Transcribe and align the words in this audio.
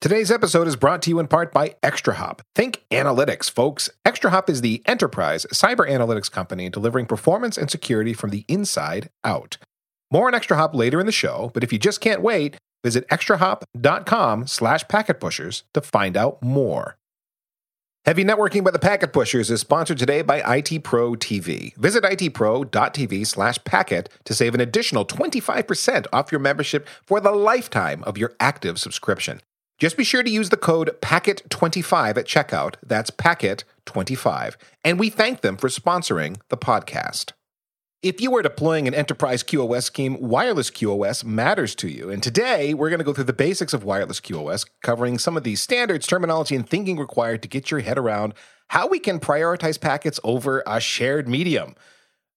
Today's 0.00 0.30
episode 0.30 0.66
is 0.66 0.76
brought 0.76 1.02
to 1.02 1.10
you 1.10 1.18
in 1.18 1.26
part 1.26 1.52
by 1.52 1.74
ExtraHop. 1.82 2.40
Think 2.54 2.82
analytics, 2.90 3.50
folks. 3.50 3.90
ExtraHop 4.06 4.48
is 4.48 4.62
the 4.62 4.82
enterprise 4.86 5.44
cyber 5.52 5.86
analytics 5.86 6.30
company 6.30 6.70
delivering 6.70 7.04
performance 7.04 7.58
and 7.58 7.70
security 7.70 8.14
from 8.14 8.30
the 8.30 8.46
inside 8.48 9.10
out. 9.24 9.58
More 10.10 10.26
on 10.26 10.32
ExtraHop 10.32 10.72
later 10.72 11.00
in 11.00 11.06
the 11.06 11.12
show, 11.12 11.50
but 11.52 11.62
if 11.62 11.70
you 11.70 11.78
just 11.78 12.00
can't 12.00 12.22
wait, 12.22 12.56
visit 12.82 13.06
extrahop.com 13.08 14.46
slash 14.46 14.86
packetpushers 14.86 15.64
to 15.74 15.82
find 15.82 16.16
out 16.16 16.42
more. 16.42 16.96
Heavy 18.06 18.24
Networking 18.24 18.64
by 18.64 18.70
the 18.70 18.78
Packet 18.78 19.12
Pushers 19.12 19.50
is 19.50 19.60
sponsored 19.60 19.98
today 19.98 20.22
by 20.22 20.38
IT 20.56 20.82
Pro 20.82 21.12
TV. 21.12 21.76
Visit 21.76 22.04
itpro.tv 22.04 23.26
slash 23.26 23.62
packet 23.64 24.08
to 24.24 24.32
save 24.32 24.54
an 24.54 24.62
additional 24.62 25.04
25% 25.04 26.06
off 26.10 26.32
your 26.32 26.38
membership 26.38 26.88
for 27.06 27.20
the 27.20 27.32
lifetime 27.32 28.02
of 28.04 28.16
your 28.16 28.32
active 28.40 28.80
subscription. 28.80 29.42
Just 29.80 29.96
be 29.96 30.04
sure 30.04 30.22
to 30.22 30.30
use 30.30 30.50
the 30.50 30.58
code 30.58 30.94
PACKET25 31.00 32.18
at 32.18 32.26
checkout. 32.26 32.74
That's 32.86 33.10
PACKET25. 33.10 34.56
And 34.84 35.00
we 35.00 35.08
thank 35.08 35.40
them 35.40 35.56
for 35.56 35.68
sponsoring 35.68 36.36
the 36.50 36.58
podcast. 36.58 37.32
If 38.02 38.20
you 38.20 38.36
are 38.36 38.42
deploying 38.42 38.86
an 38.86 38.94
enterprise 38.94 39.42
QoS 39.42 39.84
scheme, 39.84 40.20
wireless 40.20 40.70
QoS 40.70 41.24
matters 41.24 41.74
to 41.76 41.88
you. 41.88 42.10
And 42.10 42.22
today, 42.22 42.74
we're 42.74 42.90
going 42.90 42.98
to 42.98 43.04
go 43.04 43.14
through 43.14 43.24
the 43.24 43.32
basics 43.32 43.72
of 43.72 43.82
wireless 43.82 44.20
QoS, 44.20 44.66
covering 44.82 45.18
some 45.18 45.36
of 45.36 45.44
the 45.44 45.56
standards, 45.56 46.06
terminology, 46.06 46.56
and 46.56 46.68
thinking 46.68 46.98
required 46.98 47.40
to 47.40 47.48
get 47.48 47.70
your 47.70 47.80
head 47.80 47.96
around 47.96 48.34
how 48.68 48.86
we 48.86 48.98
can 48.98 49.18
prioritize 49.18 49.80
packets 49.80 50.20
over 50.22 50.62
a 50.66 50.78
shared 50.78 51.26
medium. 51.26 51.74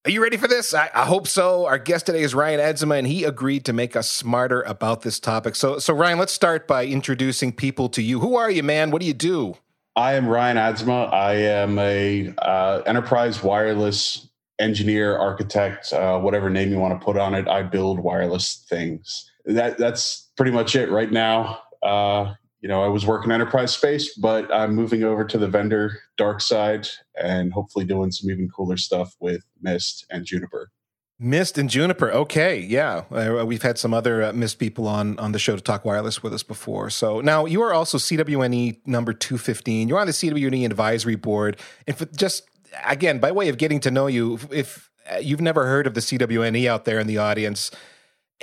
Are 0.06 0.10
you 0.10 0.22
ready 0.22 0.36
for 0.36 0.48
this? 0.48 0.74
I, 0.74 0.90
I, 0.94 1.06
hope 1.06 1.26
so. 1.26 1.64
Our 1.64 1.78
guest 1.78 2.04
today 2.04 2.20
is 2.20 2.34
Ryan 2.34 2.60
Adzima, 2.60 2.98
and 2.98 3.06
he 3.06 3.24
agreed 3.24 3.64
to 3.64 3.72
make 3.72 3.96
us 3.96 4.10
smarter 4.10 4.60
about 4.60 5.00
this 5.00 5.18
topic. 5.18 5.56
So, 5.56 5.78
so 5.78 5.94
Ryan, 5.94 6.18
let's 6.18 6.32
start 6.34 6.68
by 6.68 6.84
introducing 6.84 7.54
people 7.54 7.88
to 7.88 8.02
you. 8.02 8.20
Who 8.20 8.36
are 8.36 8.50
you, 8.50 8.62
man? 8.62 8.90
What 8.90 9.00
do 9.00 9.06
you 9.06 9.14
do? 9.14 9.56
I 9.96 10.12
am 10.12 10.28
Ryan 10.28 10.58
Adzima. 10.58 11.10
I 11.10 11.36
am 11.36 11.78
a 11.78 12.34
uh, 12.36 12.82
enterprise 12.84 13.42
wireless 13.42 14.28
engineer, 14.58 15.16
architect, 15.16 15.90
uh, 15.94 16.20
whatever 16.20 16.50
name 16.50 16.70
you 16.70 16.78
want 16.78 17.00
to 17.00 17.02
put 17.02 17.16
on 17.16 17.32
it. 17.34 17.48
I 17.48 17.62
build 17.62 17.98
wireless 17.98 18.66
things. 18.68 19.30
That 19.46 19.78
that's 19.78 20.30
pretty 20.36 20.52
much 20.52 20.76
it 20.76 20.90
right 20.90 21.10
now. 21.10 21.62
Uh, 21.82 22.34
you 22.64 22.68
know, 22.68 22.82
I 22.82 22.88
was 22.88 23.04
working 23.04 23.30
enterprise 23.30 23.74
space, 23.74 24.16
but 24.16 24.50
I'm 24.50 24.74
moving 24.74 25.04
over 25.04 25.22
to 25.22 25.36
the 25.36 25.46
vendor 25.46 26.00
dark 26.16 26.40
side 26.40 26.88
and 27.14 27.52
hopefully 27.52 27.84
doing 27.84 28.10
some 28.10 28.30
even 28.30 28.48
cooler 28.48 28.78
stuff 28.78 29.14
with 29.20 29.44
Mist 29.60 30.06
and 30.10 30.24
Juniper. 30.24 30.70
Mist 31.18 31.58
and 31.58 31.68
Juniper. 31.68 32.10
Okay, 32.10 32.58
yeah, 32.58 33.02
uh, 33.10 33.44
we've 33.44 33.60
had 33.60 33.76
some 33.76 33.92
other 33.92 34.22
uh, 34.22 34.32
Mist 34.32 34.58
people 34.58 34.88
on 34.88 35.18
on 35.18 35.32
the 35.32 35.38
show 35.38 35.54
to 35.54 35.60
talk 35.60 35.84
wireless 35.84 36.22
with 36.22 36.32
us 36.32 36.42
before. 36.42 36.88
So 36.88 37.20
now 37.20 37.44
you 37.44 37.60
are 37.60 37.74
also 37.74 37.98
CWNE 37.98 38.78
number 38.86 39.12
two 39.12 39.36
fifteen. 39.36 39.86
You're 39.86 40.00
on 40.00 40.06
the 40.06 40.14
CWNE 40.14 40.64
advisory 40.64 41.16
board, 41.16 41.60
and 41.86 41.94
for 41.94 42.06
just 42.06 42.44
again 42.86 43.18
by 43.18 43.30
way 43.30 43.50
of 43.50 43.58
getting 43.58 43.78
to 43.80 43.90
know 43.90 44.06
you, 44.06 44.38
if 44.50 44.90
uh, 45.12 45.18
you've 45.18 45.42
never 45.42 45.66
heard 45.66 45.86
of 45.86 45.92
the 45.92 46.00
CWNE 46.00 46.66
out 46.66 46.86
there 46.86 46.98
in 46.98 47.06
the 47.08 47.18
audience, 47.18 47.70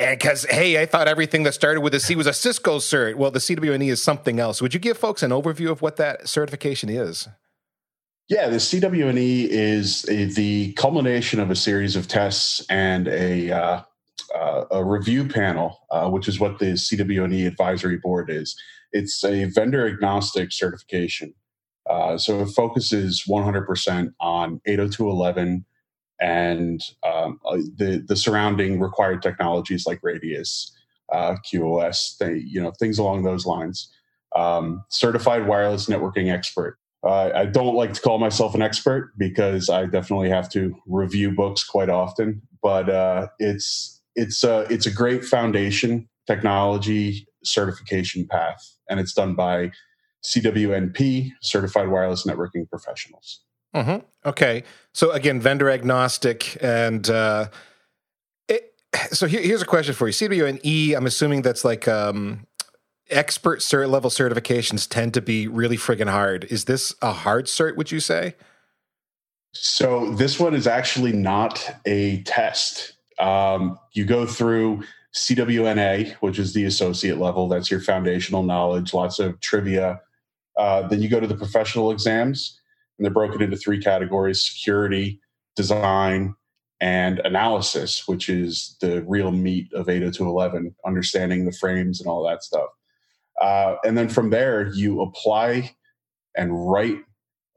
because 0.10 0.46
hey, 0.46 0.82
I 0.82 0.86
thought 0.86 1.08
everything 1.08 1.44
that 1.44 1.54
started 1.54 1.82
with 1.82 1.94
a 1.94 2.00
C 2.00 2.16
was 2.16 2.28
a 2.28 2.34
Cisco 2.34 2.80
cert. 2.80 3.16
Well, 3.16 3.32
the 3.32 3.40
CWNE 3.40 3.92
is 3.92 4.02
something 4.02 4.40
else. 4.40 4.62
Would 4.62 4.74
you 4.74 4.80
give 4.80 4.98
folks 4.98 5.24
an 5.24 5.32
overview 5.32 5.70
of 5.70 5.82
what 5.82 5.98
that 5.98 6.28
certification 6.28 6.90
is? 6.90 7.28
Yeah, 8.28 8.48
the 8.50 8.58
CWNE 8.58 9.48
is 9.50 10.08
a, 10.10 10.26
the 10.26 10.74
culmination 10.74 11.40
of 11.40 11.52
a 11.52 11.56
series 11.56 11.96
of 11.96 12.08
tests 12.08 12.66
and 12.70 13.08
a 13.08 13.52
uh, 13.52 13.82
uh, 14.34 14.66
a 14.72 14.84
review 14.84 15.28
panel, 15.28 15.80
uh, 15.92 16.10
which 16.10 16.28
is 16.28 16.40
what 16.40 16.60
the 16.60 16.74
CWNE 16.74 17.46
advisory 17.46 17.98
board 17.98 18.30
is. 18.30 18.60
It's 18.94 19.24
a 19.24 19.46
vendor 19.46 19.88
agnostic 19.88 20.52
certification, 20.52 21.34
uh, 21.90 22.18
so 22.18 22.42
it 22.42 22.50
focuses 22.56 23.24
100% 23.28 24.14
on 24.20 24.62
802.11 24.68 25.64
and 26.22 26.82
um, 27.04 27.40
uh, 27.46 27.58
the 27.76 28.04
the 28.08 28.16
surrounding 28.16 28.80
required 28.80 29.22
technologies 29.22 29.86
like 29.86 30.00
Radius, 30.04 30.72
uh, 31.12 31.36
QoS, 31.52 32.18
they, 32.20 32.36
you 32.36 32.62
know 32.62 32.72
things 32.80 33.00
along 33.00 33.24
those 33.24 33.46
lines. 33.46 33.90
Um, 34.36 34.86
certified 34.90 35.48
wireless 35.48 35.88
networking 35.88 36.32
expert. 36.32 36.78
Uh, 37.04 37.32
I 37.36 37.46
don't 37.48 37.76
like 37.76 37.94
to 37.94 38.02
call 38.02 38.20
myself 38.20 38.54
an 38.54 38.62
expert 38.62 39.12
because 39.18 39.70
I 39.70 39.88
definitely 39.88 40.30
have 40.30 40.48
to 40.52 40.76
review 40.86 41.32
books 41.32 41.64
quite 41.64 41.90
often, 41.90 42.42
but 42.62 42.90
uh, 42.90 43.28
it's 43.40 44.00
it's 44.16 44.44
a 44.44 44.62
it's 44.70 44.86
a 44.86 44.92
great 44.92 45.26
foundation 45.26 46.08
technology 46.28 47.28
certification 47.44 48.28
path, 48.28 48.78
and 48.88 49.00
it's 49.00 49.14
done 49.14 49.34
by 49.34 49.72
CWNP, 50.24 51.32
Certified 51.42 51.90
Wireless 51.90 52.26
Networking 52.28 52.70
Professionals. 52.70 53.42
Mm-hmm. 53.76 54.06
Okay. 54.26 54.64
So 54.94 55.12
again, 55.12 55.40
vendor 55.40 55.70
agnostic, 55.70 56.58
and 56.62 57.10
uh, 57.10 57.48
it, 58.48 58.74
so 59.12 59.28
here, 59.28 59.42
here's 59.42 59.62
a 59.62 59.66
question 59.66 59.94
for 59.94 60.08
you: 60.08 60.14
CWNE. 60.14 60.96
I'm 60.96 61.06
assuming 61.06 61.42
that's 61.42 61.64
like 61.64 61.88
um, 61.88 62.46
expert 63.10 63.60
cert 63.60 63.90
level 63.90 64.10
certifications 64.10 64.88
tend 64.88 65.14
to 65.14 65.22
be 65.22 65.48
really 65.48 65.78
friggin' 65.78 66.10
hard. 66.10 66.46
Is 66.46 66.66
this 66.66 66.94
a 67.02 67.14
hard 67.14 67.46
cert? 67.46 67.78
Would 67.78 67.92
you 67.92 68.00
say? 68.00 68.36
So 69.54 70.12
this 70.12 70.40
one 70.40 70.54
is 70.54 70.68
actually 70.68 71.12
not 71.12 71.70
a 71.86 72.24
test. 72.24 72.94
Um, 73.20 73.78
you 73.94 74.06
go 74.06 74.26
through 74.26 74.84
CWNA, 75.14 76.14
which 76.16 76.40
is 76.40 76.54
the 76.54 76.66
associate 76.66 77.18
level. 77.18 77.50
That's 77.50 77.70
your 77.70 77.82
foundational 77.82 78.44
knowledge, 78.44 78.94
lots 78.94 79.20
of 79.20 79.40
trivia. 79.42 80.02
Uh, 80.58 80.88
then 80.88 81.02
you 81.02 81.10
go 81.10 81.20
to 81.20 81.28
the 81.28 81.36
professional 81.36 81.92
exams 81.92 82.61
and 83.02 83.06
they're 83.08 83.12
broken 83.12 83.42
into 83.42 83.58
three 83.58 83.82
categories 83.82 84.44
security, 84.44 85.20
design, 85.56 86.36
and 86.80 87.18
analysis, 87.26 88.08
which 88.08 88.30
is 88.30 88.78
the 88.80 89.04
real 89.08 89.32
meat 89.32 89.74
of 89.74 89.88
802.11, 89.88 90.76
understanding 90.86 91.46
the 91.46 91.52
frames 91.52 92.00
and 92.00 92.08
all 92.08 92.24
that 92.28 92.44
stuff. 92.44 92.70
Uh, 93.42 93.78
and 93.84 93.98
then 93.98 94.08
from 94.08 94.30
there, 94.30 94.68
you 94.68 95.02
apply 95.02 95.76
and 96.38 96.70
write 96.72 97.00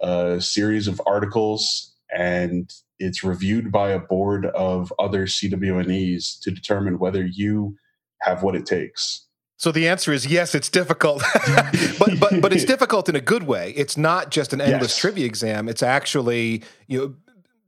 a 0.01 0.41
series 0.41 0.89
of 0.89 0.99
articles, 1.07 1.95
and 2.11 2.73
it's 2.99 3.23
reviewed 3.23 3.71
by 3.71 3.91
a 3.91 3.99
board 3.99 4.47
of 4.47 4.91
other 4.99 5.27
CWNEs 5.27 6.41
to 6.41 6.51
determine 6.51 6.99
whether 6.99 7.23
you 7.23 7.77
have 8.23 8.43
what 8.43 8.57
it 8.57 8.65
takes. 8.65 9.27
So 9.57 9.71
the 9.71 9.89
answer 9.89 10.13
is 10.13 10.27
yes, 10.27 10.55
it's 10.55 10.69
difficult, 10.69 11.23
but 11.99 12.19
but 12.19 12.41
but 12.41 12.53
it's 12.53 12.65
difficult 12.65 13.09
in 13.09 13.17
a 13.17 13.21
good 13.21 13.45
way. 13.45 13.73
It's 13.77 13.97
not 13.97 14.31
just 14.31 14.53
an 14.53 14.61
endless 14.61 14.93
yes. 14.93 14.99
trivia 14.99 15.27
exam. 15.27 15.69
It's 15.69 15.83
actually 15.83 16.63
you 16.87 16.99
know 16.99 17.15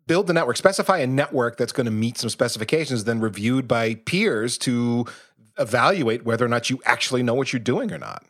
build 0.06 0.26
the 0.26 0.32
network, 0.32 0.56
specify 0.56 0.98
a 0.98 1.06
network 1.06 1.56
that's 1.56 1.72
going 1.72 1.86
to 1.86 1.92
meet 1.92 2.18
some 2.18 2.30
specifications, 2.30 3.04
then 3.04 3.20
reviewed 3.20 3.66
by 3.66 3.94
peers 3.94 4.56
to 4.58 5.04
evaluate 5.58 6.24
whether 6.24 6.44
or 6.44 6.48
not 6.48 6.70
you 6.70 6.80
actually 6.84 7.22
know 7.22 7.34
what 7.34 7.52
you're 7.52 7.60
doing 7.60 7.92
or 7.92 7.98
not. 7.98 8.24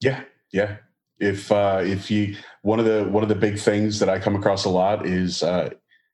Yeah, 0.00 0.22
yeah. 0.52 0.76
If 1.18 1.52
uh, 1.52 1.80
if 1.82 2.10
you 2.10 2.36
one 2.62 2.78
of 2.78 2.86
the 2.86 3.04
one 3.04 3.22
of 3.22 3.28
the 3.28 3.34
big 3.34 3.58
things 3.58 3.98
that 3.98 4.08
I 4.08 4.18
come 4.18 4.36
across 4.36 4.64
a 4.64 4.70
lot 4.70 5.06
is 5.06 5.42
uh, 5.42 5.70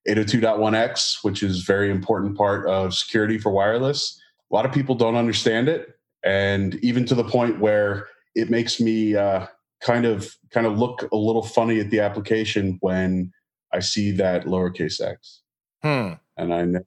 802.1x, 0.08 1.22
which 1.22 1.42
is 1.42 1.62
very 1.62 1.90
important 1.90 2.36
part 2.36 2.66
of 2.66 2.94
security 2.94 3.38
for 3.38 3.50
wireless. 3.50 4.20
A 4.50 4.54
lot 4.54 4.64
of 4.64 4.72
people 4.72 4.94
don't 4.94 5.16
understand 5.16 5.68
it 5.68 5.95
and 6.26 6.74
even 6.82 7.06
to 7.06 7.14
the 7.14 7.24
point 7.24 7.60
where 7.60 8.08
it 8.34 8.50
makes 8.50 8.80
me 8.80 9.14
uh, 9.14 9.46
kind 9.80 10.04
of 10.04 10.36
kind 10.50 10.66
of 10.66 10.76
look 10.76 11.08
a 11.12 11.16
little 11.16 11.44
funny 11.44 11.78
at 11.78 11.90
the 11.90 12.00
application 12.00 12.78
when 12.80 13.32
I 13.72 13.78
see 13.78 14.10
that 14.12 14.44
lowercase 14.44 15.00
x. 15.00 15.42
Hmm. 15.82 16.14
And 16.36 16.52
I 16.52 16.64
know, 16.64 16.80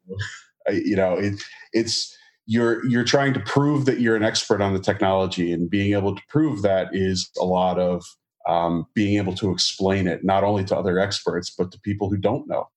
I, 0.68 0.72
you 0.72 0.96
know, 0.96 1.14
it, 1.14 1.42
it's 1.72 2.16
you're 2.46 2.86
you're 2.86 3.06
trying 3.06 3.34
to 3.34 3.40
prove 3.40 3.86
that 3.86 4.02
you're 4.02 4.18
an 4.18 4.24
expert 4.24 4.62
on 4.62 4.74
the 4.74 4.80
technology, 4.80 5.54
and 5.54 5.70
being 5.70 5.94
able 5.94 6.16
to 6.16 6.22
prove 6.28 6.62
that 6.64 6.90
is 6.92 7.32
a 7.40 7.46
lot 7.46 7.80
of 7.80 8.04
um, 8.48 8.88
being 8.94 9.18
able 9.18 9.34
to 9.36 9.52
explain 9.52 10.06
it 10.06 10.24
not 10.24 10.44
only 10.44 10.66
to 10.66 10.76
other 10.76 11.00
experts 11.00 11.50
but 11.50 11.72
to 11.72 11.80
people 11.80 12.10
who 12.10 12.18
don't 12.18 12.48
know. 12.48 12.68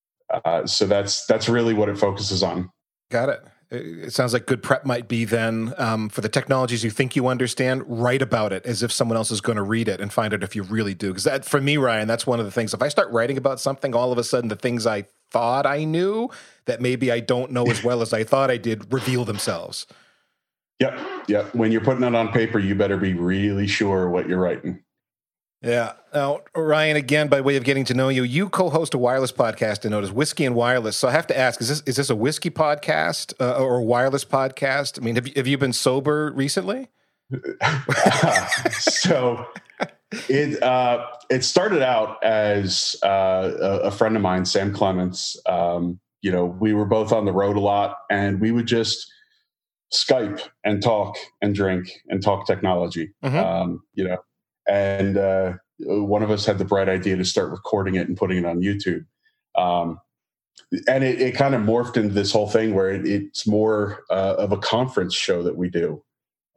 Uh, 0.44 0.64
so 0.64 0.86
that's 0.86 1.26
that's 1.26 1.48
really 1.48 1.74
what 1.74 1.88
it 1.88 1.98
focuses 1.98 2.42
on. 2.42 2.70
Got 3.10 3.30
it 3.30 3.42
it 3.72 4.12
sounds 4.12 4.32
like 4.32 4.46
good 4.46 4.62
prep 4.62 4.84
might 4.84 5.08
be 5.08 5.24
then 5.24 5.72
um, 5.78 6.08
for 6.08 6.20
the 6.20 6.28
technologies 6.28 6.84
you 6.84 6.90
think 6.90 7.16
you 7.16 7.26
understand 7.26 7.82
write 7.86 8.20
about 8.20 8.52
it 8.52 8.64
as 8.66 8.82
if 8.82 8.92
someone 8.92 9.16
else 9.16 9.30
is 9.30 9.40
going 9.40 9.56
to 9.56 9.62
read 9.62 9.88
it 9.88 10.00
and 10.00 10.12
find 10.12 10.34
out 10.34 10.42
if 10.42 10.54
you 10.54 10.62
really 10.62 10.94
do. 10.94 11.08
Because 11.08 11.24
that 11.24 11.44
for 11.44 11.60
me 11.60 11.76
ryan 11.76 12.06
that's 12.06 12.26
one 12.26 12.38
of 12.38 12.44
the 12.44 12.52
things. 12.52 12.74
If 12.74 12.82
i 12.82 12.88
start 12.88 13.10
writing 13.10 13.38
about 13.38 13.60
something 13.60 13.94
all 13.94 14.12
of 14.12 14.18
a 14.18 14.24
sudden 14.24 14.48
the 14.48 14.56
things 14.56 14.86
i 14.86 15.06
thought 15.30 15.66
i 15.66 15.84
knew 15.84 16.28
that 16.66 16.80
maybe 16.82 17.10
i 17.10 17.18
don't 17.18 17.50
know 17.50 17.64
as 17.64 17.82
well 17.82 18.02
as 18.02 18.12
i 18.12 18.22
thought 18.22 18.50
i 18.50 18.56
did 18.56 18.92
reveal 18.92 19.24
themselves. 19.24 19.86
Yep 20.80 20.98
yep. 21.28 21.54
When 21.54 21.72
you're 21.72 21.80
putting 21.80 22.04
it 22.04 22.14
on 22.14 22.28
paper 22.28 22.58
you 22.58 22.74
better 22.74 22.96
be 22.96 23.14
really 23.14 23.66
sure 23.66 24.10
what 24.10 24.28
you're 24.28 24.40
writing 24.40 24.82
yeah. 25.62 25.92
Now, 26.14 26.40
Ryan, 26.54 26.96
again, 26.96 27.28
by 27.28 27.40
way 27.40 27.56
of 27.56 27.64
getting 27.64 27.84
to 27.86 27.94
know 27.94 28.08
you, 28.08 28.22
you 28.22 28.48
co-host 28.48 28.94
a 28.94 28.98
wireless 28.98 29.32
podcast 29.32 29.88
known 29.88 30.02
as 30.02 30.12
Whiskey 30.12 30.44
and 30.44 30.54
Wireless. 30.54 30.96
So 30.96 31.08
I 31.08 31.12
have 31.12 31.26
to 31.28 31.38
ask: 31.38 31.60
is 31.60 31.68
this 31.68 31.82
is 31.86 31.96
this 31.96 32.10
a 32.10 32.16
whiskey 32.16 32.50
podcast 32.50 33.34
uh, 33.40 33.62
or 33.62 33.78
a 33.78 33.82
wireless 33.82 34.24
podcast? 34.24 35.00
I 35.00 35.04
mean, 35.04 35.14
have 35.14 35.26
you, 35.26 35.32
have 35.36 35.46
you 35.46 35.58
been 35.58 35.72
sober 35.72 36.32
recently? 36.32 36.88
so 38.78 39.46
it 40.28 40.62
uh, 40.62 41.06
it 41.30 41.44
started 41.44 41.82
out 41.82 42.22
as 42.22 42.96
uh, 43.02 43.50
a, 43.60 43.70
a, 43.84 43.90
friend 43.90 44.16
of 44.16 44.22
mine, 44.22 44.44
Sam 44.44 44.72
Clements. 44.72 45.40
Um, 45.46 46.00
you 46.20 46.30
know, 46.30 46.44
we 46.44 46.72
were 46.72 46.84
both 46.84 47.12
on 47.12 47.24
the 47.24 47.32
road 47.32 47.56
a 47.56 47.60
lot, 47.60 47.96
and 48.10 48.40
we 48.40 48.52
would 48.52 48.66
just 48.66 49.10
Skype 49.92 50.40
and 50.64 50.82
talk 50.82 51.16
and 51.40 51.54
drink 51.54 51.88
and 52.08 52.22
talk 52.22 52.46
technology. 52.46 53.12
Mm-hmm. 53.24 53.38
Um, 53.38 53.80
you 53.94 54.04
know, 54.04 54.18
and 54.68 55.16
uh, 55.16 55.54
one 55.80 56.22
of 56.22 56.30
us 56.30 56.46
had 56.46 56.58
the 56.58 56.64
bright 56.64 56.88
idea 56.88 57.16
to 57.16 57.24
start 57.24 57.50
recording 57.50 57.96
it 57.96 58.08
and 58.08 58.16
putting 58.16 58.38
it 58.38 58.46
on 58.46 58.60
YouTube. 58.60 59.04
Um, 59.56 60.00
and 60.88 61.04
it, 61.04 61.20
it, 61.20 61.34
kind 61.34 61.54
of 61.54 61.62
morphed 61.62 61.96
into 61.96 62.14
this 62.14 62.32
whole 62.32 62.48
thing 62.48 62.74
where 62.74 62.90
it, 62.90 63.06
it's 63.06 63.46
more 63.46 64.04
uh, 64.10 64.34
of 64.38 64.52
a 64.52 64.56
conference 64.56 65.14
show 65.14 65.42
that 65.42 65.56
we 65.56 65.68
do 65.68 66.02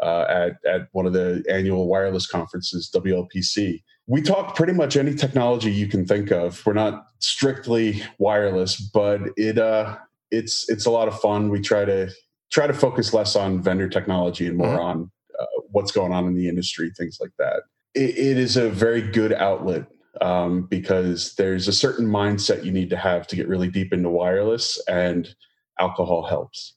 uh, 0.02 0.26
at, 0.30 0.54
at 0.66 0.88
one 0.92 1.06
of 1.06 1.14
the 1.14 1.44
annual 1.50 1.88
wireless 1.88 2.28
conferences, 2.28 2.90
WLPC. 2.94 3.82
We 4.08 4.22
talk 4.22 4.56
pretty 4.56 4.74
much 4.74 4.96
any 4.96 5.16
technology 5.16 5.72
you 5.72 5.88
can 5.88 6.06
think 6.06 6.32
of. 6.32 6.64
We're 6.66 6.74
not 6.74 7.08
strictly 7.20 8.04
wireless, 8.18 8.80
but 8.80 9.22
it 9.36 9.58
uh, 9.58 9.98
it's 10.32 10.70
it's 10.70 10.86
a 10.86 10.92
lot 10.92 11.08
of 11.08 11.20
fun. 11.20 11.50
We 11.50 11.60
try 11.60 11.86
to 11.86 12.12
try 12.52 12.68
to 12.68 12.74
focus 12.74 13.14
less 13.14 13.36
on 13.36 13.62
vendor 13.62 13.90
technology 13.90 14.48
and 14.48 14.58
more 14.58 14.68
mm-hmm. 14.68 14.80
on 14.80 15.12
uh, 15.40 15.46
what's 15.72 15.92
going 15.92 16.14
on 16.14 16.28
in 16.28 16.36
the 16.36 16.48
industry, 16.48 16.92
things 16.96 17.18
like 17.20 17.32
that. 17.40 17.64
It, 17.96 18.18
it 18.18 18.38
is 18.38 18.58
a 18.58 18.70
very 18.70 19.02
good 19.02 19.34
outlet 19.34 19.86
um, 20.22 20.64
because 20.64 21.36
there's 21.36 21.68
a 21.68 21.74
certain 21.74 22.08
mindset 22.08 22.64
you 22.64 22.72
need 22.72 22.90
to 22.90 22.98
have 22.98 23.28
to 23.28 23.36
get 23.36 23.48
really 23.48 23.70
deep 23.70 23.94
into 23.94 24.10
wireless, 24.10 24.82
and 24.88 25.34
alcohol 25.80 26.24
helps. 26.24 26.76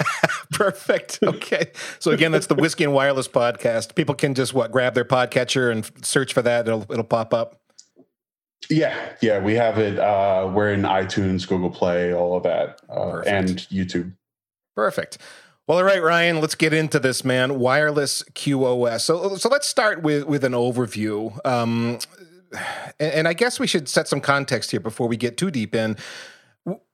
Perfect. 0.52 1.20
Okay. 1.22 1.70
So 1.98 2.10
again, 2.10 2.32
that's 2.32 2.46
the 2.46 2.54
Whiskey 2.54 2.84
and 2.84 2.92
Wireless 2.92 3.28
podcast. 3.28 3.94
People 3.94 4.14
can 4.14 4.34
just 4.34 4.52
what 4.54 4.72
grab 4.72 4.94
their 4.94 5.04
podcatcher 5.04 5.70
and 5.70 5.88
search 6.04 6.32
for 6.32 6.42
that. 6.42 6.66
It'll 6.66 6.86
it'll 6.90 7.04
pop 7.04 7.32
up. 7.32 7.60
Yeah, 8.68 9.14
yeah, 9.22 9.38
we 9.40 9.54
have 9.54 9.78
it. 9.78 9.98
Uh, 9.98 10.50
we're 10.54 10.72
in 10.72 10.82
iTunes, 10.82 11.48
Google 11.48 11.70
Play, 11.70 12.12
all 12.12 12.36
of 12.36 12.42
that, 12.42 12.80
uh, 12.90 13.20
and 13.20 13.58
YouTube. 13.70 14.14
Perfect. 14.76 15.18
Well, 15.70 15.78
all 15.78 15.84
right, 15.84 16.02
Ryan, 16.02 16.40
let's 16.40 16.56
get 16.56 16.72
into 16.72 16.98
this, 16.98 17.24
man. 17.24 17.60
Wireless 17.60 18.24
QoS. 18.34 19.02
So, 19.02 19.36
so 19.36 19.48
let's 19.48 19.68
start 19.68 20.02
with 20.02 20.24
with 20.24 20.42
an 20.42 20.50
overview. 20.50 21.38
Um, 21.46 22.00
and 22.98 23.28
I 23.28 23.34
guess 23.34 23.60
we 23.60 23.68
should 23.68 23.88
set 23.88 24.08
some 24.08 24.20
context 24.20 24.72
here 24.72 24.80
before 24.80 25.06
we 25.06 25.16
get 25.16 25.36
too 25.36 25.48
deep 25.48 25.76
in 25.76 25.96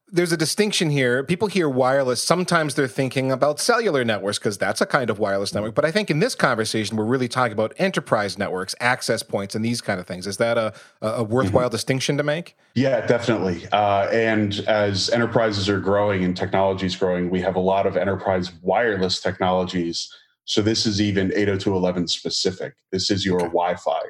there's 0.09 0.31
a 0.31 0.37
distinction 0.37 0.91
here. 0.91 1.25
People 1.25 1.49
hear 1.49 1.69
wireless, 1.69 2.23
sometimes 2.23 2.75
they're 2.75 2.87
thinking 2.87 3.33
about 3.33 3.59
cellular 3.59 4.05
networks 4.05 4.39
because 4.39 4.57
that's 4.57 4.81
a 4.81 4.87
kind 4.87 5.11
of 5.11 5.19
wireless 5.19 5.53
network. 5.53 5.75
But 5.75 5.85
I 5.85 5.91
think 5.91 6.11
in 6.11 6.21
this 6.21 6.35
conversation, 6.35 6.97
we're 6.97 7.05
really 7.05 7.27
talking 7.29 7.53
about 7.53 7.75
enterprise 7.79 8.39
networks, 8.39 8.75
access 8.79 9.23
points, 9.25 9.57
and 9.57 9.65
these 9.65 9.81
kind 9.81 9.99
of 9.99 10.07
things. 10.07 10.27
Is 10.27 10.37
that 10.37 10.57
a, 10.57 10.73
a 11.03 11.25
worthwhile 11.25 11.67
mm-hmm. 11.67 11.73
distinction 11.73 12.17
to 12.19 12.23
make? 12.23 12.57
Yeah, 12.75 13.05
definitely. 13.07 13.67
Uh, 13.73 14.09
and 14.13 14.61
as 14.69 15.11
enterprises 15.11 15.69
are 15.69 15.81
growing 15.81 16.25
and 16.25 16.37
technology 16.37 16.87
is 16.87 16.95
growing, 16.95 17.29
we 17.29 17.41
have 17.41 17.57
a 17.57 17.61
lot 17.61 17.87
of 17.87 17.97
enterprise 17.97 18.53
wireless 18.63 19.21
technologies. 19.21 20.09
So 20.45 20.63
this 20.63 20.87
is 20.87 21.01
even 21.01 21.31
802.11 21.31 22.09
specific. 22.09 22.75
This 22.93 23.11
is 23.11 23.27
your 23.27 23.39
okay. 23.39 23.47
Wi-Fi. 23.47 24.03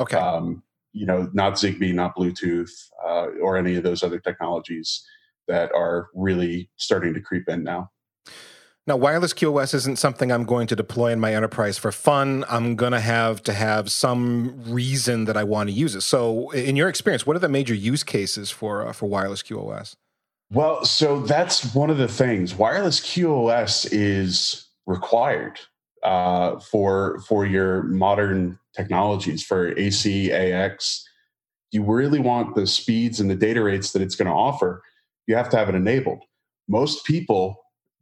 Okay. 0.00 0.16
Um, 0.16 0.64
you 0.92 1.06
know, 1.06 1.28
not 1.32 1.54
Zigbee, 1.54 1.94
not 1.94 2.16
Bluetooth, 2.16 2.70
uh, 3.04 3.26
or 3.40 3.56
any 3.56 3.76
of 3.76 3.84
those 3.84 4.02
other 4.02 4.18
technologies 4.18 5.04
that 5.48 5.72
are 5.74 6.08
really 6.14 6.70
starting 6.76 7.14
to 7.14 7.20
creep 7.20 7.48
in 7.48 7.62
now. 7.64 7.90
Now, 8.86 8.98
wireless 8.98 9.32
QoS 9.32 9.72
isn't 9.72 9.96
something 9.96 10.30
I'm 10.30 10.44
going 10.44 10.66
to 10.66 10.76
deploy 10.76 11.10
in 11.12 11.18
my 11.18 11.34
enterprise 11.34 11.78
for 11.78 11.90
fun. 11.90 12.44
I'm 12.50 12.76
going 12.76 12.92
to 12.92 13.00
have 13.00 13.42
to 13.44 13.54
have 13.54 13.90
some 13.90 14.62
reason 14.70 15.24
that 15.24 15.38
I 15.38 15.44
want 15.44 15.70
to 15.70 15.74
use 15.74 15.94
it. 15.94 16.02
So, 16.02 16.50
in 16.50 16.76
your 16.76 16.90
experience, 16.90 17.26
what 17.26 17.34
are 17.34 17.40
the 17.40 17.48
major 17.48 17.74
use 17.74 18.04
cases 18.04 18.50
for 18.50 18.86
uh, 18.86 18.92
for 18.92 19.06
wireless 19.06 19.42
QoS? 19.42 19.96
Well, 20.52 20.84
so 20.84 21.20
that's 21.20 21.74
one 21.74 21.88
of 21.88 21.96
the 21.96 22.08
things. 22.08 22.54
Wireless 22.54 23.00
QoS 23.00 23.88
is 23.90 24.66
required 24.86 25.58
uh, 26.02 26.58
for 26.60 27.20
for 27.20 27.46
your 27.46 27.84
modern 27.84 28.58
technologies 28.76 29.42
for 29.42 29.76
AC, 29.78 30.30
AX. 30.30 31.08
You 31.72 31.82
really 31.82 32.20
want 32.20 32.54
the 32.54 32.66
speeds 32.66 33.18
and 33.18 33.30
the 33.30 33.34
data 33.34 33.62
rates 33.62 33.92
that 33.92 34.02
it's 34.02 34.14
going 34.14 34.28
to 34.28 34.34
offer 34.34 34.82
you 35.26 35.34
have 35.34 35.48
to 35.50 35.56
have 35.56 35.68
it 35.68 35.74
enabled. 35.74 36.20
Most 36.68 37.04
people 37.04 37.56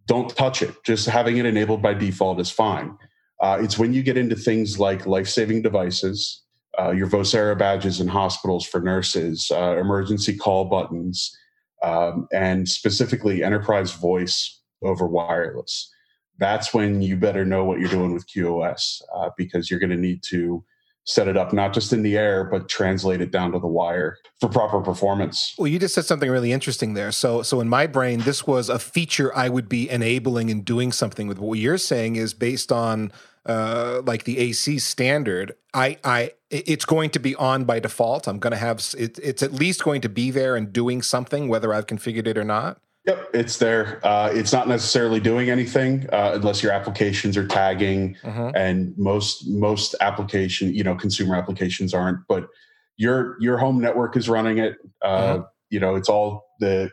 don't 0.06 0.34
touch 0.36 0.62
it. 0.62 0.74
Just 0.84 1.08
having 1.08 1.36
it 1.38 1.46
enabled 1.46 1.82
by 1.82 1.94
default 1.94 2.40
is 2.40 2.50
fine. 2.50 2.96
Uh, 3.40 3.58
it's 3.60 3.78
when 3.78 3.92
you 3.92 4.02
get 4.02 4.16
into 4.16 4.36
things 4.36 4.78
like 4.78 5.06
life 5.06 5.28
saving 5.28 5.62
devices, 5.62 6.42
uh, 6.78 6.90
your 6.90 7.08
Vocera 7.08 7.58
badges 7.58 8.00
in 8.00 8.08
hospitals 8.08 8.64
for 8.64 8.80
nurses, 8.80 9.50
uh, 9.52 9.76
emergency 9.78 10.36
call 10.36 10.66
buttons, 10.66 11.36
um, 11.82 12.28
and 12.32 12.68
specifically 12.68 13.42
enterprise 13.42 13.92
voice 13.92 14.60
over 14.82 15.06
wireless. 15.06 15.90
That's 16.38 16.72
when 16.72 17.02
you 17.02 17.16
better 17.16 17.44
know 17.44 17.64
what 17.64 17.78
you're 17.78 17.88
doing 17.88 18.14
with 18.14 18.26
QoS 18.28 19.02
uh, 19.14 19.30
because 19.36 19.70
you're 19.70 19.80
going 19.80 19.90
to 19.90 19.96
need 19.96 20.22
to 20.24 20.64
set 21.04 21.28
it 21.28 21.36
up 21.36 21.52
not 21.52 21.72
just 21.72 21.92
in 21.92 22.02
the 22.02 22.16
air 22.16 22.44
but 22.44 22.68
translate 22.68 23.20
it 23.20 23.30
down 23.30 23.52
to 23.52 23.58
the 23.58 23.66
wire 23.66 24.18
for 24.40 24.48
proper 24.48 24.80
performance. 24.80 25.54
Well 25.58 25.66
you 25.66 25.78
just 25.78 25.94
said 25.94 26.04
something 26.04 26.30
really 26.30 26.52
interesting 26.52 26.94
there. 26.94 27.12
So 27.12 27.42
so 27.42 27.60
in 27.60 27.68
my 27.68 27.86
brain 27.86 28.20
this 28.20 28.46
was 28.46 28.68
a 28.68 28.78
feature 28.78 29.34
i 29.36 29.48
would 29.48 29.68
be 29.68 29.88
enabling 29.90 30.50
and 30.50 30.64
doing 30.64 30.92
something 30.92 31.26
with. 31.26 31.38
What 31.38 31.58
you're 31.58 31.78
saying 31.78 32.16
is 32.16 32.34
based 32.34 32.70
on 32.72 33.12
uh, 33.44 34.02
like 34.04 34.22
the 34.22 34.38
ac 34.38 34.78
standard 34.78 35.54
i 35.74 35.98
i 36.04 36.30
it's 36.50 36.84
going 36.84 37.10
to 37.10 37.18
be 37.18 37.34
on 37.36 37.64
by 37.64 37.80
default. 37.80 38.28
I'm 38.28 38.38
going 38.38 38.52
to 38.52 38.58
have 38.58 38.78
it, 38.96 39.18
it's 39.18 39.42
at 39.42 39.52
least 39.52 39.82
going 39.82 40.02
to 40.02 40.08
be 40.08 40.30
there 40.30 40.54
and 40.54 40.72
doing 40.72 41.02
something 41.02 41.48
whether 41.48 41.74
i've 41.74 41.86
configured 41.86 42.26
it 42.26 42.38
or 42.38 42.44
not 42.44 42.80
Yep, 43.04 43.30
it's 43.34 43.56
there. 43.58 44.00
Uh, 44.04 44.30
it's 44.32 44.52
not 44.52 44.68
necessarily 44.68 45.18
doing 45.18 45.50
anything 45.50 46.08
uh, 46.12 46.32
unless 46.34 46.62
your 46.62 46.70
applications 46.70 47.36
are 47.36 47.46
tagging, 47.46 48.16
mm-hmm. 48.22 48.54
and 48.54 48.96
most 48.96 49.48
most 49.48 49.96
application, 50.00 50.72
you 50.72 50.84
know, 50.84 50.94
consumer 50.94 51.34
applications 51.34 51.92
aren't. 51.92 52.20
But 52.28 52.46
your 52.96 53.36
your 53.40 53.58
home 53.58 53.80
network 53.80 54.16
is 54.16 54.28
running 54.28 54.58
it. 54.58 54.76
Uh, 55.02 55.18
mm-hmm. 55.18 55.42
You 55.70 55.80
know, 55.80 55.96
it's 55.96 56.08
all 56.08 56.44
the 56.60 56.90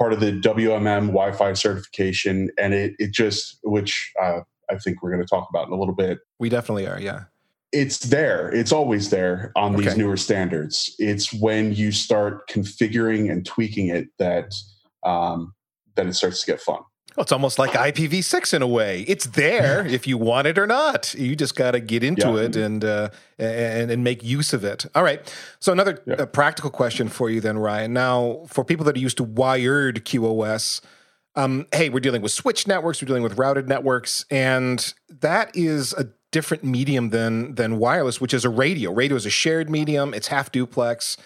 part 0.00 0.12
of 0.12 0.18
the 0.18 0.32
WMM 0.32 1.08
Wi-Fi 1.08 1.52
certification, 1.52 2.50
and 2.58 2.74
it 2.74 2.94
it 2.98 3.12
just 3.12 3.58
which 3.62 4.12
uh, 4.20 4.40
I 4.68 4.78
think 4.78 5.00
we're 5.00 5.12
going 5.12 5.22
to 5.22 5.28
talk 5.28 5.46
about 5.48 5.68
in 5.68 5.72
a 5.72 5.78
little 5.78 5.94
bit. 5.94 6.18
We 6.40 6.48
definitely 6.48 6.88
are. 6.88 7.00
Yeah, 7.00 7.24
it's 7.70 8.00
there. 8.00 8.52
It's 8.52 8.72
always 8.72 9.10
there 9.10 9.52
on 9.54 9.76
okay. 9.76 9.84
these 9.84 9.96
newer 9.96 10.16
standards. 10.16 10.92
It's 10.98 11.32
when 11.32 11.72
you 11.72 11.92
start 11.92 12.48
configuring 12.48 13.30
and 13.30 13.46
tweaking 13.46 13.88
it 13.88 14.08
that 14.18 14.52
um, 15.04 15.54
then 15.94 16.08
it 16.08 16.14
starts 16.14 16.40
to 16.44 16.46
get 16.50 16.60
fun. 16.60 16.82
Well, 17.16 17.24
it's 17.24 17.32
almost 17.32 17.58
like 17.58 17.72
IPv6 17.72 18.54
in 18.54 18.62
a 18.62 18.66
way. 18.66 19.02
It's 19.02 19.26
there 19.26 19.86
if 19.86 20.06
you 20.06 20.16
want 20.16 20.46
it 20.46 20.58
or 20.58 20.66
not. 20.66 21.14
You 21.14 21.36
just 21.36 21.54
got 21.56 21.72
to 21.72 21.80
get 21.80 22.02
into 22.02 22.28
yeah. 22.28 22.44
it 22.44 22.56
and, 22.56 22.84
uh, 22.84 23.10
and 23.38 23.90
and 23.90 24.02
make 24.02 24.22
use 24.22 24.52
of 24.52 24.64
it. 24.64 24.86
All 24.94 25.02
right. 25.02 25.20
So 25.60 25.72
another 25.72 26.02
yeah. 26.06 26.14
uh, 26.14 26.26
practical 26.26 26.70
question 26.70 27.08
for 27.08 27.28
you 27.28 27.40
then, 27.40 27.58
Ryan. 27.58 27.92
Now, 27.92 28.44
for 28.46 28.64
people 28.64 28.84
that 28.86 28.96
are 28.96 29.00
used 29.00 29.18
to 29.18 29.24
wired 29.24 30.04
QoS, 30.06 30.80
um, 31.34 31.66
hey, 31.72 31.88
we're 31.88 32.00
dealing 32.00 32.22
with 32.22 32.32
switch 32.32 32.66
networks, 32.66 33.02
we're 33.02 33.06
dealing 33.06 33.22
with 33.22 33.38
routed 33.38 33.68
networks, 33.68 34.24
and 34.30 34.92
that 35.08 35.50
is 35.54 35.92
a 35.94 36.08
different 36.30 36.64
medium 36.64 37.10
than 37.10 37.54
than 37.54 37.78
wireless, 37.78 38.20
which 38.20 38.32
is 38.32 38.44
a 38.44 38.50
radio. 38.50 38.90
Radio 38.92 39.16
is 39.16 39.26
a 39.26 39.30
shared 39.30 39.68
medium. 39.68 40.14
It's 40.14 40.28
half 40.28 40.50
duplex. 40.50 41.16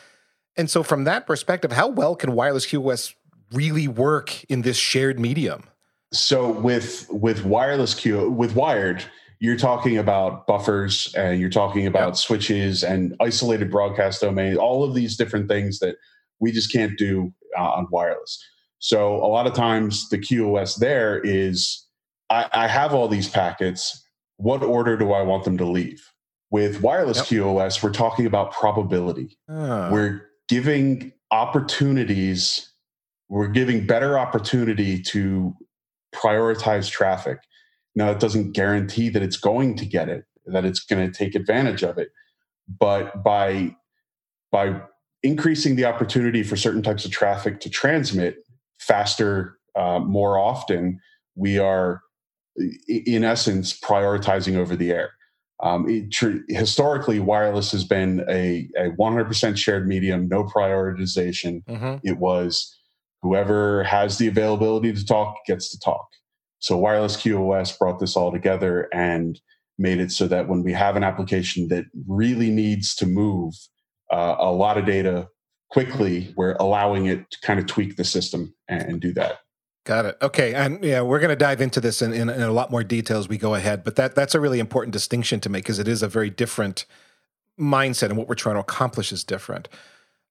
And 0.56 0.70
so, 0.70 0.82
from 0.82 1.04
that 1.04 1.26
perspective, 1.26 1.72
how 1.72 1.88
well 1.88 2.16
can 2.16 2.32
wireless 2.32 2.66
QoS 2.66 3.14
really 3.52 3.88
work 3.88 4.44
in 4.44 4.62
this 4.62 4.76
shared 4.76 5.18
medium? 5.18 5.64
So 6.12 6.50
with 6.50 7.06
with 7.10 7.44
wireless 7.44 7.94
Q 7.94 8.30
with 8.30 8.54
wired, 8.54 9.04
you're 9.40 9.56
talking 9.56 9.98
about 9.98 10.46
buffers 10.46 11.14
and 11.14 11.40
you're 11.40 11.50
talking 11.50 11.86
about 11.86 12.08
yep. 12.08 12.16
switches 12.16 12.82
and 12.82 13.14
isolated 13.20 13.70
broadcast 13.70 14.20
domains, 14.20 14.56
all 14.56 14.84
of 14.84 14.94
these 14.94 15.16
different 15.16 15.48
things 15.48 15.78
that 15.80 15.96
we 16.40 16.52
just 16.52 16.72
can't 16.72 16.96
do 16.96 17.32
uh, 17.58 17.62
on 17.62 17.86
wireless. 17.90 18.42
So 18.78 19.16
a 19.16 19.26
lot 19.26 19.46
of 19.46 19.54
times 19.54 20.08
the 20.08 20.18
QoS 20.18 20.78
there 20.78 21.20
is 21.20 21.86
I, 22.30 22.48
I, 22.52 22.68
have 22.68 22.92
all 22.92 23.08
these 23.08 23.28
packets. 23.28 24.02
What 24.36 24.62
order 24.62 24.96
do 24.96 25.12
I 25.12 25.22
want 25.22 25.44
them 25.44 25.56
to 25.58 25.64
leave? 25.64 26.02
With 26.50 26.82
wireless 26.82 27.18
yep. 27.30 27.42
QoS, 27.42 27.82
we're 27.82 27.92
talking 27.92 28.26
about 28.26 28.52
probability. 28.52 29.36
Oh. 29.48 29.90
We're 29.90 30.22
giving 30.48 31.12
opportunities 31.30 32.72
we're 33.28 33.48
giving 33.48 33.86
better 33.86 34.18
opportunity 34.18 35.02
to 35.02 35.54
prioritize 36.14 36.90
traffic. 36.90 37.38
Now, 37.94 38.10
it 38.10 38.20
doesn't 38.20 38.52
guarantee 38.52 39.08
that 39.10 39.22
it's 39.22 39.36
going 39.36 39.76
to 39.76 39.86
get 39.86 40.08
it, 40.08 40.24
that 40.46 40.64
it's 40.64 40.80
going 40.80 41.10
to 41.10 41.16
take 41.16 41.34
advantage 41.34 41.82
of 41.82 41.98
it, 41.98 42.10
but 42.68 43.22
by 43.24 43.76
by 44.52 44.80
increasing 45.22 45.76
the 45.76 45.84
opportunity 45.84 46.42
for 46.42 46.56
certain 46.56 46.82
types 46.82 47.04
of 47.04 47.10
traffic 47.10 47.60
to 47.60 47.68
transmit 47.68 48.36
faster, 48.78 49.58
uh, 49.74 49.98
more 49.98 50.38
often, 50.38 51.00
we 51.34 51.58
are, 51.58 52.00
in 52.88 53.24
essence, 53.24 53.78
prioritizing 53.78 54.56
over 54.56 54.76
the 54.76 54.92
air. 54.92 55.10
Um, 55.62 55.88
it, 55.88 56.12
tr- 56.12 56.38
historically, 56.48 57.18
wireless 57.18 57.72
has 57.72 57.84
been 57.84 58.24
a, 58.28 58.68
a 58.76 58.90
100% 58.90 59.56
shared 59.56 59.88
medium, 59.88 60.28
no 60.28 60.44
prioritization. 60.44 61.64
Mm-hmm. 61.64 62.06
It 62.06 62.18
was 62.18 62.76
whoever 63.22 63.84
has 63.84 64.18
the 64.18 64.28
availability 64.28 64.92
to 64.92 65.04
talk 65.04 65.36
gets 65.46 65.70
to 65.70 65.78
talk. 65.78 66.06
So 66.58 66.76
wireless 66.76 67.16
QoS 67.16 67.78
brought 67.78 67.98
this 67.98 68.16
all 68.16 68.32
together 68.32 68.88
and 68.92 69.40
made 69.78 70.00
it 70.00 70.10
so 70.10 70.26
that 70.28 70.48
when 70.48 70.62
we 70.62 70.72
have 70.72 70.96
an 70.96 71.04
application 71.04 71.68
that 71.68 71.84
really 72.06 72.50
needs 72.50 72.94
to 72.96 73.06
move 73.06 73.54
uh, 74.10 74.36
a 74.38 74.50
lot 74.50 74.78
of 74.78 74.86
data 74.86 75.28
quickly, 75.70 76.32
we're 76.36 76.56
allowing 76.58 77.06
it 77.06 77.30
to 77.30 77.38
kind 77.42 77.58
of 77.58 77.66
tweak 77.66 77.96
the 77.96 78.04
system 78.04 78.54
and, 78.68 78.82
and 78.82 79.00
do 79.00 79.12
that. 79.12 79.40
Got 79.84 80.06
it. 80.06 80.16
Okay, 80.20 80.52
and 80.52 80.82
yeah, 80.82 81.00
we're 81.00 81.20
going 81.20 81.30
to 81.30 81.36
dive 81.36 81.60
into 81.60 81.80
this 81.80 82.02
in, 82.02 82.12
in, 82.12 82.28
in, 82.28 82.42
a 82.42 82.50
lot 82.50 82.72
more 82.72 82.82
detail 82.82 83.18
as 83.18 83.28
we 83.28 83.38
go 83.38 83.54
ahead. 83.54 83.84
But 83.84 83.94
that 83.94 84.16
that's 84.16 84.34
a 84.34 84.40
really 84.40 84.58
important 84.58 84.92
distinction 84.92 85.38
to 85.40 85.48
make 85.48 85.62
because 85.62 85.78
it 85.78 85.86
is 85.86 86.02
a 86.02 86.08
very 86.08 86.28
different 86.28 86.86
mindset, 87.58 88.08
and 88.08 88.16
what 88.16 88.28
we're 88.28 88.34
trying 88.34 88.56
to 88.56 88.60
accomplish 88.60 89.12
is 89.12 89.22
different. 89.22 89.68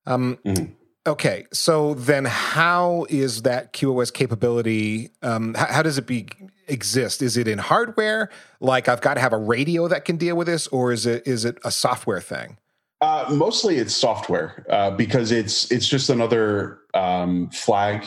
Um, 0.04 0.38
mm-hmm. 0.44 0.72
Okay, 1.06 1.46
so 1.52 1.94
then 1.94 2.24
how 2.24 3.06
is 3.08 3.42
that 3.42 3.72
QoS 3.72 4.12
capability? 4.12 5.10
Um, 5.22 5.54
how, 5.54 5.66
how, 5.66 5.82
does 5.82 5.98
it 5.98 6.06
be 6.06 6.26
exist? 6.66 7.22
Is 7.22 7.36
it 7.36 7.46
in 7.46 7.58
hardware? 7.58 8.28
Like 8.58 8.88
I've 8.88 9.00
got 9.00 9.14
to 9.14 9.20
have 9.20 9.32
a 9.32 9.38
radio 9.38 9.86
that 9.86 10.04
can 10.04 10.16
deal 10.16 10.36
with 10.36 10.48
this, 10.48 10.66
or 10.68 10.92
is 10.92 11.06
it 11.06 11.24
is 11.24 11.44
it 11.44 11.58
a 11.64 11.70
software 11.70 12.20
thing? 12.20 12.58
Uh, 13.00 13.26
mostly, 13.30 13.76
it's 13.76 13.94
software 13.94 14.66
uh, 14.68 14.90
because 14.90 15.30
it's 15.30 15.70
it's 15.70 15.86
just 15.86 16.10
another 16.10 16.80
um, 16.92 17.50
flag 17.50 18.04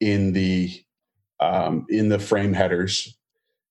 in 0.00 0.34
the 0.34 0.70
um, 1.40 1.86
in 1.88 2.10
the 2.10 2.18
frame 2.18 2.52
headers. 2.52 3.16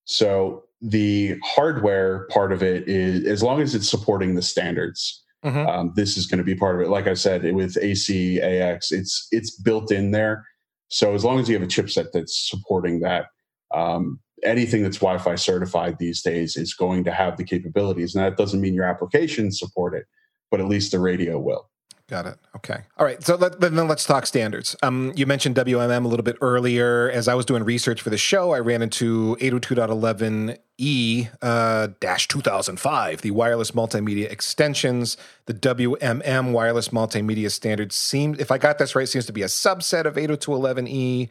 So 0.05 0.63
the 0.81 1.37
hardware 1.43 2.27
part 2.31 2.51
of 2.51 2.63
it 2.63 2.87
is 2.87 3.25
as 3.25 3.43
long 3.43 3.61
as 3.61 3.75
it's 3.75 3.87
supporting 3.87 4.33
the 4.33 4.41
standards 4.41 5.23
Mm-hmm. 5.43 5.67
Um, 5.67 5.93
this 5.95 6.15
is 6.17 6.25
going 6.25 6.37
to 6.37 6.43
be 6.43 6.55
part 6.55 6.75
of 6.75 6.81
it. 6.81 6.89
Like 6.89 7.07
I 7.07 7.13
said, 7.13 7.43
with 7.53 7.77
AC 7.81 8.39
AX, 8.41 8.91
it's 8.91 9.27
it's 9.31 9.59
built 9.59 9.91
in 9.91 10.11
there. 10.11 10.45
So 10.87 11.13
as 11.13 11.25
long 11.25 11.39
as 11.39 11.49
you 11.49 11.55
have 11.55 11.63
a 11.63 11.67
chipset 11.67 12.07
that's 12.13 12.49
supporting 12.49 12.99
that, 13.01 13.25
um, 13.73 14.19
anything 14.43 14.83
that's 14.83 14.97
Wi-Fi 14.97 15.35
certified 15.35 15.97
these 15.99 16.21
days 16.21 16.55
is 16.55 16.73
going 16.73 17.03
to 17.05 17.11
have 17.11 17.37
the 17.37 17.43
capabilities. 17.43 18.15
And 18.15 18.23
that 18.23 18.37
doesn't 18.37 18.61
mean 18.61 18.73
your 18.73 18.85
applications 18.85 19.59
support 19.59 19.95
it, 19.95 20.05
but 20.51 20.59
at 20.59 20.67
least 20.67 20.91
the 20.91 20.99
radio 20.99 21.39
will. 21.39 21.69
Got 22.13 22.27
it. 22.27 22.37
Okay. 22.57 22.77
All 22.99 23.07
right. 23.07 23.23
So 23.23 23.35
let, 23.37 23.59
then 23.59 23.87
let's 23.87 24.05
talk 24.05 24.27
standards. 24.27 24.75
Um, 24.83 25.13
you 25.15 25.25
mentioned 25.25 25.55
WMM 25.55 26.05
a 26.05 26.07
little 26.07 26.23
bit 26.23 26.37
earlier. 26.41 27.09
As 27.09 27.27
I 27.27 27.33
was 27.33 27.43
doing 27.43 27.63
research 27.63 28.03
for 28.03 28.11
the 28.11 28.19
show, 28.19 28.51
I 28.51 28.59
ran 28.59 28.83
into 28.83 29.35
802.11e 29.37 31.29
uh, 31.41 31.87
dash 31.99 32.27
2005, 32.27 33.21
the 33.23 33.31
wireless 33.31 33.71
multimedia 33.71 34.31
extensions. 34.31 35.17
The 35.47 35.55
WMM 35.55 36.51
wireless 36.51 36.89
multimedia 36.89 37.49
standard 37.49 37.91
seems, 37.91 38.37
if 38.37 38.51
I 38.51 38.59
got 38.59 38.77
this 38.77 38.95
right, 38.95 39.09
seems 39.09 39.25
to 39.25 39.33
be 39.33 39.41
a 39.41 39.47
subset 39.47 40.05
of 40.05 40.13
802.11e. 40.13 41.29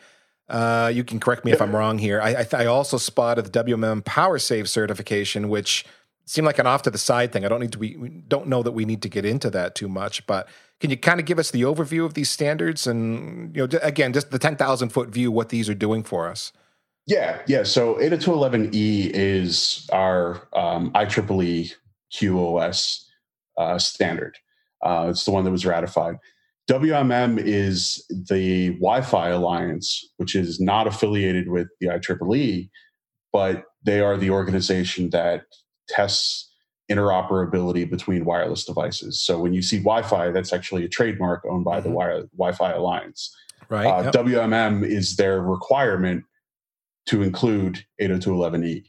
Uh, 0.49 0.91
you 0.93 1.05
can 1.05 1.21
correct 1.21 1.45
me 1.45 1.53
if 1.53 1.63
I'm 1.63 1.77
wrong 1.77 1.99
here. 1.99 2.21
I, 2.21 2.35
I, 2.41 2.47
I 2.55 2.67
also 2.67 2.97
spotted 2.97 3.45
the 3.45 3.65
WMM 3.65 4.05
power 4.05 4.41
save 4.41 4.69
certification, 4.69 5.49
which 5.49 5.85
seemed 6.25 6.47
like 6.47 6.59
an 6.59 6.67
off 6.67 6.83
to 6.83 6.91
the 6.91 6.99
side 6.99 7.33
thing. 7.33 7.45
I 7.45 7.49
don't 7.49 7.61
need 7.61 7.73
to 7.73 7.79
we 7.79 7.95
don't 8.29 8.47
know 8.47 8.63
that 8.63 8.73
we 8.73 8.85
need 8.85 9.03
to 9.03 9.09
get 9.09 9.25
into 9.25 9.51
that 9.51 9.75
too 9.75 9.89
much, 9.89 10.27
but 10.27 10.49
can 10.81 10.91
you 10.91 10.97
kind 10.97 11.21
of 11.21 11.27
give 11.27 11.39
us 11.39 11.51
the 11.51 11.63
overview 11.63 12.05
of 12.05 12.15
these 12.15 12.31
standards 12.31 12.87
and 12.87 13.55
you 13.55 13.67
know 13.67 13.79
again 13.83 14.13
just 14.13 14.31
the 14.31 14.39
10,000 14.39 14.89
foot 14.89 15.09
view 15.09 15.31
what 15.31 15.49
these 15.49 15.69
are 15.69 15.75
doing 15.75 16.03
for 16.03 16.29
us? 16.29 16.53
Yeah, 17.07 17.41
yeah. 17.47 17.65
So 17.65 17.95
802.11e 17.97 19.11
is 19.13 19.89
our 19.93 20.49
um, 20.53 20.93
IEEE 20.93 21.73
QoS 22.13 23.05
uh, 23.59 23.79
standard. 23.79 24.39
Uh, 24.83 25.09
it's 25.11 25.25
the 25.25 25.33
one 25.33 25.45
that 25.45 25.51
was 25.51 25.67
ratified. 25.67 26.17
WMM 26.71 27.43
is 27.45 28.05
the 28.09 28.71
Wi-Fi 28.75 29.31
Alliance, 29.31 30.09
which 30.17 30.37
is 30.37 30.61
not 30.61 30.87
affiliated 30.87 31.49
with 31.49 31.67
the 31.81 31.89
IEEE, 31.89 32.71
but 33.33 33.65
they 33.85 34.01
are 34.01 34.17
the 34.17 34.31
organization 34.31 35.11
that 35.11 35.43
tests 35.95 36.51
interoperability 36.91 37.89
between 37.89 38.25
wireless 38.25 38.65
devices. 38.65 39.23
So 39.23 39.39
when 39.39 39.53
you 39.53 39.63
see 39.63 39.79
Wi-Fi, 39.79 40.31
that's 40.31 40.53
actually 40.53 40.85
a 40.85 40.89
trademark 40.89 41.45
owned 41.49 41.65
by 41.65 41.81
mm-hmm. 41.81 41.89
the 41.89 41.95
Wi- 41.95 42.23
Wi-Fi 42.37 42.73
Alliance. 42.73 43.35
Right. 43.69 43.87
Uh, 43.87 44.03
yep. 44.05 44.15
WMM 44.15 44.85
is 44.85 45.17
their 45.17 45.41
requirement 45.41 46.25
to 47.07 47.23
include 47.23 47.85
802.11e. 48.01 48.85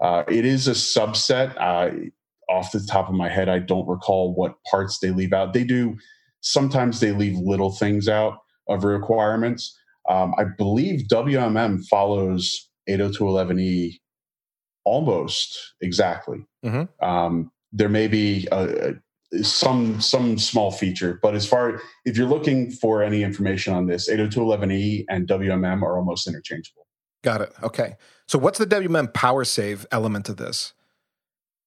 Uh, 0.00 0.24
it 0.28 0.44
is 0.44 0.68
a 0.68 0.72
subset. 0.72 1.54
Uh, 1.58 2.10
off 2.48 2.72
the 2.72 2.80
top 2.80 3.08
of 3.08 3.14
my 3.14 3.28
head, 3.28 3.48
I 3.48 3.60
don't 3.60 3.88
recall 3.88 4.34
what 4.34 4.54
parts 4.68 4.98
they 4.98 5.10
leave 5.10 5.32
out. 5.32 5.52
They 5.52 5.64
do. 5.64 5.96
Sometimes 6.40 7.00
they 7.00 7.12
leave 7.12 7.36
little 7.38 7.70
things 7.70 8.08
out 8.08 8.38
of 8.68 8.84
requirements. 8.84 9.76
Um, 10.08 10.34
I 10.36 10.44
believe 10.44 11.06
WMM 11.08 11.86
follows 11.86 12.68
802.11e 12.88 13.98
almost 14.84 15.74
exactly. 15.80 16.38
Mm-hmm. 16.64 17.04
Um, 17.04 17.50
there 17.72 17.88
may 17.88 18.08
be 18.08 18.48
a, 18.50 18.94
a, 19.32 19.44
some 19.44 20.00
some 20.00 20.38
small 20.38 20.70
feature, 20.72 21.18
but 21.22 21.34
as 21.34 21.46
far 21.46 21.80
if 22.04 22.16
you're 22.16 22.28
looking 22.28 22.70
for 22.70 23.02
any 23.02 23.22
information 23.22 23.74
on 23.74 23.86
this, 23.86 24.10
802.11e 24.10 25.04
and 25.08 25.28
WMM 25.28 25.82
are 25.82 25.96
almost 25.96 26.26
interchangeable. 26.26 26.86
Got 27.22 27.42
it. 27.42 27.52
Okay. 27.62 27.96
So 28.26 28.38
what's 28.38 28.58
the 28.58 28.66
WMM 28.66 29.12
PowerSave 29.12 29.86
element 29.92 30.28
of 30.28 30.36
this? 30.36 30.72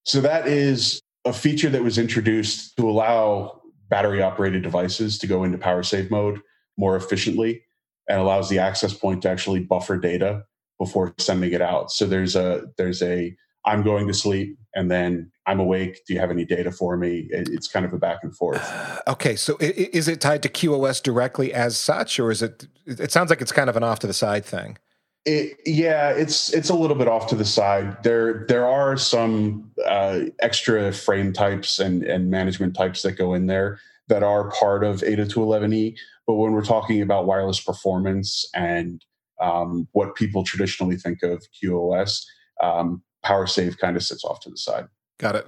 So 0.03 0.19
that 0.21 0.47
is 0.47 1.01
a 1.25 1.33
feature 1.33 1.69
that 1.69 1.83
was 1.83 1.97
introduced 1.97 2.75
to 2.77 2.89
allow 2.89 3.61
battery 3.89 4.21
operated 4.21 4.63
devices 4.63 5.17
to 5.19 5.27
go 5.27 5.43
into 5.43 5.57
power 5.57 5.83
save 5.83 6.09
mode 6.09 6.39
more 6.77 6.95
efficiently 6.95 7.63
and 8.09 8.19
allows 8.19 8.49
the 8.49 8.59
access 8.59 8.93
point 8.93 9.21
to 9.21 9.29
actually 9.29 9.59
buffer 9.59 9.97
data 9.97 10.43
before 10.83 11.13
sending 11.17 11.53
it 11.53 11.61
out. 11.61 11.91
So 11.91 12.05
there's 12.05 12.35
a 12.35 12.63
there's 12.77 13.01
a 13.01 13.35
I'm 13.65 13.83
going 13.83 14.07
to 14.07 14.13
sleep 14.13 14.57
and 14.75 14.91
then 14.91 15.31
I'm 15.45 15.59
awake. 15.59 16.01
Do 16.05 16.13
you 16.13 16.19
have 16.19 16.31
any 16.31 16.45
data 16.45 16.71
for 16.71 16.97
me? 16.97 17.27
It's 17.29 17.67
kind 17.67 17.85
of 17.85 17.93
a 17.93 17.97
back 17.97 18.19
and 18.23 18.35
forth. 18.35 18.61
Okay, 19.07 19.35
so 19.35 19.57
is 19.59 20.07
it 20.07 20.21
tied 20.21 20.41
to 20.43 20.49
QoS 20.49 21.03
directly 21.03 21.53
as 21.53 21.75
such, 21.77 22.19
or 22.19 22.31
is 22.31 22.41
it? 22.41 22.67
It 22.85 23.11
sounds 23.11 23.29
like 23.29 23.41
it's 23.41 23.51
kind 23.51 23.69
of 23.69 23.75
an 23.75 23.83
off 23.83 23.99
to 23.99 24.07
the 24.07 24.13
side 24.13 24.45
thing. 24.45 24.77
It, 25.25 25.57
yeah, 25.65 26.09
it's 26.11 26.53
it's 26.53 26.69
a 26.69 26.73
little 26.73 26.95
bit 26.95 27.09
off 27.09 27.27
to 27.27 27.35
the 27.35 27.45
side. 27.45 28.01
There 28.03 28.45
there 28.47 28.65
are 28.65 28.95
some 28.95 29.71
uh, 29.85 30.21
extra 30.39 30.93
frame 30.93 31.33
types 31.33 31.79
and 31.79 32.03
and 32.03 32.31
management 32.31 32.75
types 32.75 33.01
that 33.01 33.13
go 33.13 33.33
in 33.33 33.47
there 33.47 33.77
that 34.07 34.23
are 34.23 34.49
part 34.51 34.85
of 34.85 35.01
802.11e. 35.01 35.95
But 36.25 36.35
when 36.35 36.53
we're 36.53 36.63
talking 36.63 37.01
about 37.01 37.25
wireless 37.25 37.59
performance 37.59 38.45
and 38.55 39.03
um, 39.41 39.87
what 39.91 40.15
people 40.15 40.43
traditionally 40.43 40.95
think 40.95 41.23
of 41.23 41.43
QoS. 41.61 42.23
Um, 42.61 43.03
PowerSave 43.25 43.77
kind 43.77 43.95
of 43.95 44.03
sits 44.03 44.23
off 44.23 44.39
to 44.41 44.49
the 44.49 44.57
side. 44.57 44.87
Got 45.17 45.35
it. 45.35 45.47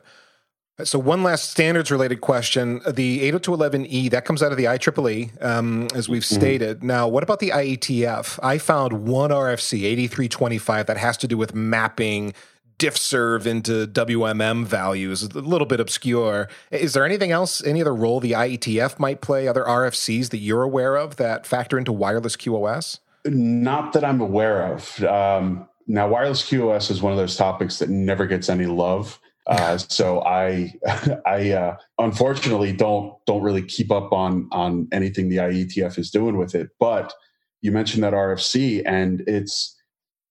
So 0.84 1.00
one 1.00 1.24
last 1.24 1.52
standards 1.52 1.90
related 1.90 2.20
question: 2.20 2.82
the 2.86 3.32
802.11e 3.32 4.10
that 4.12 4.26
comes 4.26 4.44
out 4.44 4.52
of 4.52 4.58
the 4.58 4.66
IEEE, 4.66 5.44
um, 5.44 5.88
as 5.96 6.10
we've 6.10 6.22
mm-hmm. 6.22 6.36
stated. 6.36 6.84
Now, 6.84 7.08
what 7.08 7.24
about 7.24 7.40
the 7.40 7.52
IETF? 7.52 8.40
I 8.44 8.58
found 8.58 9.08
one 9.08 9.30
RFC 9.30 9.84
8325 9.84 10.86
that 10.88 10.98
has 10.98 11.16
to 11.18 11.28
do 11.28 11.38
with 11.38 11.56
mapping 11.56 12.34
diffserv 12.78 13.46
into 13.46 13.88
WMM 13.88 14.66
values. 14.66 15.24
A 15.24 15.28
little 15.40 15.66
bit 15.66 15.80
obscure. 15.80 16.50
Is 16.72 16.94
there 16.94 17.06
anything 17.06 17.32
else? 17.32 17.64
Any 17.64 17.80
other 17.80 17.96
role 17.96 18.20
the 18.20 18.34
IETF 18.34 19.00
might 19.00 19.22
play? 19.22 19.48
Other 19.48 19.64
RFCs 19.64 20.32
that 20.32 20.40
you're 20.40 20.64
aware 20.64 20.98
of 20.98 21.16
that 21.16 21.46
factor 21.46 21.78
into 21.78 21.94
wireless 21.94 22.36
QoS? 22.36 23.00
Not 23.26 23.94
that 23.94 24.04
I'm 24.04 24.22
aware 24.22 24.74
of. 24.74 25.04
Um, 25.04 25.68
now, 25.88 26.08
wireless 26.08 26.44
QoS 26.44 26.90
is 26.92 27.02
one 27.02 27.12
of 27.12 27.18
those 27.18 27.36
topics 27.36 27.80
that 27.80 27.90
never 27.90 28.26
gets 28.26 28.50
any 28.50 28.66
love. 28.66 29.20
Uh, 29.48 29.78
so 29.78 30.22
I, 30.24 30.74
I 31.26 31.52
uh, 31.52 31.78
unfortunately 32.00 32.74
don't 32.74 33.14
don't 33.26 33.44
really 33.44 33.64
keep 33.64 33.92
up 33.92 34.12
on 34.12 34.48
on 34.52 34.88
anything 34.92 35.30
the 35.30 35.38
IETF 35.38 35.98
is 35.98 36.12
doing 36.12 36.38
with 36.38 36.56
it. 36.56 36.70
But 36.80 37.14
you 37.62 37.72
mentioned 37.72 38.04
that 38.04 38.14
RFC, 38.14 38.84
and 38.86 39.24
it's 39.28 39.76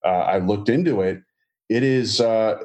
uh, 0.05 0.09
I 0.09 0.37
looked 0.39 0.69
into 0.69 1.01
it. 1.01 1.21
It 1.69 1.83
is 1.83 2.21
uh, 2.21 2.55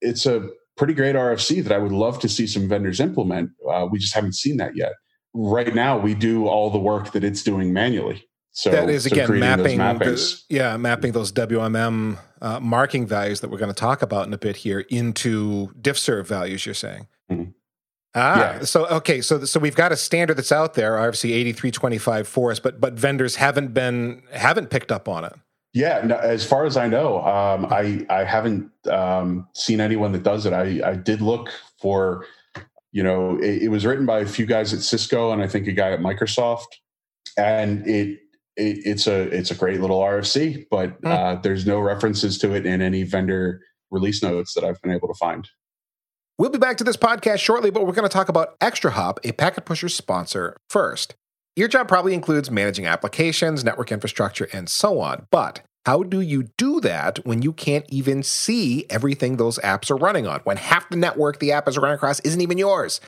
it's 0.00 0.26
a 0.26 0.48
pretty 0.76 0.94
great 0.94 1.14
RFC 1.14 1.62
that 1.62 1.72
I 1.72 1.78
would 1.78 1.92
love 1.92 2.18
to 2.20 2.28
see 2.28 2.46
some 2.46 2.68
vendors 2.68 3.00
implement. 3.00 3.50
Uh, 3.70 3.86
we 3.90 3.98
just 3.98 4.14
haven't 4.14 4.34
seen 4.34 4.56
that 4.58 4.76
yet. 4.76 4.92
Right 5.34 5.74
now, 5.74 5.98
we 5.98 6.14
do 6.14 6.46
all 6.46 6.70
the 6.70 6.78
work 6.78 7.12
that 7.12 7.22
it's 7.22 7.42
doing 7.42 7.72
manually. 7.72 8.24
So 8.60 8.70
that 8.70 8.90
is 8.90 9.06
again 9.06 9.26
so 9.26 9.32
mapping, 9.32 9.78
the, 9.78 10.42
yeah, 10.50 10.76
mapping 10.76 11.12
those 11.12 11.32
WMM 11.32 12.18
uh, 12.42 12.60
marking 12.60 13.06
values 13.06 13.40
that 13.40 13.48
we're 13.48 13.56
going 13.56 13.72
to 13.72 13.80
talk 13.80 14.02
about 14.02 14.26
in 14.26 14.34
a 14.34 14.38
bit 14.38 14.56
here 14.56 14.80
into 14.80 15.68
diffserv 15.80 16.26
values. 16.26 16.66
You're 16.66 16.74
saying. 16.74 17.08
Mm-hmm. 17.32 17.52
Ah, 18.14 18.36
yeah. 18.38 18.64
so 18.64 18.86
okay, 18.88 19.22
so 19.22 19.46
so 19.46 19.58
we've 19.58 19.74
got 19.74 19.92
a 19.92 19.96
standard 19.96 20.36
that's 20.36 20.52
out 20.52 20.74
there, 20.74 20.92
RFC 20.92 21.30
eighty 21.32 21.52
three 21.52 21.70
twenty 21.70 21.96
five 21.96 22.28
for 22.28 22.50
us, 22.50 22.60
but 22.60 22.82
but 22.82 22.92
vendors 22.92 23.36
haven't 23.36 23.72
been 23.72 24.22
haven't 24.30 24.68
picked 24.68 24.92
up 24.92 25.08
on 25.08 25.24
it. 25.24 25.32
Yeah, 25.72 26.02
no, 26.04 26.16
as 26.16 26.44
far 26.44 26.66
as 26.66 26.76
I 26.76 26.86
know, 26.86 27.24
um, 27.24 27.64
I 27.70 28.04
I 28.10 28.24
haven't 28.24 28.70
um, 28.88 29.48
seen 29.54 29.80
anyone 29.80 30.12
that 30.12 30.22
does 30.22 30.44
it. 30.44 30.52
I 30.52 30.86
I 30.86 30.96
did 30.96 31.22
look 31.22 31.48
for, 31.80 32.26
you 32.92 33.02
know, 33.02 33.38
it, 33.38 33.62
it, 33.62 33.68
was 33.68 33.86
written 33.86 34.04
by 34.04 34.18
a 34.18 34.26
few 34.26 34.44
guys 34.44 34.74
at 34.74 34.80
Cisco 34.80 35.32
and 35.32 35.42
I 35.42 35.46
think 35.46 35.66
a 35.66 35.72
guy 35.72 35.92
at 35.92 36.00
Microsoft, 36.00 36.66
and 37.38 37.86
it, 37.88 38.18
it 38.56 38.78
it's 38.84 39.06
a 39.06 39.22
it's 39.36 39.50
a 39.50 39.54
great 39.54 39.80
little 39.80 40.00
RFC, 40.00 40.66
but 40.70 40.96
uh, 41.04 41.36
there's 41.36 41.66
no 41.66 41.80
references 41.80 42.38
to 42.38 42.54
it 42.54 42.66
in 42.66 42.82
any 42.82 43.02
vendor 43.02 43.60
release 43.90 44.22
notes 44.22 44.54
that 44.54 44.64
I've 44.64 44.80
been 44.82 44.92
able 44.92 45.08
to 45.08 45.14
find. 45.14 45.48
We'll 46.38 46.50
be 46.50 46.58
back 46.58 46.78
to 46.78 46.84
this 46.84 46.96
podcast 46.96 47.38
shortly, 47.38 47.70
but 47.70 47.86
we're 47.86 47.92
going 47.92 48.08
to 48.08 48.12
talk 48.12 48.30
about 48.30 48.58
ExtraHop, 48.60 49.18
a 49.24 49.32
Packet 49.32 49.66
Pusher 49.66 49.90
sponsor, 49.90 50.56
first. 50.70 51.14
Your 51.54 51.68
job 51.68 51.88
probably 51.88 52.14
includes 52.14 52.50
managing 52.50 52.86
applications, 52.86 53.62
network 53.62 53.92
infrastructure, 53.92 54.48
and 54.52 54.68
so 54.68 55.00
on. 55.00 55.26
But 55.30 55.60
how 55.84 56.02
do 56.02 56.20
you 56.20 56.44
do 56.56 56.80
that 56.80 57.18
when 57.26 57.42
you 57.42 57.52
can't 57.52 57.84
even 57.88 58.22
see 58.22 58.86
everything 58.88 59.36
those 59.36 59.58
apps 59.58 59.90
are 59.90 59.96
running 59.96 60.26
on? 60.26 60.40
When 60.44 60.56
half 60.56 60.88
the 60.88 60.96
network 60.96 61.40
the 61.40 61.52
app 61.52 61.68
is 61.68 61.76
running 61.76 61.96
across 61.96 62.20
isn't 62.20 62.40
even 62.40 62.58
yours? 62.58 63.00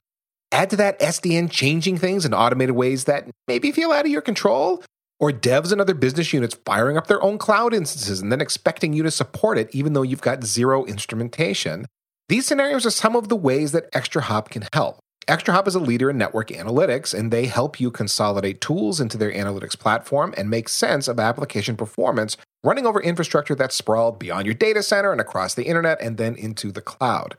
Add 0.50 0.70
to 0.70 0.76
that 0.76 1.00
SDN 1.00 1.50
changing 1.50 1.96
things 1.96 2.26
in 2.26 2.34
automated 2.34 2.76
ways 2.76 3.04
that 3.04 3.30
maybe 3.48 3.72
feel 3.72 3.92
out 3.92 4.04
of 4.04 4.10
your 4.10 4.20
control, 4.20 4.82
or 5.22 5.30
devs 5.30 5.70
and 5.70 5.80
other 5.80 5.94
business 5.94 6.32
units 6.32 6.58
firing 6.66 6.96
up 6.96 7.06
their 7.06 7.22
own 7.22 7.38
cloud 7.38 7.72
instances 7.72 8.20
and 8.20 8.32
then 8.32 8.40
expecting 8.40 8.92
you 8.92 9.04
to 9.04 9.10
support 9.10 9.56
it 9.56 9.72
even 9.72 9.92
though 9.92 10.02
you've 10.02 10.20
got 10.20 10.42
zero 10.42 10.84
instrumentation. 10.84 11.86
These 12.28 12.44
scenarios 12.44 12.84
are 12.84 12.90
some 12.90 13.14
of 13.14 13.28
the 13.28 13.36
ways 13.36 13.70
that 13.70 13.90
ExtraHop 13.92 14.50
can 14.50 14.66
help. 14.72 14.98
ExtraHop 15.28 15.68
is 15.68 15.76
a 15.76 15.80
leader 15.80 16.10
in 16.10 16.18
network 16.18 16.48
analytics, 16.48 17.16
and 17.16 17.30
they 17.30 17.46
help 17.46 17.78
you 17.78 17.92
consolidate 17.92 18.60
tools 18.60 19.00
into 19.00 19.16
their 19.16 19.32
analytics 19.32 19.78
platform 19.78 20.34
and 20.36 20.50
make 20.50 20.68
sense 20.68 21.06
of 21.06 21.20
application 21.20 21.76
performance 21.76 22.36
running 22.64 22.86
over 22.86 23.00
infrastructure 23.00 23.54
that's 23.54 23.76
sprawled 23.76 24.18
beyond 24.18 24.46
your 24.46 24.54
data 24.54 24.82
center 24.82 25.12
and 25.12 25.20
across 25.20 25.54
the 25.54 25.66
internet 25.66 26.00
and 26.00 26.16
then 26.16 26.34
into 26.34 26.72
the 26.72 26.80
cloud. 26.80 27.36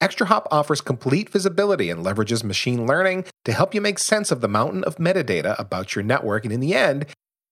ExtraHop 0.00 0.46
offers 0.50 0.80
complete 0.80 1.28
visibility 1.28 1.90
and 1.90 2.04
leverages 2.04 2.44
machine 2.44 2.86
learning 2.86 3.24
to 3.44 3.52
help 3.52 3.74
you 3.74 3.80
make 3.80 3.98
sense 3.98 4.30
of 4.30 4.40
the 4.40 4.48
mountain 4.48 4.84
of 4.84 4.96
metadata 4.96 5.58
about 5.58 5.94
your 5.94 6.04
network, 6.04 6.44
and 6.44 6.52
in 6.52 6.60
the 6.60 6.74
end, 6.74 7.06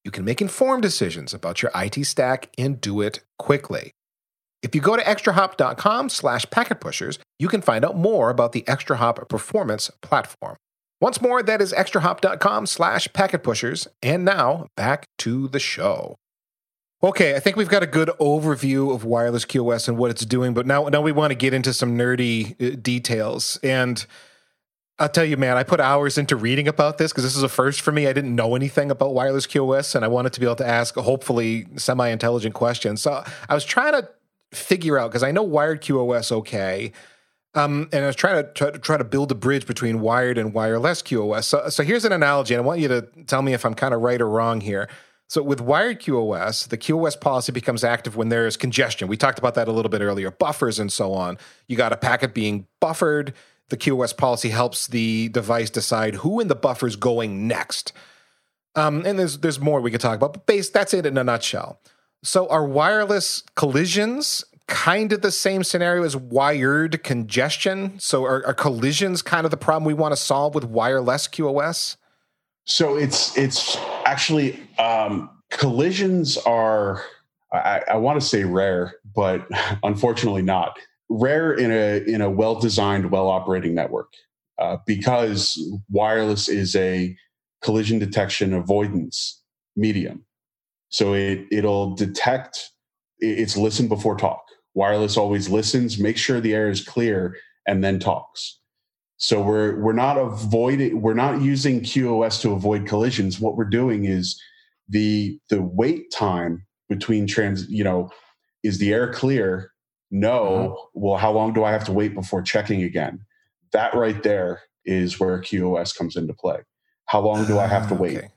you 0.05 0.11
can 0.13 0.25
make 0.25 0.41
informed 0.41 0.83
decisions 0.83 1.35
about 1.35 1.63
your 1.63 1.73
IT 1.75 2.05
stack 2.05 2.51
and 2.57 2.81
do 2.81 3.01
it 3.01 3.21
quickly. 3.39 3.91
If 4.63 4.75
you 4.75 4.81
go 4.81 4.97
to 4.97 5.03
extrahop.com 5.03 6.09
slash 6.09 6.47
packetpushers, 6.47 7.19
you 7.39 7.49
can 7.49 7.61
find 7.61 7.85
out 7.85 7.97
more 7.97 8.31
about 8.31 8.53
the 8.53 8.63
ExtraHop 8.63 9.29
performance 9.29 9.91
platform. 10.01 10.57
Once 11.01 11.21
more, 11.21 11.43
that 11.43 11.61
is 11.61 11.73
extrahop.com 11.73 12.67
slash 12.67 13.09
packetpushers. 13.09 13.87
And 14.03 14.25
now, 14.25 14.67
back 14.77 15.07
to 15.19 15.49
the 15.49 15.59
show. 15.59 16.17
Okay, 17.03 17.37
I 17.37 17.41
think 17.41 17.57
we've 17.57 17.69
got 17.69 17.83
a 17.83 17.87
good 17.87 18.09
overview 18.19 18.95
of 18.95 19.05
wireless 19.05 19.45
QoS 19.45 19.87
and 19.87 19.99
what 19.99 20.11
it's 20.11 20.25
doing, 20.25 20.55
but 20.55 20.67
now, 20.67 20.89
now 20.89 21.03
we 21.03 21.13
want 21.13 21.31
to 21.31 21.35
get 21.35 21.53
into 21.53 21.75
some 21.75 21.97
nerdy 21.97 22.55
uh, 22.61 22.77
details. 22.81 23.59
And 23.63 24.05
I'll 24.99 25.11
tell 25.11 25.25
you, 25.25 25.37
man, 25.37 25.59
I 25.59 25.63
put 25.63 25.79
hours 25.79 26.17
into 26.17 26.37
reading 26.37 26.67
about 26.67 26.97
this 26.97 27.13
because 27.13 27.25
this 27.25 27.37
is 27.37 27.43
a 27.43 27.51
first 27.51 27.83
for 27.83 27.93
me. 27.93 28.07
I 28.07 28.15
didn't 28.15 28.35
know 28.35 28.55
anything 28.55 28.91
about 28.91 29.13
wireless 29.13 29.47
QoS, 29.47 29.95
and 29.95 30.07
I 30.07 30.09
wanted 30.09 30.33
to 30.33 30.41
be 30.41 30.47
able 30.47 30.57
to 30.57 30.67
ask 30.67 30.95
hopefully 30.95 31.67
semi 31.77 32.09
intelligent 32.09 32.55
questions. 32.55 33.03
So 33.03 33.23
I 33.47 33.55
was 33.55 33.67
trying 33.67 33.93
to 33.93 34.09
figure 34.53 34.99
out 34.99 35.11
because 35.11 35.23
I 35.23 35.33
know 35.33 35.43
wired 35.43 35.83
QoS 35.83 36.33
okay. 36.33 36.93
Um, 37.55 37.91
and 37.93 38.05
I 38.05 38.07
was 38.07 38.17
trying 38.17 38.43
to 38.43 38.51
try, 38.53 38.71
to 38.71 38.79
try 38.79 38.97
to 38.97 39.05
build 39.05 39.31
a 39.33 39.35
bridge 39.35 39.67
between 39.67 40.01
wired 40.01 40.39
and 40.39 40.55
wireless 40.55 41.03
QoS. 41.03 41.45
So, 41.45 41.69
so 41.69 41.83
here's 41.83 42.07
an 42.07 42.13
analogy, 42.13 42.55
and 42.55 42.63
I 42.63 42.67
want 42.67 42.81
you 42.81 42.89
to 42.89 43.03
tell 43.27 43.43
me 43.43 43.53
if 43.53 43.67
I'm 43.67 43.75
kind 43.75 43.93
of 43.93 44.01
right 44.01 44.21
or 44.21 44.29
wrong 44.29 44.63
here. 44.63 44.89
So 45.29 45.43
with 45.43 45.61
wired 45.61 46.01
QoS, 46.01 46.69
the 46.69 46.79
QoS 46.79 47.21
policy 47.21 47.51
becomes 47.51 47.83
active 47.83 48.17
when 48.17 48.29
there's 48.29 48.57
congestion. 48.57 49.09
We 49.09 49.17
talked 49.17 49.39
about 49.39 49.55
that 49.57 49.67
a 49.67 49.73
little 49.73 49.89
bit 49.89 50.01
earlier, 50.01 50.31
buffers 50.31 50.79
and 50.79 50.93
so 50.93 51.13
on. 51.13 51.37
You 51.67 51.77
got 51.77 51.93
a 51.93 51.97
packet 51.97 52.33
being 52.33 52.67
buffered. 52.81 53.35
The 53.69 53.77
QoS 53.77 54.17
policy 54.17 54.51
helps 54.51 54.87
the 54.87 55.29
device 55.31 55.71
decide 55.71 56.17
who 56.17 56.39
in 56.39 56.47
the 56.47 56.55
buffer 56.55 56.87
is 56.87 56.95
going 56.95 57.49
next. 57.49 57.93
Um, 58.77 59.05
and 59.05 59.19
there's 59.19 59.39
there's 59.39 59.59
more 59.59 59.81
we 59.81 59.91
could 59.91 60.01
talk 60.01 60.17
about, 60.17 60.35
but 60.35 60.47
base 60.47 60.69
that's 60.69 60.95
it 60.95 61.07
in 61.07 61.19
a 61.19 61.25
nutshell. 61.25 61.81
So 62.23 62.49
are 62.49 62.65
wireless 62.65 63.43
collisions 63.57 64.45
kind 64.69 65.13
of 65.13 65.23
the 65.23 65.33
same 65.33 65.65
scenario 65.65 66.05
as 66.05 66.17
wired 66.17 67.03
congestion? 67.03 67.99
So 67.99 68.25
are, 68.25 68.47
are 68.47 68.55
collisions 68.55 69.23
kind 69.23 69.45
of 69.45 69.51
the 69.51 69.57
problem 69.57 69.85
we 69.85 69.95
want 69.95 70.13
to 70.13 70.17
solve 70.17 70.55
with 70.55 70.65
wireless 70.65 71.27
QoS? 71.27 71.97
So 72.67 72.97
it's 72.97 73.37
it's 73.39 73.77
actually 74.05 74.61
um, 74.79 75.31
collisions 75.51 76.37
are 76.39 77.03
I, 77.53 77.83
I 77.89 77.97
want 77.97 78.21
to 78.21 78.27
say 78.27 78.45
rare, 78.45 78.95
but 79.15 79.47
unfortunately 79.83 80.43
not 80.43 80.79
rare 81.09 81.53
in 81.53 81.71
a 81.71 82.03
in 82.07 82.21
a 82.21 82.31
well 82.31 82.57
designed, 82.59 83.11
well 83.11 83.29
operating 83.29 83.75
network 83.75 84.13
uh, 84.59 84.79
because 84.87 85.61
wireless 85.91 86.49
is 86.49 86.75
a 86.77 87.17
collision 87.63 87.99
detection 87.99 88.53
avoidance 88.53 89.43
medium. 89.77 90.25
So 90.89 91.15
it 91.15 91.47
it'll 91.51 91.95
detect 91.95 92.71
it's 93.19 93.57
listen 93.57 93.89
before 93.89 94.17
talk. 94.17 94.43
Wireless 94.75 95.17
always 95.17 95.49
listens, 95.49 95.99
makes 95.99 96.21
sure 96.21 96.41
the 96.41 96.53
air 96.53 96.69
is 96.69 96.85
clear, 96.85 97.37
and 97.67 97.83
then 97.83 97.99
talks. 97.99 98.59
So 99.19 99.41
we're 99.41 99.81
we're 99.81 99.93
not 99.93 100.19
avoiding 100.19 101.01
we're 101.01 101.15
not 101.15 101.41
using 101.41 101.81
QoS 101.81 102.41
to 102.43 102.53
avoid 102.53 102.87
collisions. 102.87 103.41
What 103.41 103.57
we're 103.57 103.65
doing 103.65 104.05
is 104.05 104.41
the 104.89 105.39
the 105.49 105.63
wait 105.63 106.11
time 106.13 106.67
between 106.89 107.27
trans 107.27 107.69
you 107.69 107.83
know 107.83 108.11
is 108.63 108.79
the 108.79 108.93
air 108.93 109.13
clear? 109.13 109.73
No. 110.11 110.45
Uh-huh. 110.45 110.87
well 110.95 111.17
how 111.17 111.33
long 111.33 111.53
do 111.53 111.65
i 111.65 111.73
have 111.73 111.85
to 111.85 111.93
wait 111.93 112.15
before 112.15 112.43
checking 112.43 112.83
again? 112.83 113.21
That 113.73 113.95
right 113.95 114.23
there 114.23 114.63
is 114.85 115.19
where 115.19 115.41
qos 115.41 115.97
comes 115.97 116.17
into 116.17 116.35
play. 116.35 116.59
How 117.07 117.21
long 117.21 117.47
do 117.47 117.59
i 117.59 117.67
have 117.67 117.89
to 117.89 117.95
ah, 117.95 117.99
wait? 117.99 118.17
okay, 118.19 118.29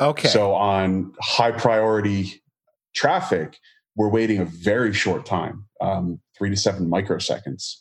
okay. 0.00 0.28
so 0.28 0.54
on 0.54 1.12
high 1.20 1.52
priority 1.52 2.42
traffic 2.94 3.58
we're 3.96 4.08
waiting 4.08 4.38
a 4.38 4.44
very 4.44 4.92
short 4.92 5.26
time 5.26 5.64
um, 5.80 6.20
three 6.36 6.50
to 6.50 6.56
seven 6.56 6.88
microseconds 6.88 7.78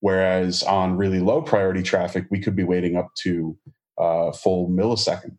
whereas 0.00 0.62
on 0.62 0.96
really 0.96 1.20
low 1.20 1.42
priority 1.42 1.82
traffic 1.82 2.26
we 2.30 2.40
could 2.40 2.56
be 2.56 2.64
waiting 2.64 2.96
up 2.96 3.08
to 3.14 3.56
a 3.98 4.02
uh, 4.02 4.32
full 4.32 4.68
millisecond 4.68 5.36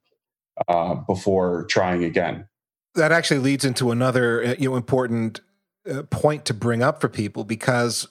uh, 0.68 0.96
before 1.08 1.66
trying 1.66 2.04
again 2.04 2.48
that 2.96 3.12
actually 3.12 3.40
leads 3.40 3.66
into 3.66 3.92
another 3.92 4.44
uh, 4.44 4.56
you 4.58 4.70
know 4.70 4.76
important 4.76 5.42
uh, 5.90 6.04
point 6.04 6.46
to 6.46 6.54
bring 6.54 6.84
up 6.84 7.02
for 7.02 7.10
people 7.10 7.44
because 7.44 8.08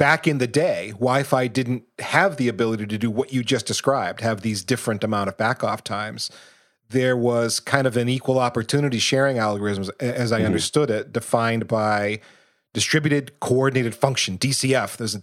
back 0.00 0.26
in 0.26 0.38
the 0.38 0.46
day, 0.46 0.92
Wi-Fi 0.92 1.46
didn't 1.48 1.82
have 1.98 2.38
the 2.38 2.48
ability 2.48 2.86
to 2.86 2.96
do 2.96 3.10
what 3.10 3.34
you 3.34 3.44
just 3.44 3.66
described, 3.66 4.22
have 4.22 4.40
these 4.40 4.64
different 4.64 5.04
amount 5.04 5.28
of 5.28 5.36
backoff 5.36 5.82
times. 5.82 6.30
There 6.88 7.18
was 7.18 7.60
kind 7.60 7.86
of 7.86 7.98
an 7.98 8.08
equal 8.08 8.38
opportunity 8.38 8.98
sharing 8.98 9.36
algorithms, 9.36 9.90
as 10.00 10.32
I 10.32 10.38
mm-hmm. 10.38 10.46
understood 10.46 10.88
it, 10.88 11.12
defined 11.12 11.68
by 11.68 12.20
distributed 12.72 13.40
coordinated 13.40 13.94
function 13.94 14.38
(DCF). 14.38 14.96
There's 14.96 15.18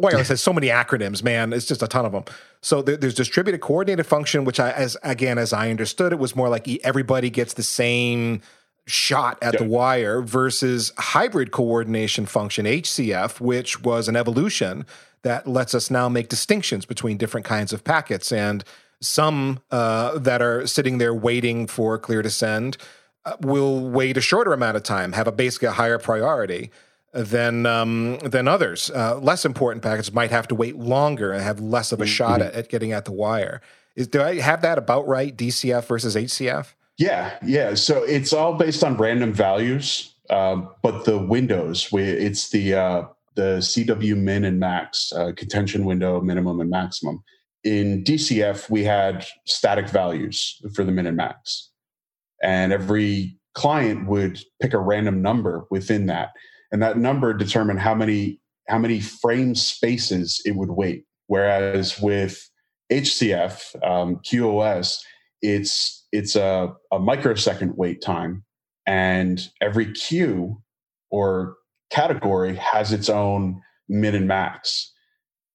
wireless 0.00 0.28
has 0.28 0.42
so 0.42 0.52
many 0.52 0.68
acronyms, 0.68 1.22
man. 1.22 1.52
It's 1.52 1.66
just 1.66 1.82
a 1.82 1.88
ton 1.88 2.04
of 2.04 2.12
them. 2.12 2.24
So 2.62 2.82
there, 2.82 2.96
there's 2.96 3.14
distributed 3.14 3.60
coordinated 3.60 4.06
function, 4.06 4.44
which 4.44 4.60
I, 4.60 4.70
as 4.70 4.96
again, 5.02 5.38
as 5.38 5.52
I 5.52 5.70
understood 5.70 6.12
it, 6.12 6.18
was 6.18 6.34
more 6.34 6.48
like 6.48 6.68
everybody 6.84 7.30
gets 7.30 7.54
the 7.54 7.62
same 7.62 8.42
shot 8.86 9.38
at 9.42 9.54
yep. 9.54 9.62
the 9.62 9.68
wire 9.68 10.22
versus 10.22 10.92
hybrid 10.98 11.52
coordination 11.52 12.26
function 12.26 12.66
HCF, 12.66 13.40
which 13.40 13.82
was 13.82 14.08
an 14.08 14.16
evolution 14.16 14.84
that 15.22 15.46
lets 15.46 15.74
us 15.74 15.90
now 15.90 16.08
make 16.08 16.28
distinctions 16.28 16.86
between 16.86 17.16
different 17.16 17.46
kinds 17.46 17.72
of 17.72 17.84
packets 17.84 18.32
and 18.32 18.64
some 19.00 19.60
uh, 19.70 20.18
that 20.18 20.42
are 20.42 20.66
sitting 20.66 20.98
there 20.98 21.14
waiting 21.14 21.66
for 21.66 21.98
clear 21.98 22.22
to 22.22 22.30
send 22.30 22.76
uh, 23.24 23.36
will 23.40 23.88
wait 23.88 24.16
a 24.16 24.20
shorter 24.20 24.52
amount 24.52 24.76
of 24.76 24.82
time, 24.82 25.12
have 25.12 25.26
a 25.26 25.32
basically 25.32 25.68
a 25.68 25.72
higher 25.72 25.98
priority 25.98 26.70
than 27.12 27.66
um, 27.66 28.18
than 28.18 28.48
others. 28.48 28.90
Uh, 28.90 29.18
less 29.18 29.44
important 29.44 29.82
packets 29.82 30.12
might 30.12 30.30
have 30.30 30.48
to 30.48 30.54
wait 30.54 30.76
longer 30.76 31.32
and 31.32 31.42
have 31.42 31.60
less 31.60 31.92
of 31.92 32.00
a 32.00 32.04
mm-hmm. 32.04 32.10
shot 32.10 32.42
at, 32.42 32.54
at 32.54 32.68
getting 32.68 32.92
at 32.92 33.04
the 33.04 33.12
wire. 33.12 33.60
Is 33.96 34.08
do 34.08 34.22
I 34.22 34.40
have 34.40 34.62
that 34.62 34.78
about 34.78 35.06
right? 35.06 35.36
DCF 35.36 35.84
versus 35.84 36.14
HCF? 36.14 36.74
Yeah, 36.98 37.36
yeah. 37.44 37.74
So 37.74 38.02
it's 38.04 38.32
all 38.32 38.54
based 38.54 38.84
on 38.84 38.96
random 38.96 39.32
values, 39.32 40.14
um, 40.28 40.68
but 40.82 41.04
the 41.04 41.18
windows, 41.18 41.88
it's 41.92 42.50
the 42.50 42.74
uh, 42.74 43.02
the 43.34 43.58
CW 43.58 44.16
min 44.16 44.44
and 44.44 44.60
max 44.60 45.12
uh, 45.12 45.32
contention 45.36 45.84
window, 45.84 46.20
minimum 46.20 46.60
and 46.60 46.70
maximum. 46.70 47.22
In 47.64 48.04
DCF, 48.04 48.70
we 48.70 48.84
had 48.84 49.26
static 49.46 49.88
values 49.88 50.60
for 50.74 50.84
the 50.84 50.92
min 50.92 51.06
and 51.06 51.16
max, 51.16 51.70
and 52.42 52.72
every 52.72 53.38
client 53.54 54.06
would 54.06 54.40
pick 54.60 54.72
a 54.72 54.78
random 54.78 55.22
number 55.22 55.66
within 55.70 56.06
that, 56.06 56.30
and 56.72 56.82
that 56.82 56.98
number 56.98 57.32
determined 57.32 57.80
how 57.80 57.94
many 57.94 58.40
how 58.68 58.78
many 58.78 59.00
frame 59.00 59.54
spaces 59.54 60.40
it 60.44 60.54
would 60.54 60.70
wait. 60.70 61.04
Whereas 61.26 62.00
with 62.00 62.48
HCF 62.90 63.74
um, 63.84 64.16
QoS, 64.16 64.98
it's 65.42 66.06
it's 66.12 66.36
a, 66.36 66.72
a 66.92 66.98
microsecond 66.98 67.74
wait 67.76 68.02
time 68.02 68.44
and 68.86 69.48
every 69.60 69.92
queue 69.92 70.60
or 71.10 71.56
category 71.90 72.56
has 72.56 72.92
its 72.92 73.08
own 73.08 73.60
min 73.88 74.14
and 74.14 74.26
max. 74.26 74.92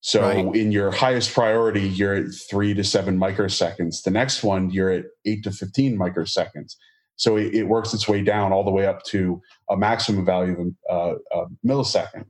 So 0.02 0.22
right. 0.22 0.56
in 0.56 0.72
your 0.72 0.92
highest 0.92 1.34
priority, 1.34 1.82
you're 1.82 2.14
at 2.14 2.26
three 2.50 2.74
to 2.76 2.84
seven 2.84 3.18
microseconds. 3.18 4.04
The 4.04 4.12
next 4.12 4.44
one, 4.44 4.70
you're 4.70 4.92
at 4.92 5.06
eight 5.26 5.44
to 5.44 5.52
15 5.52 5.98
microseconds. 5.98 6.76
So 7.18 7.38
it, 7.38 7.54
it 7.54 7.64
works 7.64 7.94
its 7.94 8.08
way 8.08 8.22
down 8.22 8.52
all 8.52 8.64
the 8.64 8.72
way 8.72 8.86
up 8.86 9.04
to 9.06 9.42
a 9.70 9.78
maximum 9.78 10.26
value 10.26 10.74
of 10.90 11.18
uh, 11.34 11.40
a 11.40 11.46
millisecond. 11.66 12.26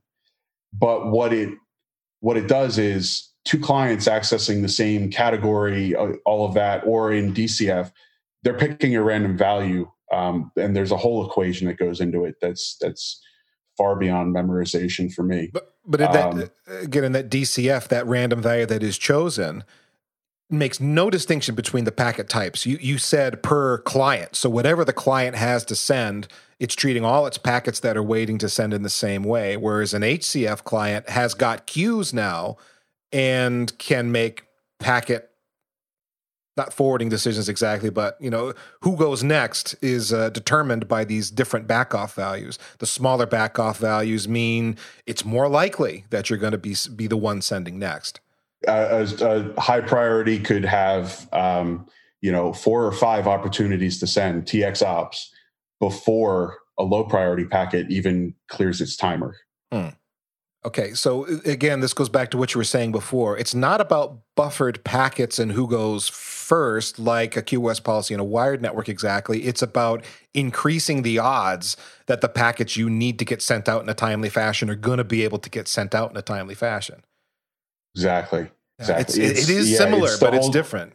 But 0.74 1.08
what 1.12 1.34
it 1.34 1.50
what 2.20 2.38
it 2.38 2.48
does 2.48 2.78
is 2.78 3.30
two 3.46 3.60
clients 3.60 4.08
accessing 4.08 4.62
the 4.62 4.70
same 4.70 5.10
category, 5.10 5.96
uh, 5.96 6.14
all 6.26 6.46
of 6.46 6.54
that, 6.56 6.86
or 6.86 7.14
in 7.14 7.34
DCF, 7.34 7.92
they're 8.44 8.58
picking 8.58 8.96
a 8.96 9.04
random 9.04 9.38
value, 9.38 9.90
um, 10.12 10.52
and 10.58 10.76
there's 10.76 10.92
a 10.92 10.98
whole 10.98 11.26
equation 11.26 11.68
that 11.68 11.78
goes 11.78 12.02
into 12.02 12.26
it. 12.26 12.36
That's 12.42 12.78
that's 12.80 13.22
far 13.78 13.96
beyond 13.96 14.36
memorization 14.36 15.12
for 15.14 15.24
me. 15.24 15.50
But 15.54 15.74
but 15.86 16.02
in 16.02 16.12
that, 16.12 16.34
um, 16.34 16.50
again, 16.68 17.04
in 17.04 17.12
that 17.14 17.30
DCF, 17.30 17.88
that 17.90 18.06
random 18.08 18.42
value 18.42 18.66
that 18.66 18.84
is 18.84 18.98
chosen 18.98 19.64
makes 20.50 20.80
no 20.80 21.10
distinction 21.10 21.56
between 21.56 21.86
the 21.86 21.92
packet 21.92 22.30
types. 22.30 22.66
You 22.66 22.78
you 22.80 22.98
said 22.98 23.42
per 23.42 23.80
client, 23.80 24.36
so 24.36 24.50
whatever 24.50 24.86
the 24.86 24.94
client 24.94 25.36
has 25.36 25.66
to 25.66 25.76
send, 25.76 26.28
it's 26.60 26.76
treating 26.76 27.04
all 27.04 27.26
its 27.26 27.38
packets 27.38 27.80
that 27.82 27.98
are 27.98 28.04
waiting 28.04 28.38
to 28.40 28.50
send 28.50 28.74
in 28.74 28.84
the 28.84 28.90
same 28.90 29.24
way. 29.24 29.58
Whereas 29.58 29.94
an 29.94 30.04
HCF 30.04 30.64
client 30.64 31.10
has 31.10 31.34
got 31.34 31.66
queues 31.66 32.14
now 32.14 32.58
and 33.12 33.76
can 33.78 34.12
make 34.12 34.44
packet 34.80 35.32
not 36.58 36.72
forwarding 36.72 37.10
decisions 37.10 37.50
exactly, 37.50 37.90
but 37.90 38.18
you 38.22 38.30
know 38.30 38.54
who 38.82 38.96
goes 38.96 39.24
next 39.24 39.76
is 39.82 40.14
uh, 40.14 40.30
determined 40.30 40.88
by 40.88 41.04
these 41.04 41.30
different 41.30 41.68
backoff 41.68 42.14
values. 42.14 42.58
The 42.80 42.86
smaller 42.86 43.28
backoff 43.28 43.78
values 43.78 44.28
mean 44.28 44.78
it's 45.06 45.26
more 45.26 45.50
likely 45.50 46.06
that 46.12 46.30
you're 46.30 46.40
going 46.40 46.54
to 46.54 46.58
be 46.58 46.76
be 46.96 47.08
the 47.08 47.18
one 47.18 47.42
sending 47.42 47.78
next. 47.78 48.22
A, 48.68 49.08
a, 49.22 49.62
high 49.62 49.82
priority 49.82 50.40
could 50.40 50.66
have 50.66 51.28
um, 51.34 51.88
you 52.22 52.32
know 52.32 52.54
four 52.54 52.86
or 52.86 52.92
five 52.92 53.28
opportunities 53.28 54.00
to 54.00 54.08
send 54.08 54.46
TX 54.46 54.86
ops 54.86 55.32
before 55.80 56.58
a 56.78 56.84
low 56.84 57.04
priority 57.04 57.46
packet 57.46 57.90
even 57.90 58.34
clears 58.48 58.82
its 58.82 58.96
timer. 58.96 59.36
Hmm. 59.72 59.90
Okay, 60.66 60.96
so 60.96 61.26
again, 61.46 61.80
this 61.80 61.94
goes 61.94 62.10
back 62.10 62.32
to 62.32 62.38
what 62.38 62.56
you 62.56 62.58
were 62.58 62.64
saying 62.64 62.92
before. 62.92 63.38
It's 63.38 63.54
not 63.54 63.82
about 63.82 64.22
buffered 64.36 64.84
packets 64.84 65.38
and 65.38 65.52
who 65.52 65.68
goes 65.68 66.10
first, 66.10 66.98
like 66.98 67.38
a 67.38 67.44
QoS 67.44 67.84
policy 67.84 68.16
in 68.16 68.20
a 68.20 68.24
wired 68.24 68.64
network 68.64 68.90
exactly. 68.90 69.44
It's 69.44 69.62
about 69.62 70.04
increasing 70.34 71.04
the 71.04 71.20
odds 71.20 71.78
that 72.08 72.22
the 72.22 72.30
packets 72.30 72.76
you 72.76 72.90
need 72.90 73.20
to 73.20 73.26
get 73.26 73.44
sent 73.44 73.70
out 73.70 73.84
in 73.84 73.90
a 73.90 73.94
timely 73.94 74.30
fashion 74.30 74.68
are 74.72 74.76
going 74.76 74.98
to 74.98 75.04
be 75.04 75.24
able 75.24 75.38
to 75.38 75.52
get 75.52 75.68
sent 75.68 75.94
out 75.94 76.10
in 76.10 76.18
a 76.18 76.24
timely 76.24 76.56
fashion. 76.56 77.04
Exactly. 77.94 78.50
Exactly. 78.80 79.24
It's, 79.24 79.40
it's, 79.40 79.50
it 79.50 79.56
is 79.56 79.72
yeah, 79.72 79.78
similar, 79.78 80.10
it's 80.10 80.20
but 80.20 80.34
whole, 80.34 80.40
it's 80.40 80.50
different. 80.50 80.94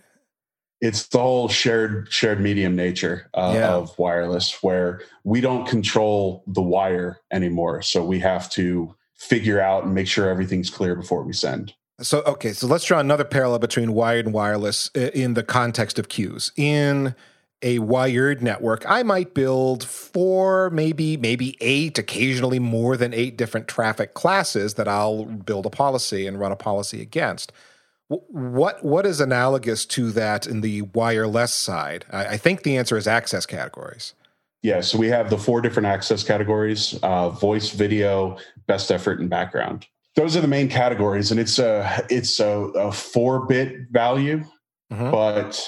It's 0.80 1.08
the 1.08 1.18
whole 1.18 1.48
shared 1.48 2.12
shared 2.12 2.40
medium 2.40 2.74
nature 2.74 3.28
uh, 3.34 3.52
yeah. 3.54 3.70
of 3.70 3.98
wireless, 3.98 4.62
where 4.62 5.02
we 5.24 5.40
don't 5.40 5.66
control 5.66 6.42
the 6.46 6.62
wire 6.62 7.20
anymore, 7.32 7.82
so 7.82 8.04
we 8.04 8.18
have 8.20 8.50
to 8.50 8.94
figure 9.16 9.60
out 9.60 9.84
and 9.84 9.94
make 9.94 10.08
sure 10.08 10.28
everything's 10.28 10.70
clear 10.70 10.94
before 10.94 11.22
we 11.22 11.32
send. 11.32 11.74
So, 12.00 12.22
okay, 12.22 12.54
so 12.54 12.66
let's 12.66 12.86
draw 12.86 12.98
another 12.98 13.24
parallel 13.24 13.58
between 13.58 13.92
wired 13.92 14.24
and 14.24 14.34
wireless 14.34 14.88
in 14.94 15.34
the 15.34 15.42
context 15.42 15.98
of 15.98 16.08
queues. 16.08 16.50
In 16.56 17.14
a 17.60 17.78
wired 17.80 18.42
network, 18.42 18.84
I 18.88 19.02
might 19.02 19.34
build 19.34 19.84
four, 19.84 20.70
maybe 20.70 21.18
maybe 21.18 21.58
eight, 21.60 21.98
occasionally 21.98 22.58
more 22.58 22.96
than 22.96 23.12
eight 23.12 23.36
different 23.36 23.68
traffic 23.68 24.14
classes 24.14 24.74
that 24.74 24.88
I'll 24.88 25.26
build 25.26 25.66
a 25.66 25.70
policy 25.70 26.26
and 26.26 26.40
run 26.40 26.52
a 26.52 26.56
policy 26.56 27.02
against. 27.02 27.52
What 28.10 28.84
what 28.84 29.06
is 29.06 29.20
analogous 29.20 29.86
to 29.86 30.10
that 30.12 30.46
in 30.46 30.62
the 30.62 30.82
wireless 30.82 31.52
side? 31.54 32.04
I, 32.10 32.26
I 32.26 32.36
think 32.38 32.64
the 32.64 32.76
answer 32.76 32.96
is 32.96 33.06
access 33.06 33.46
categories. 33.46 34.14
Yeah, 34.62 34.80
so 34.80 34.98
we 34.98 35.06
have 35.08 35.30
the 35.30 35.38
four 35.38 35.60
different 35.60 35.86
access 35.86 36.24
categories: 36.24 36.98
uh, 37.04 37.30
voice, 37.30 37.70
video, 37.70 38.36
best 38.66 38.90
effort, 38.90 39.20
and 39.20 39.30
background. 39.30 39.86
Those 40.16 40.36
are 40.36 40.40
the 40.40 40.48
main 40.48 40.68
categories, 40.68 41.30
and 41.30 41.38
it's 41.38 41.60
a 41.60 42.04
it's 42.10 42.40
a, 42.40 42.48
a 42.48 42.90
four 42.90 43.46
bit 43.46 43.76
value, 43.92 44.44
mm-hmm. 44.92 45.10
but 45.12 45.64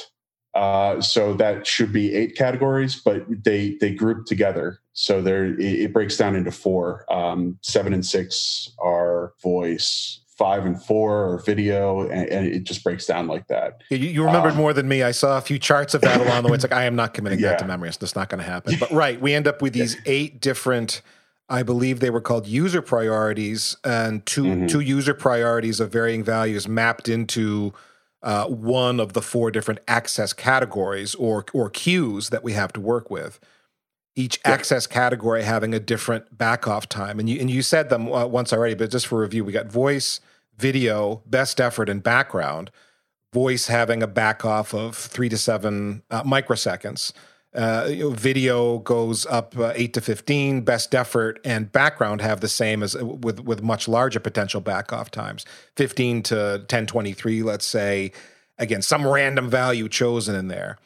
uh, 0.55 1.01
so 1.01 1.35
that 1.35 1.65
should 1.65 1.93
be 1.93 2.13
eight 2.13 2.37
categories, 2.37 3.01
but 3.01 3.25
they 3.45 3.77
they 3.81 3.95
group 3.95 4.27
together, 4.27 4.81
so 4.95 5.23
there 5.23 5.47
it, 5.47 5.61
it 5.61 5.93
breaks 5.93 6.17
down 6.17 6.35
into 6.35 6.51
four. 6.51 7.07
Um, 7.11 7.57
seven 7.63 7.95
and 7.95 8.05
six 8.05 8.69
are 8.81 9.33
voice, 9.43 10.22
five 10.37 10.65
and 10.65 10.83
four 10.83 11.29
or 11.29 11.39
video, 11.39 12.03
and, 12.09 12.29
and, 12.29 12.47
it 12.47 12.65
just 12.65 12.83
breaks 12.83 13.07
down 13.07 13.27
like 13.27 13.47
that. 13.49 13.83
You, 13.91 13.99
you 13.99 14.25
remembered 14.25 14.53
um, 14.53 14.59
more 14.59 14.73
than 14.73 14.89
me. 14.89 15.03
I 15.03 15.11
saw 15.11 15.37
a 15.39 15.41
few 15.41 15.59
charts 15.59 15.95
of 15.95 16.01
that 16.03 16.21
along 16.21 16.43
the 16.43 16.49
way. 16.49 16.55
It's 16.55 16.65
like 16.65 16.73
I 16.73 16.85
am 16.85 16.97
not 16.97 17.15
committing 17.15 17.39
yeah. 17.39 17.51
that 17.51 17.59
to 17.61 17.67
memory. 17.67 17.89
It's 17.89 17.99
just 17.99 18.17
not 18.17 18.29
going 18.29 18.43
to 18.43 18.51
happen. 18.51 18.77
But 18.81 18.91
right, 18.91 19.21
we 19.21 19.35
end 19.35 19.47
up 19.47 19.63
with 19.63 19.73
these 19.75 19.97
eight 20.07 20.41
different. 20.41 21.03
I 21.49 21.63
believe 21.63 22.01
they 22.01 22.11
were 22.11 22.21
called 22.21 22.47
user 22.47 22.81
priorities, 22.81 23.77
and 23.85 24.25
2 24.25 24.43
mm-hmm. 24.43 24.67
two 24.67 24.81
user 24.81 25.13
priorities 25.13 25.81
of 25.81 25.93
varying 25.93 26.25
values 26.25 26.67
mapped 26.67 27.09
into 27.09 27.75
uh, 28.23 28.47
one 28.47 29.01
of 29.01 29.13
the 29.13 29.21
four 29.21 29.51
different 29.51 29.81
access 29.87 30.33
categories 30.33 31.15
or 31.17 31.45
or 31.53 31.69
queues 31.69 32.31
that 32.31 32.43
we 32.43 32.53
have 32.53 32.73
to 32.73 32.81
work 32.81 33.11
with 33.11 33.39
each 34.15 34.39
yeah. 34.45 34.53
access 34.53 34.87
category 34.87 35.43
having 35.43 35.75
a 35.75 35.81
different 35.81 36.37
backoff 36.37 36.87
time. 36.87 37.19
And 37.19 37.29
you 37.29 37.41
and 37.41 37.51
you 37.51 37.63
said 37.63 37.89
them 37.89 38.13
uh, 38.13 38.27
once 38.27 38.53
already, 38.53 38.75
but 38.75 38.91
just 38.91 39.07
for 39.07 39.21
review, 39.21 39.45
we 39.45 39.53
got 39.53 39.67
voice, 39.67 40.21
video, 40.59 41.23
best 41.27 41.61
effort, 41.61 41.89
and 41.89 42.03
background. 42.03 42.71
Voice 43.33 43.69
having 43.69 44.03
a 44.03 44.07
back 44.07 44.45
off 44.45 44.75
of 44.75 44.95
three 44.95 45.31
to 45.31 45.39
seven 45.39 46.03
uh, 46.11 46.23
microseconds. 46.23 47.13
Uh, 47.55 48.11
video 48.11 48.79
goes 48.79 49.27
up 49.27 49.57
uh, 49.59 49.73
eight 49.75 49.95
to 49.95 50.01
fifteen. 50.01 50.61
Best 50.63 50.95
effort 50.95 51.41
and 51.45 51.73
background 51.73 52.21
have 52.21 52.41
the 52.41 52.49
same 52.49 52.83
as 52.83 52.95
uh, 52.95 53.05
with 53.05 53.41
with 53.41 53.63
much 53.63 53.89
larger 53.89 54.21
potential 54.21 54.61
back 54.61 54.93
off 54.93 55.11
times, 55.11 55.47
fifteen 55.77 56.23
to 56.23 56.65
ten 56.69 56.87
twenty 56.87 57.13
three. 57.13 57.43
Let's 57.43 57.67
say 57.67 58.13
again 58.59 58.83
some 58.83 59.07
random 59.07 59.49
value 59.49 59.89
chosen 59.89 60.35
in 60.35 60.49
there. 60.49 60.79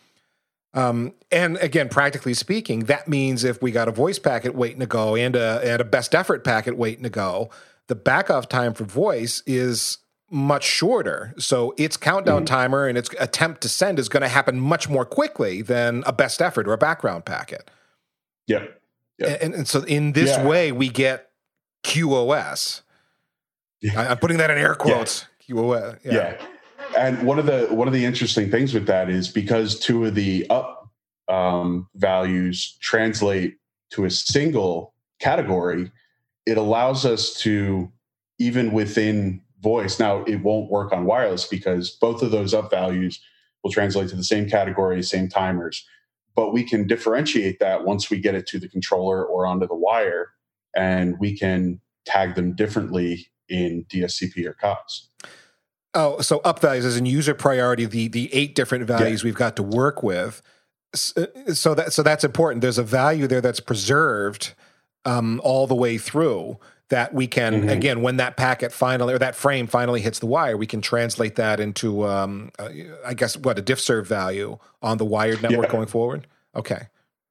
Um, 0.76 1.14
and 1.32 1.56
again, 1.56 1.88
practically 1.88 2.34
speaking, 2.34 2.80
that 2.80 3.08
means 3.08 3.44
if 3.44 3.62
we 3.62 3.70
got 3.72 3.88
a 3.88 3.92
voice 3.92 4.18
packet 4.18 4.54
waiting 4.54 4.80
to 4.80 4.86
go 4.86 5.16
and 5.16 5.34
a 5.34 5.60
and 5.64 5.80
a 5.80 5.84
best 5.84 6.14
effort 6.14 6.44
packet 6.44 6.76
waiting 6.76 7.02
to 7.02 7.10
go, 7.10 7.50
the 7.86 7.96
backoff 7.96 8.46
time 8.46 8.74
for 8.74 8.84
voice 8.84 9.42
is 9.46 9.98
much 10.30 10.64
shorter. 10.64 11.34
So 11.38 11.74
its 11.78 11.96
countdown 11.96 12.38
mm-hmm. 12.38 12.54
timer 12.54 12.86
and 12.86 12.98
its 12.98 13.08
attempt 13.18 13.62
to 13.62 13.68
send 13.68 13.98
is 13.98 14.10
going 14.10 14.22
to 14.22 14.28
happen 14.28 14.60
much 14.60 14.88
more 14.88 15.06
quickly 15.06 15.62
than 15.62 16.02
a 16.06 16.12
best 16.12 16.42
effort 16.42 16.68
or 16.68 16.74
a 16.74 16.78
background 16.78 17.24
packet. 17.24 17.70
Yeah. 18.46 18.66
Yep. 19.18 19.38
And, 19.40 19.54
and, 19.54 19.68
so 19.68 19.82
in 19.84 20.12
this 20.12 20.30
yeah. 20.30 20.46
way, 20.46 20.72
we 20.72 20.90
get 20.90 21.30
QoS. 21.84 22.82
Yeah. 23.80 23.98
I, 23.98 24.12
am 24.12 24.18
putting 24.18 24.36
that 24.38 24.50
in 24.50 24.58
air 24.58 24.74
quotes. 24.74 25.26
Yeah. 25.46 25.54
QoS. 25.54 25.98
Yeah. 26.04 26.36
And 26.96 27.26
one 27.26 27.38
of 27.38 27.46
the 27.46 27.66
one 27.70 27.88
of 27.88 27.94
the 27.94 28.04
interesting 28.04 28.50
things 28.50 28.74
with 28.74 28.86
that 28.86 29.10
is 29.10 29.28
because 29.28 29.78
two 29.78 30.04
of 30.06 30.14
the 30.14 30.46
up 30.50 30.90
um, 31.28 31.88
values 31.94 32.76
translate 32.80 33.56
to 33.90 34.04
a 34.04 34.10
single 34.10 34.94
category, 35.20 35.90
it 36.46 36.56
allows 36.56 37.04
us 37.04 37.34
to, 37.40 37.90
even 38.38 38.72
within 38.72 39.42
voice, 39.60 39.98
now 39.98 40.22
it 40.24 40.36
won't 40.42 40.70
work 40.70 40.92
on 40.92 41.04
wireless 41.04 41.46
because 41.46 41.90
both 41.90 42.22
of 42.22 42.30
those 42.30 42.54
up 42.54 42.70
values 42.70 43.20
will 43.62 43.70
translate 43.70 44.08
to 44.10 44.16
the 44.16 44.24
same 44.24 44.48
category, 44.48 45.02
same 45.02 45.28
timers. 45.28 45.84
But 46.34 46.52
we 46.52 46.62
can 46.62 46.86
differentiate 46.86 47.58
that 47.60 47.84
once 47.84 48.10
we 48.10 48.20
get 48.20 48.34
it 48.34 48.46
to 48.48 48.58
the 48.58 48.68
controller 48.68 49.24
or 49.24 49.46
onto 49.46 49.66
the 49.66 49.74
wire, 49.74 50.28
and 50.76 51.16
we 51.18 51.36
can 51.36 51.80
tag 52.04 52.34
them 52.34 52.54
differently 52.54 53.26
in 53.48 53.86
DSCP 53.88 54.44
or 54.44 54.52
CoS. 54.52 55.08
Oh, 55.96 56.20
so 56.20 56.40
up 56.40 56.60
values 56.60 56.84
as 56.84 56.98
in 56.98 57.06
user 57.06 57.34
priority, 57.34 57.86
the 57.86 58.08
the 58.08 58.32
eight 58.34 58.54
different 58.54 58.84
values 58.84 59.22
yeah. 59.22 59.28
we've 59.28 59.34
got 59.34 59.56
to 59.56 59.62
work 59.62 60.02
with. 60.02 60.42
So 60.94 61.74
that 61.74 61.92
so 61.92 62.02
that's 62.02 62.22
important. 62.22 62.60
There's 62.60 62.78
a 62.78 62.82
value 62.82 63.26
there 63.26 63.40
that's 63.40 63.60
preserved 63.60 64.52
um, 65.06 65.40
all 65.42 65.66
the 65.66 65.74
way 65.74 65.96
through 65.96 66.58
that 66.88 67.14
we 67.14 67.26
can 67.26 67.54
mm-hmm. 67.54 67.68
again 67.68 68.02
when 68.02 68.18
that 68.18 68.36
packet 68.36 68.72
finally 68.72 69.14
or 69.14 69.18
that 69.18 69.34
frame 69.34 69.66
finally 69.66 70.00
hits 70.00 70.18
the 70.18 70.26
wire 70.26 70.56
we 70.56 70.66
can 70.66 70.80
translate 70.80 71.34
that 71.36 71.58
into 71.58 72.06
um, 72.06 72.50
uh, 72.58 72.68
i 73.04 73.12
guess 73.12 73.36
what 73.36 73.58
a 73.58 73.62
diffserv 73.62 74.06
value 74.06 74.56
on 74.82 74.96
the 74.98 75.04
wired 75.04 75.42
network 75.42 75.66
yeah. 75.66 75.72
going 75.72 75.86
forward 75.88 76.28
okay 76.54 76.86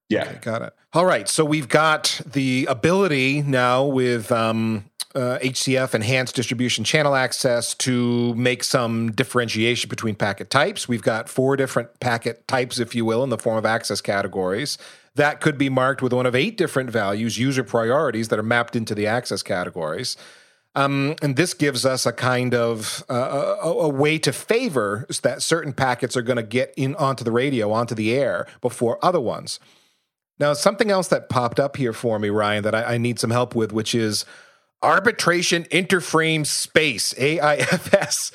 yeah 0.09 0.23
okay, 0.23 0.39
got 0.41 0.61
it 0.61 0.73
all 0.91 1.05
right 1.05 1.29
so 1.29 1.45
we've 1.45 1.69
got 1.69 2.19
the 2.25 2.65
ability 2.69 3.41
now 3.43 3.85
with 3.85 4.29
um, 4.31 4.83
uh, 5.15 5.39
HCF 5.39 5.95
enhanced 5.95 6.35
distribution 6.35 6.83
channel 6.83 7.15
access 7.15 7.73
to 7.75 8.35
make 8.35 8.63
some 8.63 9.11
differentiation 9.11 9.89
between 9.89 10.15
packet 10.15 10.49
types. 10.49 10.87
We've 10.87 11.01
got 11.01 11.29
four 11.29 11.55
different 11.55 11.99
packet 11.99 12.47
types, 12.47 12.79
if 12.79 12.93
you 12.93 13.05
will, 13.05 13.23
in 13.23 13.29
the 13.29 13.37
form 13.37 13.57
of 13.57 13.65
access 13.65 14.01
categories 14.01 14.77
that 15.15 15.39
could 15.41 15.57
be 15.57 15.69
marked 15.69 16.01
with 16.01 16.13
one 16.13 16.25
of 16.25 16.35
eight 16.35 16.57
different 16.57 16.89
values, 16.89 17.39
user 17.39 17.63
priorities 17.63 18.27
that 18.27 18.37
are 18.37 18.43
mapped 18.43 18.75
into 18.75 18.93
the 18.93 19.07
access 19.07 19.41
categories. 19.41 20.15
Um, 20.75 21.15
and 21.21 21.37
this 21.37 21.53
gives 21.53 21.85
us 21.85 22.05
a 22.05 22.11
kind 22.11 22.53
of 22.53 23.03
uh, 23.09 23.55
a, 23.63 23.69
a, 23.69 23.89
way 23.89 24.17
to 24.19 24.33
favor 24.33 25.07
that 25.23 25.41
certain 25.41 25.71
packets 25.71 26.17
are 26.17 26.21
going 26.21 26.35
to 26.35 26.43
get 26.43 26.73
in 26.75 26.95
onto 26.95 27.23
the 27.23 27.31
radio, 27.31 27.71
onto 27.71 27.95
the 27.95 28.13
air 28.13 28.45
before 28.59 28.99
other 29.01 29.21
ones. 29.21 29.61
Now, 30.37 30.51
something 30.51 30.91
else 30.91 31.07
that 31.07 31.29
popped 31.29 31.61
up 31.61 31.77
here 31.77 31.93
for 31.93 32.19
me, 32.19 32.27
Ryan, 32.27 32.63
that 32.63 32.75
I, 32.75 32.95
I 32.95 32.97
need 32.97 33.19
some 33.19 33.29
help 33.29 33.55
with, 33.55 33.71
which 33.71 33.95
is 33.95 34.25
arbitration 34.85 35.63
interframe 35.65 36.45
space 36.45 37.13
AIFS 37.15 38.31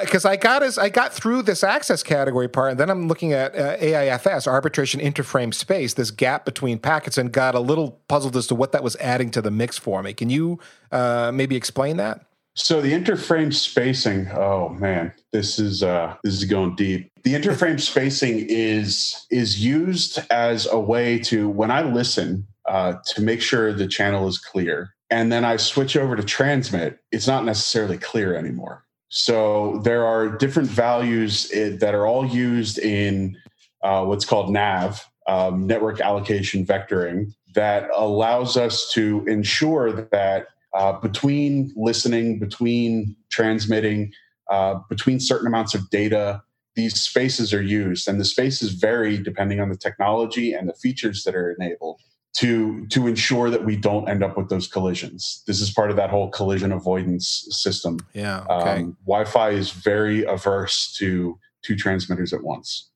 because 0.00 0.24
uh, 0.24 0.30
I 0.30 0.36
got 0.36 0.62
as 0.62 0.76
I 0.76 0.88
got 0.88 1.12
through 1.12 1.42
this 1.42 1.62
access 1.62 2.02
category 2.02 2.48
part 2.48 2.72
and 2.72 2.80
then 2.80 2.90
I'm 2.90 3.08
looking 3.08 3.32
at 3.32 3.54
uh, 3.54 3.76
AIFS 3.76 4.46
arbitration 4.46 5.00
interframe 5.00 5.54
space 5.54 5.94
this 5.94 6.10
gap 6.10 6.44
between 6.44 6.78
packets 6.78 7.16
and 7.16 7.32
got 7.32 7.54
a 7.54 7.60
little 7.60 8.00
puzzled 8.08 8.36
as 8.36 8.46
to 8.48 8.54
what 8.54 8.72
that 8.72 8.82
was 8.82 8.96
adding 8.96 9.30
to 9.30 9.40
the 9.40 9.50
mix 9.50 9.78
for 9.78 10.02
me. 10.02 10.12
Can 10.12 10.28
you 10.28 10.58
uh, 10.90 11.30
maybe 11.32 11.56
explain 11.56 11.96
that? 11.98 12.26
So 12.56 12.80
the 12.80 12.92
interframe 12.92 13.52
spacing, 13.52 14.28
oh 14.30 14.68
man, 14.68 15.12
this 15.32 15.58
is 15.58 15.82
uh 15.82 16.16
this 16.22 16.34
is 16.34 16.44
going 16.44 16.76
deep. 16.76 17.10
The 17.22 17.34
interframe 17.34 17.80
spacing 17.90 18.46
is 18.48 19.26
is 19.30 19.64
used 19.64 20.20
as 20.30 20.66
a 20.66 20.78
way 20.78 21.18
to 21.20 21.48
when 21.48 21.70
I 21.70 21.82
listen 21.82 22.46
uh, 22.66 22.94
to 23.06 23.20
make 23.20 23.42
sure 23.42 23.72
the 23.72 23.86
channel 23.86 24.26
is 24.26 24.38
clear 24.38 24.93
and 25.14 25.30
then 25.30 25.44
I 25.44 25.58
switch 25.58 25.96
over 25.96 26.16
to 26.16 26.24
transmit, 26.24 26.98
it's 27.12 27.28
not 27.28 27.44
necessarily 27.44 27.98
clear 27.98 28.34
anymore. 28.34 28.84
So 29.10 29.80
there 29.84 30.04
are 30.04 30.28
different 30.28 30.68
values 30.68 31.48
eh, 31.54 31.76
that 31.76 31.94
are 31.94 32.04
all 32.04 32.26
used 32.26 32.80
in 32.80 33.36
uh, 33.84 34.04
what's 34.06 34.24
called 34.24 34.50
NAV, 34.50 35.08
um, 35.28 35.68
network 35.68 36.00
allocation 36.00 36.66
vectoring, 36.66 37.32
that 37.54 37.88
allows 37.94 38.56
us 38.56 38.90
to 38.94 39.24
ensure 39.28 39.92
that 39.92 40.48
uh, 40.74 40.94
between 40.94 41.72
listening, 41.76 42.40
between 42.40 43.14
transmitting, 43.30 44.12
uh, 44.50 44.80
between 44.88 45.20
certain 45.20 45.46
amounts 45.46 45.76
of 45.76 45.88
data, 45.90 46.42
these 46.74 47.00
spaces 47.00 47.54
are 47.54 47.62
used. 47.62 48.08
And 48.08 48.18
the 48.18 48.24
spaces 48.24 48.72
vary 48.72 49.16
depending 49.18 49.60
on 49.60 49.68
the 49.68 49.76
technology 49.76 50.52
and 50.52 50.68
the 50.68 50.74
features 50.74 51.22
that 51.22 51.36
are 51.36 51.52
enabled 51.52 52.00
to 52.34 52.86
to 52.88 53.06
ensure 53.06 53.48
that 53.48 53.64
we 53.64 53.76
don't 53.76 54.08
end 54.08 54.22
up 54.24 54.36
with 54.36 54.48
those 54.48 54.66
collisions. 54.66 55.42
This 55.46 55.60
is 55.60 55.70
part 55.70 55.90
of 55.90 55.96
that 55.96 56.10
whole 56.10 56.30
collision 56.30 56.72
avoidance 56.72 57.46
system. 57.50 57.98
Yeah. 58.12 58.44
Okay. 58.50 58.82
Um, 58.82 58.96
Wi-Fi 59.06 59.50
is 59.50 59.70
very 59.70 60.24
averse 60.24 60.92
to 60.98 61.38
two 61.62 61.76
transmitters 61.76 62.32
at 62.32 62.42
once, 62.42 62.90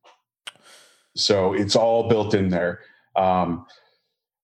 so 1.16 1.52
it's 1.52 1.76
all 1.76 2.08
built 2.08 2.34
in 2.34 2.48
there. 2.48 2.80
Um, 3.14 3.66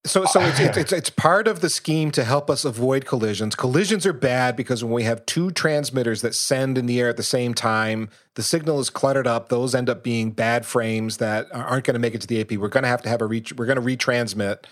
so, 0.06 0.26
so 0.26 0.40
it's, 0.40 0.60
it's, 0.60 0.76
it's, 0.76 0.92
it's 0.92 1.10
part 1.10 1.48
of 1.48 1.60
the 1.60 1.70
scheme 1.70 2.10
to 2.12 2.24
help 2.24 2.50
us 2.50 2.64
avoid 2.64 3.06
collisions. 3.06 3.54
Collisions 3.54 4.04
are 4.06 4.12
bad 4.12 4.54
because 4.54 4.84
when 4.84 4.92
we 4.92 5.04
have 5.04 5.24
two 5.26 5.50
transmitters 5.50 6.20
that 6.20 6.34
send 6.34 6.76
in 6.76 6.86
the 6.86 7.00
air 7.00 7.08
at 7.08 7.16
the 7.16 7.22
same 7.22 7.54
time, 7.54 8.10
the 8.34 8.42
signal 8.42 8.80
is 8.80 8.90
cluttered 8.90 9.26
up. 9.26 9.48
Those 9.48 9.74
end 9.74 9.88
up 9.88 10.04
being 10.04 10.30
bad 10.30 10.66
frames 10.66 11.16
that 11.18 11.46
aren't 11.52 11.84
going 11.84 11.94
to 11.94 12.00
make 12.00 12.14
it 12.14 12.20
to 12.20 12.26
the 12.26 12.40
AP. 12.40 12.52
We're 12.52 12.68
going 12.68 12.82
to 12.82 12.88
have 12.88 13.02
to 13.02 13.08
have 13.08 13.22
a 13.22 13.26
reach. 13.26 13.54
We're 13.54 13.66
going 13.66 13.80
to 13.80 13.82
retransmit 13.82 14.64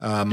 um, 0.00 0.30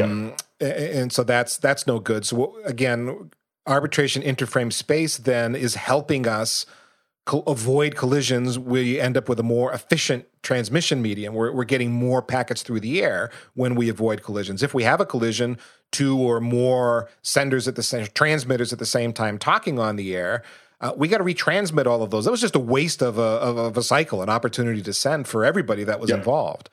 And 0.59 1.11
so 1.11 1.23
that's 1.23 1.57
that's 1.57 1.87
no 1.87 1.99
good. 1.99 2.25
So 2.25 2.57
again, 2.63 3.31
arbitration 3.65 4.21
interframe 4.21 4.71
space 4.71 5.17
then 5.17 5.55
is 5.55 5.75
helping 5.75 6.27
us 6.27 6.65
co- 7.25 7.43
avoid 7.47 7.95
collisions. 7.95 8.59
We 8.59 8.99
end 8.99 9.17
up 9.17 9.27
with 9.29 9.39
a 9.39 9.43
more 9.43 9.71
efficient 9.73 10.25
transmission 10.41 11.01
medium. 11.01 11.33
We're, 11.33 11.51
we're 11.51 11.63
getting 11.63 11.91
more 11.91 12.21
packets 12.21 12.61
through 12.63 12.81
the 12.81 13.01
air 13.01 13.31
when 13.53 13.75
we 13.75 13.89
avoid 13.89 14.23
collisions. 14.23 14.63
If 14.63 14.73
we 14.73 14.83
have 14.83 14.99
a 14.99 15.05
collision, 15.05 15.57
two 15.91 16.17
or 16.17 16.39
more 16.39 17.09
senders 17.21 17.67
at 17.67 17.75
the 17.75 17.83
same 17.83 18.07
transmitters 18.13 18.73
at 18.73 18.79
the 18.79 18.85
same 18.85 19.13
time 19.13 19.37
talking 19.37 19.79
on 19.79 19.95
the 19.95 20.15
air. 20.15 20.43
Uh, 20.81 20.91
we 20.97 21.07
got 21.07 21.19
to 21.19 21.23
retransmit 21.23 21.85
all 21.85 22.03
of 22.03 22.09
those. 22.09 22.25
That 22.25 22.31
was 22.31 22.41
just 22.41 22.55
a 22.55 22.59
waste 22.59 23.01
of 23.01 23.17
a, 23.17 23.21
of, 23.21 23.57
of 23.57 23.77
a 23.77 23.83
cycle, 23.83 24.21
an 24.21 24.29
opportunity 24.29 24.81
to 24.81 24.91
send 24.91 25.29
for 25.29 25.45
everybody 25.45 25.85
that 25.85 25.99
was 26.01 26.09
involved. 26.17 26.69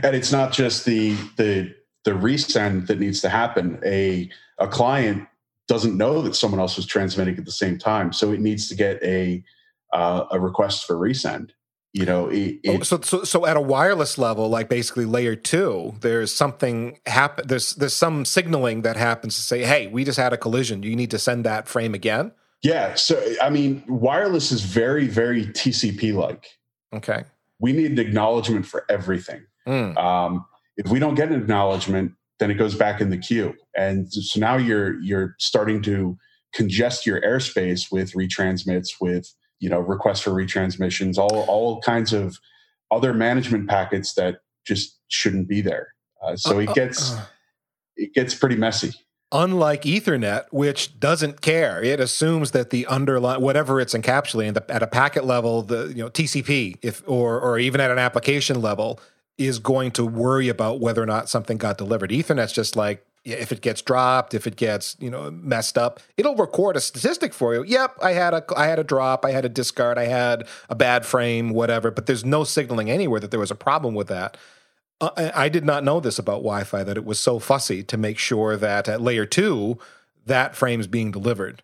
And 0.00 0.14
it's 0.14 0.30
not 0.30 0.52
just 0.52 0.84
the 0.84 1.16
the 1.36 1.74
the 2.04 2.12
resend 2.12 2.86
that 2.86 2.98
needs 2.98 3.20
to 3.20 3.28
happen. 3.28 3.80
A 3.84 4.30
a 4.58 4.68
client 4.68 5.26
doesn't 5.68 5.96
know 5.96 6.20
that 6.22 6.34
someone 6.34 6.60
else 6.60 6.76
was 6.76 6.86
transmitting 6.86 7.36
at 7.38 7.44
the 7.44 7.52
same 7.52 7.78
time, 7.78 8.12
so 8.12 8.32
it 8.32 8.40
needs 8.40 8.68
to 8.68 8.74
get 8.74 9.02
a 9.02 9.42
uh, 9.92 10.24
a 10.30 10.40
request 10.40 10.86
for 10.86 10.96
resend. 10.96 11.50
You 11.92 12.04
know, 12.06 12.28
it, 12.28 12.60
it, 12.62 12.80
oh, 12.80 12.82
so, 12.82 13.00
so 13.00 13.24
so 13.24 13.46
at 13.46 13.56
a 13.56 13.60
wireless 13.60 14.16
level, 14.16 14.48
like 14.48 14.68
basically 14.68 15.04
layer 15.04 15.34
two, 15.34 15.94
there's 16.00 16.32
something 16.32 16.98
happen. 17.06 17.48
There's 17.48 17.74
there's 17.74 17.94
some 17.94 18.24
signaling 18.24 18.82
that 18.82 18.96
happens 18.96 19.34
to 19.36 19.42
say, 19.42 19.64
"Hey, 19.64 19.88
we 19.88 20.04
just 20.04 20.18
had 20.18 20.32
a 20.32 20.36
collision. 20.36 20.80
Do 20.80 20.88
you 20.88 20.94
need 20.94 21.10
to 21.10 21.18
send 21.18 21.44
that 21.46 21.66
frame 21.66 21.94
again?" 21.94 22.30
Yeah. 22.62 22.94
So 22.94 23.20
I 23.42 23.50
mean, 23.50 23.82
wireless 23.88 24.52
is 24.52 24.62
very 24.62 25.08
very 25.08 25.46
TCP 25.46 26.14
like. 26.14 26.46
Okay. 26.92 27.24
We 27.58 27.72
need 27.72 27.92
an 27.92 27.98
acknowledgement 27.98 28.66
for 28.66 28.84
everything. 28.88 29.42
Mm. 29.66 29.96
Um, 29.98 30.46
if 30.84 30.90
we 30.90 30.98
don't 30.98 31.14
get 31.14 31.30
an 31.30 31.40
acknowledgement, 31.40 32.12
then 32.38 32.50
it 32.50 32.54
goes 32.54 32.74
back 32.74 33.00
in 33.00 33.10
the 33.10 33.18
queue. 33.18 33.54
And 33.76 34.10
so 34.12 34.40
now 34.40 34.56
you're 34.56 34.98
you're 35.00 35.36
starting 35.38 35.82
to 35.82 36.16
congest 36.56 37.06
your 37.06 37.20
airspace 37.20 37.92
with 37.92 38.12
retransmits, 38.14 38.94
with 39.00 39.32
you 39.60 39.68
know 39.68 39.78
requests 39.78 40.20
for 40.20 40.30
retransmissions, 40.30 41.18
all 41.18 41.44
all 41.48 41.80
kinds 41.82 42.12
of 42.12 42.38
other 42.90 43.12
management 43.12 43.68
packets 43.68 44.14
that 44.14 44.38
just 44.66 44.98
shouldn't 45.08 45.48
be 45.48 45.60
there. 45.60 45.88
Uh, 46.22 46.34
so 46.34 46.56
uh, 46.56 46.60
it 46.60 46.70
uh, 46.70 46.72
gets 46.72 47.12
uh, 47.12 47.26
it 47.96 48.14
gets 48.14 48.34
pretty 48.34 48.56
messy. 48.56 48.92
Unlike 49.32 49.82
Ethernet, 49.82 50.46
which 50.50 50.98
doesn't 50.98 51.40
care, 51.40 51.80
it 51.84 52.00
assumes 52.00 52.50
that 52.50 52.70
the 52.70 52.84
underlying 52.86 53.40
whatever 53.40 53.80
it's 53.80 53.94
encapsulating 53.94 54.60
at 54.68 54.82
a 54.82 54.88
packet 54.88 55.24
level, 55.24 55.62
the 55.62 55.88
you 55.88 56.02
know 56.02 56.08
TCP, 56.08 56.78
if 56.80 57.02
or 57.06 57.38
or 57.38 57.58
even 57.58 57.82
at 57.82 57.90
an 57.90 57.98
application 57.98 58.62
level, 58.62 58.98
is 59.40 59.58
going 59.58 59.90
to 59.92 60.04
worry 60.04 60.48
about 60.48 60.80
whether 60.80 61.02
or 61.02 61.06
not 61.06 61.28
something 61.28 61.56
got 61.56 61.78
delivered. 61.78 62.12
Ethernet's 62.12 62.52
just 62.52 62.76
like 62.76 63.04
if 63.24 63.52
it 63.52 63.62
gets 63.62 63.80
dropped, 63.80 64.34
if 64.34 64.46
it 64.46 64.56
gets 64.56 64.96
you 65.00 65.10
know 65.10 65.30
messed 65.30 65.78
up, 65.78 65.98
it'll 66.18 66.36
record 66.36 66.76
a 66.76 66.80
statistic 66.80 67.32
for 67.32 67.54
you. 67.54 67.64
Yep, 67.64 67.96
I 68.02 68.12
had 68.12 68.34
a 68.34 68.44
I 68.54 68.66
had 68.66 68.78
a 68.78 68.84
drop, 68.84 69.24
I 69.24 69.30
had 69.30 69.46
a 69.46 69.48
discard, 69.48 69.96
I 69.96 70.04
had 70.06 70.46
a 70.68 70.74
bad 70.74 71.06
frame, 71.06 71.50
whatever. 71.50 71.90
But 71.90 72.04
there's 72.04 72.24
no 72.24 72.44
signaling 72.44 72.90
anywhere 72.90 73.18
that 73.18 73.30
there 73.30 73.40
was 73.40 73.50
a 73.50 73.56
problem 73.56 73.94
with 73.94 74.08
that. 74.08 74.36
Uh, 75.00 75.30
I 75.34 75.48
did 75.48 75.64
not 75.64 75.84
know 75.84 76.00
this 76.00 76.18
about 76.18 76.42
Wi-Fi 76.42 76.84
that 76.84 76.98
it 76.98 77.06
was 77.06 77.18
so 77.18 77.38
fussy 77.38 77.82
to 77.84 77.96
make 77.96 78.18
sure 78.18 78.58
that 78.58 78.88
at 78.88 79.00
layer 79.00 79.24
two 79.24 79.78
that 80.26 80.54
frame 80.54 80.80
is 80.80 80.86
being 80.86 81.10
delivered. 81.10 81.62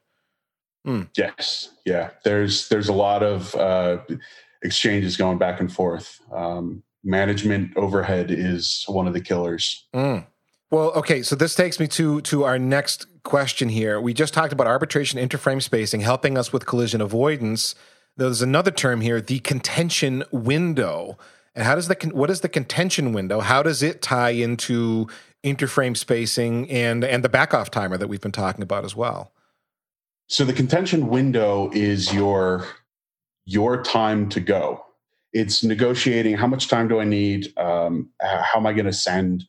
Mm. 0.86 1.08
Yes, 1.14 1.70
yeah. 1.84 2.10
There's 2.24 2.68
there's 2.68 2.88
a 2.88 2.94
lot 2.94 3.22
of 3.22 3.54
uh, 3.54 3.98
exchanges 4.62 5.18
going 5.18 5.36
back 5.36 5.60
and 5.60 5.70
forth. 5.70 6.20
Um, 6.32 6.82
management 7.07 7.77
overhead 7.77 8.31
is 8.31 8.85
one 8.88 9.07
of 9.07 9.14
the 9.14 9.21
killers. 9.21 9.87
Mm. 9.95 10.27
Well, 10.71 10.90
okay, 10.92 11.23
so 11.23 11.37
this 11.37 11.55
takes 11.55 11.79
me 11.79 11.87
to 11.88 12.21
to 12.23 12.45
our 12.45 12.59
next 12.59 13.07
question 13.23 13.69
here. 13.69 14.01
We 14.01 14.12
just 14.12 14.35
talked 14.35 14.53
about 14.53 14.66
arbitration 14.66 15.21
interframe 15.21 15.62
spacing 15.62 16.01
helping 16.01 16.37
us 16.37 16.53
with 16.53 16.66
collision 16.66 17.01
avoidance. 17.01 17.75
There's 18.16 18.42
another 18.42 18.71
term 18.71 19.01
here, 19.01 19.21
the 19.21 19.38
contention 19.40 20.25
window. 20.33 21.19
And 21.55 21.64
how 21.64 21.77
does 21.77 21.88
the 21.88 22.11
what 22.12 22.31
is 22.31 22.40
the 22.40 22.49
contention 22.49 23.12
window? 23.12 23.40
How 23.40 23.62
does 23.62 23.83
it 23.83 24.03
tie 24.03 24.31
into 24.31 25.07
interframe 25.45 25.97
spacing 25.97 26.69
and 26.69 27.05
and 27.05 27.23
the 27.23 27.29
backoff 27.29 27.71
timer 27.71 27.97
that 27.97 28.09
we've 28.09 28.21
been 28.21 28.33
talking 28.33 28.62
about 28.62 28.85
as 28.85 28.97
well? 28.97 29.33
So 30.27 30.45
the 30.45 30.53
contention 30.53 31.07
window 31.07 31.71
is 31.73 32.12
your 32.12 32.66
your 33.45 33.83
time 33.85 34.29
to 34.31 34.40
go 34.40 34.86
it's 35.37 35.62
negotiating 35.62 36.35
how 36.35 36.46
much 36.46 36.66
time 36.66 36.88
do 36.88 36.99
I 36.99 37.05
need? 37.05 37.53
Um, 37.59 38.09
how 38.22 38.59
am 38.59 38.66
I 38.66 38.72
going 38.72 38.87
to 38.87 38.92
send? 38.92 39.44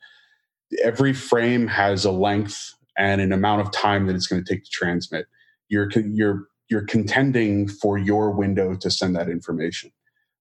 Every 0.83 1.13
frame 1.13 1.65
has 1.67 2.03
a 2.03 2.11
length 2.11 2.73
and 2.97 3.21
an 3.21 3.31
amount 3.31 3.61
of 3.61 3.71
time 3.71 4.05
that 4.07 4.15
it's 4.15 4.27
going 4.27 4.43
to 4.43 4.53
take 4.53 4.65
to 4.65 4.69
transmit. 4.69 5.27
You're 5.69 5.89
you're 6.11 6.47
you're 6.69 6.85
contending 6.85 7.69
for 7.69 7.97
your 7.97 8.31
window 8.31 8.75
to 8.75 8.91
send 8.91 9.15
that 9.15 9.29
information. 9.29 9.89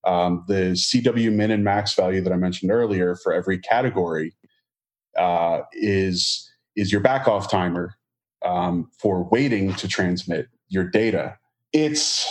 Um, 0.04 0.44
the 0.48 0.72
CW 0.72 1.32
min 1.32 1.52
and 1.52 1.62
max 1.62 1.94
value 1.94 2.22
that 2.22 2.32
I 2.32 2.36
mentioned 2.36 2.72
earlier 2.72 3.14
for 3.14 3.32
every 3.32 3.60
category 3.60 4.34
uh, 5.16 5.60
is 5.74 6.50
is 6.74 6.90
your 6.90 7.00
back 7.00 7.28
off 7.28 7.48
timer 7.48 7.94
um, 8.44 8.90
for 8.98 9.22
waiting 9.22 9.74
to 9.74 9.86
transmit 9.86 10.48
your 10.68 10.90
data. 10.90 11.38
It's 11.72 12.28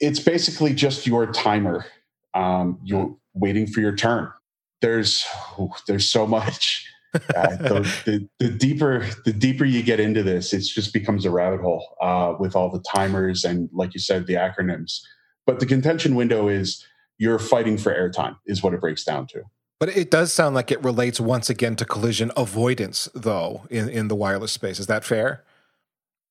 it's 0.00 0.20
basically 0.20 0.72
just 0.72 1.06
your 1.06 1.30
timer 1.30 1.84
um, 2.36 2.78
you're 2.84 3.16
waiting 3.34 3.66
for 3.66 3.80
your 3.80 3.96
turn. 3.96 4.30
There's 4.82 5.24
there's 5.86 6.10
so 6.10 6.26
much. 6.26 6.86
Uh, 7.34 7.56
the, 7.56 7.80
the, 8.04 8.28
the, 8.40 8.50
deeper 8.50 9.06
the 9.24 9.32
deeper 9.32 9.64
you 9.64 9.82
get 9.82 9.98
into 9.98 10.22
this, 10.22 10.52
it 10.52 10.60
just 10.60 10.92
becomes 10.92 11.24
a 11.24 11.30
rabbit 11.30 11.62
hole 11.62 11.96
uh, 12.02 12.34
with 12.38 12.54
all 12.54 12.70
the 12.70 12.82
timers 12.94 13.42
and, 13.42 13.70
like 13.72 13.94
you 13.94 14.00
said, 14.00 14.26
the 14.26 14.34
acronyms. 14.34 15.00
But 15.46 15.58
the 15.58 15.64
contention 15.64 16.14
window 16.14 16.48
is 16.48 16.84
you're 17.16 17.38
fighting 17.38 17.78
for 17.78 17.90
airtime, 17.94 18.36
is 18.44 18.62
what 18.62 18.74
it 18.74 18.82
breaks 18.82 19.02
down 19.02 19.28
to. 19.28 19.44
But 19.80 19.96
it 19.96 20.10
does 20.10 20.30
sound 20.30 20.54
like 20.54 20.70
it 20.70 20.84
relates 20.84 21.18
once 21.18 21.48
again 21.48 21.74
to 21.76 21.86
collision 21.86 22.32
avoidance, 22.36 23.08
though, 23.14 23.62
in, 23.70 23.88
in 23.88 24.08
the 24.08 24.16
wireless 24.16 24.52
space. 24.52 24.78
Is 24.78 24.86
that 24.88 25.02
fair? 25.02 25.42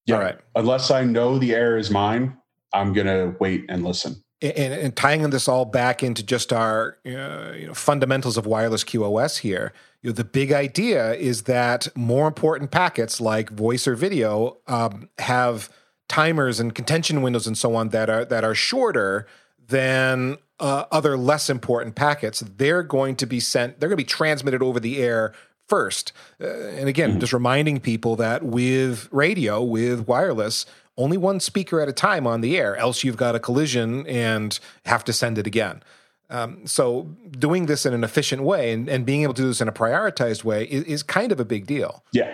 Yeah. 0.06 0.16
All 0.16 0.22
right. 0.22 0.38
Unless 0.56 0.92
I 0.92 1.04
know 1.04 1.40
the 1.40 1.56
error 1.56 1.80
is 1.80 1.90
mine, 1.90 2.38
I'm 2.74 2.94
going 2.94 3.08
to 3.08 3.36
wait 3.40 3.66
and 3.70 3.84
listen. 3.84 4.24
And, 4.42 4.74
and, 4.74 4.96
tying 4.96 5.28
this 5.30 5.48
all 5.48 5.64
back 5.64 6.04
into 6.04 6.22
just 6.22 6.52
our 6.52 6.98
uh, 7.06 7.54
you 7.58 7.68
know, 7.68 7.74
fundamentals 7.74 8.36
of 8.36 8.46
wireless 8.46 8.84
QoS 8.84 9.40
here, 9.40 9.72
you 10.02 10.10
know, 10.10 10.14
the 10.14 10.26
big 10.26 10.52
idea 10.52 11.14
is 11.14 11.44
that 11.44 11.88
more 11.96 12.28
important 12.28 12.70
packets 12.70 13.22
like 13.22 13.50
voice 13.50 13.88
or 13.88 13.96
video 13.96 14.58
um, 14.68 15.10
have 15.20 15.70
timers 16.10 16.60
and 16.60 16.76
contention 16.76 17.22
windows 17.22 17.48
and 17.48 17.58
so 17.58 17.76
on 17.76 17.90
that 17.90 18.10
are 18.10 18.26
that 18.26 18.44
are 18.44 18.54
shorter 18.54 19.26
than 19.68 20.38
uh, 20.60 20.86
other 20.92 21.18
less 21.18 21.50
important 21.50 21.96
packets. 21.96 22.42
They're 22.42 22.84
going 22.84 23.16
to 23.18 23.26
be 23.26 23.40
sent. 23.40 23.80
They're 23.80 23.90
going 23.90 23.98
to 23.98 24.04
be 24.04 24.08
transmitted 24.08 24.62
over 24.62 24.80
the 24.80 25.02
air 25.02 25.34
first. 25.68 26.14
Uh, 26.40 26.48
and 26.48 26.88
again, 26.88 27.12
mm-hmm. 27.12 27.20
just 27.20 27.34
reminding 27.34 27.80
people 27.80 28.16
that 28.18 28.44
with 28.44 29.10
radio, 29.12 29.64
with 29.64 30.08
wireless, 30.08 30.66
only 30.98 31.18
one 31.18 31.40
speaker 31.40 31.82
at 31.82 31.90
a 31.90 31.94
time 31.94 32.26
on 32.26 32.42
the 32.42 32.58
air, 32.58 32.76
else 32.76 33.04
you've 33.04 33.18
got 33.18 33.36
a 33.36 33.40
collision 33.40 34.06
and 34.08 34.60
have 34.86 35.04
to 35.06 35.14
send 35.14 35.38
it 35.38 35.48
again. 35.48 35.84
Um, 36.30 36.66
so 36.66 37.04
doing 37.38 37.68
this 37.68 37.86
in 37.86 37.94
an 37.94 38.04
efficient 38.04 38.42
way 38.42 38.74
and, 38.74 38.90
and, 38.90 39.06
being 39.06 39.22
able 39.22 39.36
to 39.36 39.44
do 39.44 39.48
this 39.48 39.62
in 39.62 39.68
a 39.68 39.72
prioritized 39.72 40.44
way 40.44 40.64
is, 40.64 40.84
is 40.86 41.04
kind 41.04 41.32
of 41.32 41.40
a 41.40 41.46
big 41.46 41.68
deal. 41.68 42.04
Yeah. 42.14 42.34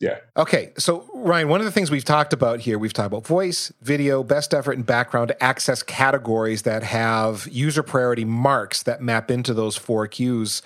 Yeah. 0.00 0.18
Okay. 0.36 0.72
So, 0.76 1.08
Ryan, 1.14 1.48
one 1.48 1.60
of 1.60 1.64
the 1.64 1.72
things 1.72 1.90
we've 1.90 2.04
talked 2.04 2.32
about 2.32 2.60
here, 2.60 2.78
we've 2.78 2.92
talked 2.92 3.06
about 3.06 3.26
voice, 3.26 3.72
video, 3.80 4.22
best 4.22 4.52
effort, 4.52 4.72
and 4.72 4.84
background 4.84 5.28
to 5.28 5.42
access 5.42 5.82
categories 5.82 6.62
that 6.62 6.82
have 6.82 7.48
user 7.50 7.82
priority 7.82 8.24
marks 8.24 8.82
that 8.82 9.00
map 9.00 9.30
into 9.30 9.54
those 9.54 9.76
four 9.76 10.06
queues. 10.06 10.62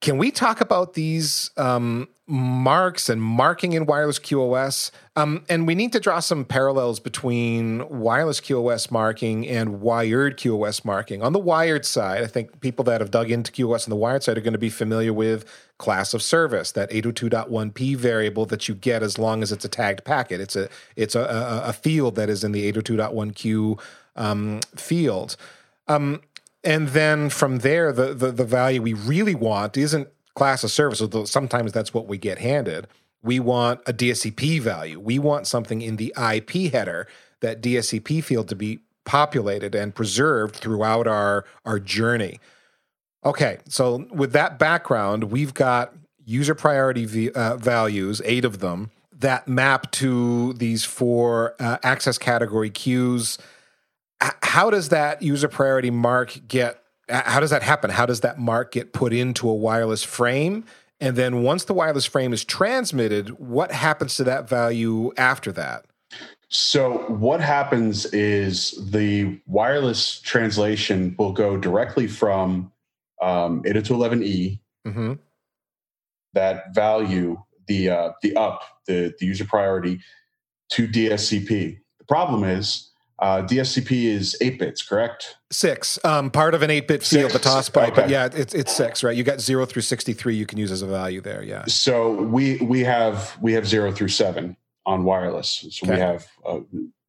Can 0.00 0.18
we 0.18 0.30
talk 0.30 0.60
about 0.60 0.92
these 0.92 1.50
um, 1.56 2.08
marks 2.26 3.08
and 3.08 3.20
marking 3.20 3.72
in 3.72 3.86
wireless 3.86 4.18
QoS? 4.18 4.90
Um, 5.16 5.44
and 5.48 5.66
we 5.66 5.74
need 5.74 5.92
to 5.92 6.00
draw 6.00 6.20
some 6.20 6.44
parallels 6.44 7.00
between 7.00 7.88
wireless 7.88 8.40
QoS 8.40 8.90
marking 8.90 9.48
and 9.48 9.80
wired 9.80 10.36
QoS 10.36 10.84
marking. 10.84 11.22
On 11.22 11.32
the 11.32 11.38
wired 11.38 11.86
side, 11.86 12.22
I 12.22 12.26
think 12.26 12.60
people 12.60 12.84
that 12.84 13.00
have 13.00 13.10
dug 13.10 13.30
into 13.30 13.50
QoS 13.50 13.86
on 13.86 13.90
the 13.90 13.96
wired 13.96 14.22
side 14.22 14.36
are 14.36 14.42
going 14.42 14.52
to 14.52 14.58
be 14.58 14.68
familiar 14.68 15.14
with 15.14 15.46
class 15.78 16.12
of 16.12 16.22
service, 16.22 16.72
that 16.72 16.90
802.1p 16.90 17.96
variable 17.96 18.44
that 18.46 18.68
you 18.68 18.74
get 18.74 19.02
as 19.02 19.18
long 19.18 19.42
as 19.42 19.50
it's 19.50 19.64
a 19.64 19.68
tagged 19.68 20.04
packet. 20.04 20.40
It's 20.40 20.56
a 20.56 20.68
it's 20.94 21.14
a, 21.14 21.22
a, 21.22 21.70
a 21.70 21.72
field 21.72 22.16
that 22.16 22.28
is 22.28 22.44
in 22.44 22.52
the 22.52 22.70
802.1q 22.70 23.80
um, 24.16 24.60
field. 24.74 25.36
Um, 25.88 26.20
and 26.66 26.88
then 26.88 27.30
from 27.30 27.58
there, 27.58 27.92
the, 27.92 28.12
the, 28.12 28.32
the 28.32 28.44
value 28.44 28.82
we 28.82 28.92
really 28.92 29.36
want 29.36 29.76
isn't 29.76 30.08
class 30.34 30.64
of 30.64 30.70
service, 30.72 31.00
although 31.00 31.24
sometimes 31.24 31.72
that's 31.72 31.94
what 31.94 32.08
we 32.08 32.18
get 32.18 32.38
handed. 32.38 32.88
We 33.22 33.38
want 33.38 33.80
a 33.86 33.92
DSCP 33.92 34.60
value. 34.60 34.98
We 34.98 35.20
want 35.20 35.46
something 35.46 35.80
in 35.80 35.96
the 35.96 36.12
IP 36.18 36.72
header, 36.72 37.06
that 37.40 37.62
DSCP 37.62 38.24
field 38.24 38.48
to 38.48 38.56
be 38.56 38.80
populated 39.04 39.74
and 39.74 39.94
preserved 39.94 40.56
throughout 40.56 41.06
our, 41.06 41.44
our 41.64 41.78
journey. 41.78 42.40
Okay, 43.24 43.58
so 43.68 44.06
with 44.10 44.32
that 44.32 44.58
background, 44.58 45.24
we've 45.24 45.54
got 45.54 45.94
user 46.24 46.54
priority 46.54 47.04
v, 47.04 47.30
uh, 47.30 47.56
values, 47.56 48.20
eight 48.24 48.44
of 48.44 48.58
them, 48.58 48.90
that 49.12 49.46
map 49.46 49.90
to 49.92 50.52
these 50.54 50.84
four 50.84 51.54
uh, 51.60 51.78
access 51.84 52.18
category 52.18 52.70
queues 52.70 53.38
how 54.20 54.70
does 54.70 54.88
that 54.90 55.22
user 55.22 55.48
priority 55.48 55.90
mark 55.90 56.40
get 56.48 56.82
how 57.08 57.38
does 57.38 57.50
that 57.50 57.62
happen? 57.62 57.90
How 57.90 58.04
does 58.04 58.20
that 58.20 58.38
mark 58.38 58.72
get 58.72 58.92
put 58.92 59.12
into 59.12 59.48
a 59.48 59.54
wireless 59.54 60.02
frame? 60.02 60.64
And 60.98 61.14
then 61.14 61.42
once 61.42 61.64
the 61.64 61.74
wireless 61.74 62.04
frame 62.04 62.32
is 62.32 62.44
transmitted 62.44 63.38
what 63.38 63.70
happens 63.70 64.16
to 64.16 64.24
that 64.24 64.48
value 64.48 65.12
after 65.16 65.52
that? 65.52 65.84
So 66.48 66.98
what 67.08 67.40
happens 67.40 68.06
is 68.06 68.72
the 68.90 69.40
wireless 69.46 70.20
translation 70.20 71.14
will 71.18 71.32
go 71.32 71.56
directly 71.56 72.06
from 72.06 72.72
um, 73.20 73.62
802.11e 73.64 74.58
mm-hmm. 74.86 75.12
that 76.34 76.74
value 76.74 77.42
the 77.66 77.90
uh, 77.90 78.12
the 78.22 78.36
up 78.36 78.62
the, 78.86 79.12
the 79.18 79.26
user 79.26 79.44
priority 79.44 79.98
to 80.68 80.86
dscp 80.86 81.48
the 81.98 82.04
problem 82.04 82.44
is 82.44 82.92
uh, 83.18 83.42
DSCP 83.42 84.04
is 84.04 84.36
eight 84.40 84.58
bits, 84.58 84.82
correct? 84.82 85.36
Six. 85.50 85.98
Um, 86.04 86.30
part 86.30 86.54
of 86.54 86.62
an 86.62 86.70
eight 86.70 86.86
bit 86.86 87.02
field, 87.02 87.32
the 87.32 87.38
ToS 87.38 87.70
byte, 87.70 87.88
okay. 87.88 88.02
but 88.02 88.10
yeah, 88.10 88.28
it's 88.32 88.54
it's 88.54 88.74
six, 88.74 89.02
right? 89.02 89.16
You 89.16 89.24
got 89.24 89.40
zero 89.40 89.64
through 89.64 89.82
sixty 89.82 90.12
three. 90.12 90.34
You 90.34 90.44
can 90.44 90.58
use 90.58 90.70
as 90.70 90.82
a 90.82 90.86
value 90.86 91.20
there. 91.20 91.42
Yeah. 91.42 91.64
So 91.66 92.12
we 92.12 92.58
we 92.58 92.80
have 92.80 93.36
we 93.40 93.54
have 93.54 93.66
zero 93.66 93.90
through 93.90 94.08
seven 94.08 94.56
on 94.84 95.04
wireless. 95.04 95.66
So 95.70 95.86
okay. 95.86 95.94
we 95.94 96.00
have. 96.00 96.26
Uh, 96.44 96.60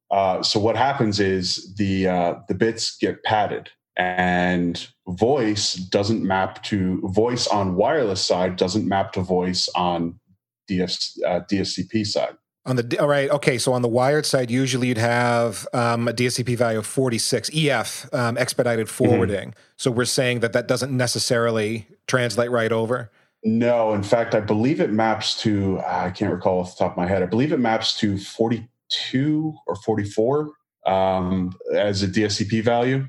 uh, 0.10 0.41
so 0.41 0.60
what 0.60 0.78
happens 0.78 1.20
is 1.20 1.76
the 1.76 2.08
uh, 2.08 2.36
the 2.48 2.56
bits 2.56 2.96
get 2.98 3.22
padded, 3.24 3.70
and 3.98 4.88
voice 5.10 5.74
doesn't 5.74 6.24
map 6.24 6.63
to 6.63 7.02
voice 7.10 7.48
on 7.48 7.76
wireless 7.76 8.26
side 8.26 8.56
doesn't 8.56 8.88
map 8.88 9.12
to 9.13 9.22
voice 9.22 9.67
on 9.76 10.20
DS, 10.67 11.20
uh, 11.26 11.41
DSCP 11.52 12.06
side. 12.06 12.36
On 12.68 12.76
the 12.76 13.00
all 13.00 13.08
right, 13.08 13.30
okay. 13.30 13.58
So 13.58 13.72
on 13.72 13.82
the 13.82 13.88
wired 13.88 14.26
side, 14.26 14.52
usually 14.52 14.90
you'd 14.90 14.98
have 14.98 15.66
um, 15.74 16.10
a 16.10 16.14
DSCP 16.14 16.58
value 16.58 16.80
of 16.80 16.86
46 16.86 17.50
EF 17.56 18.14
um, 18.14 18.38
expedited 18.38 18.88
mm-hmm. 18.88 19.06
forwarding. 19.06 19.50
Mm-hmm. 19.50 19.60
So 19.78 19.90
we're 19.90 20.06
saying 20.06 20.42
that 20.42 20.52
that 20.52 20.68
doesn't 20.68 20.96
necessarily 20.96 21.88
translate 22.08 22.52
right 22.52 22.74
over. 22.74 23.10
No, 23.44 23.94
in 23.94 24.04
fact, 24.04 24.36
I 24.36 24.42
believe 24.42 24.82
it 24.82 24.92
maps 24.92 25.42
to. 25.44 25.80
I 25.88 26.10
can't 26.10 26.34
recall 26.34 26.60
off 26.60 26.78
the 26.78 26.84
top 26.84 26.92
of 26.92 26.98
my 26.98 27.08
head. 27.08 27.24
I 27.24 27.28
believe 27.28 27.54
it 27.54 27.60
maps 27.60 27.98
to 28.00 28.18
42 28.18 29.56
or 29.66 29.76
44 29.78 30.52
um, 30.86 31.54
as 31.74 32.04
a 32.04 32.08
DSCP 32.08 32.64
value 32.64 33.08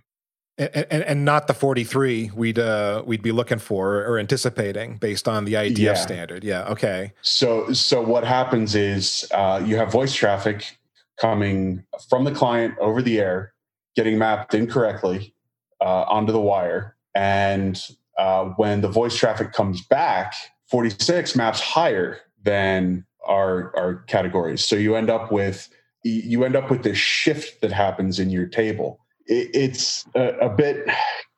and, 0.58 0.86
and, 0.90 1.02
and, 1.04 1.24
not 1.24 1.46
the 1.46 1.54
43 1.54 2.32
we'd 2.34 2.58
uh, 2.58 3.02
we'd 3.06 3.22
be 3.22 3.32
looking 3.32 3.58
for 3.58 4.04
or 4.04 4.18
anticipating 4.18 4.96
based 4.96 5.28
on 5.28 5.44
the 5.44 5.54
IETF 5.54 5.78
yeah. 5.78 5.94
standard. 5.94 6.44
Yeah. 6.44 6.64
Okay. 6.64 7.12
So 7.22 7.72
so 7.72 8.02
what 8.02 8.24
happens 8.24 8.74
is 8.74 9.26
uh, 9.32 9.62
you 9.64 9.76
have 9.76 9.92
voice 9.92 10.14
traffic 10.14 10.76
coming 11.20 11.84
from 12.08 12.24
the 12.24 12.32
client 12.32 12.74
over 12.80 13.02
the 13.02 13.20
air, 13.20 13.52
getting 13.94 14.18
mapped 14.18 14.54
incorrectly 14.54 15.34
uh, 15.80 16.02
onto 16.02 16.32
the 16.32 16.40
wire, 16.40 16.96
and 17.14 17.80
uh, 18.18 18.46
when 18.56 18.80
the 18.80 18.88
voice 18.88 19.16
traffic 19.16 19.52
comes 19.52 19.82
back, 19.86 20.34
46 20.70 21.36
maps 21.36 21.60
higher 21.60 22.18
than 22.42 23.04
our 23.26 23.72
our 23.76 23.94
categories. 24.08 24.64
So 24.64 24.74
you 24.74 24.96
end 24.96 25.08
up 25.08 25.30
with 25.30 25.68
you 26.02 26.44
end 26.44 26.56
up 26.56 26.70
with 26.70 26.82
this 26.82 26.98
shift 26.98 27.60
that 27.60 27.72
happens 27.72 28.18
in 28.18 28.30
your 28.30 28.46
table 28.46 29.00
it, 29.28 29.50
it's 29.54 30.04
a, 30.14 30.28
a, 30.38 30.48
bit 30.48 30.88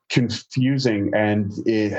confusing 0.09 1.11
and 1.15 1.53
it, 1.67 1.93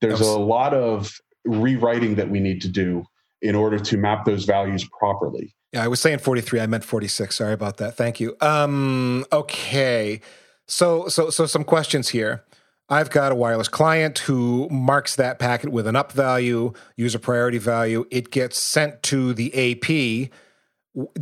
there's 0.00 0.20
a 0.20 0.38
lot 0.38 0.74
of 0.74 1.12
rewriting 1.44 2.16
that 2.16 2.28
we 2.28 2.40
need 2.40 2.60
to 2.62 2.68
do 2.68 3.04
in 3.42 3.54
order 3.54 3.78
to 3.78 3.96
map 3.96 4.24
those 4.24 4.44
values 4.44 4.86
properly. 4.98 5.54
Yeah, 5.72 5.84
I 5.84 5.88
was 5.88 6.00
saying 6.00 6.18
43. 6.18 6.60
I 6.60 6.66
meant 6.66 6.84
46. 6.84 7.36
Sorry 7.36 7.52
about 7.52 7.76
that. 7.76 7.96
Thank 7.96 8.20
you. 8.20 8.36
Um, 8.40 9.24
okay. 9.32 10.20
So, 10.66 11.08
so, 11.08 11.30
so 11.30 11.46
some 11.46 11.64
questions 11.64 12.08
here. 12.08 12.44
I've 12.88 13.10
got 13.10 13.30
a 13.30 13.36
wireless 13.36 13.68
client 13.68 14.18
who 14.18 14.68
marks 14.68 15.14
that 15.14 15.38
packet 15.38 15.70
with 15.70 15.86
an 15.86 15.94
up 15.94 16.10
value, 16.10 16.72
user 16.96 17.20
priority 17.20 17.58
value. 17.58 18.04
It 18.10 18.32
gets 18.32 18.58
sent 18.58 19.04
to 19.04 19.32
the 19.32 19.52
AP 19.54 20.32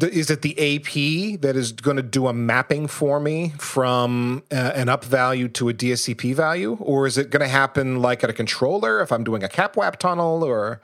is 0.00 0.30
it 0.30 0.42
the 0.42 0.52
AP 0.58 1.40
that 1.42 1.54
is 1.54 1.72
going 1.72 1.98
to 1.98 2.02
do 2.02 2.26
a 2.26 2.32
mapping 2.32 2.86
for 2.86 3.20
me 3.20 3.52
from 3.58 4.42
uh, 4.50 4.72
an 4.74 4.88
up 4.88 5.04
value 5.04 5.48
to 5.48 5.68
a 5.68 5.74
DSCP 5.74 6.34
value, 6.34 6.78
or 6.80 7.06
is 7.06 7.18
it 7.18 7.30
going 7.30 7.42
to 7.42 7.48
happen 7.48 8.00
like 8.00 8.24
at 8.24 8.30
a 8.30 8.32
controller 8.32 9.00
if 9.00 9.12
I'm 9.12 9.24
doing 9.24 9.44
a 9.44 9.48
CAPWAP 9.48 9.96
tunnel, 9.96 10.42
or? 10.42 10.80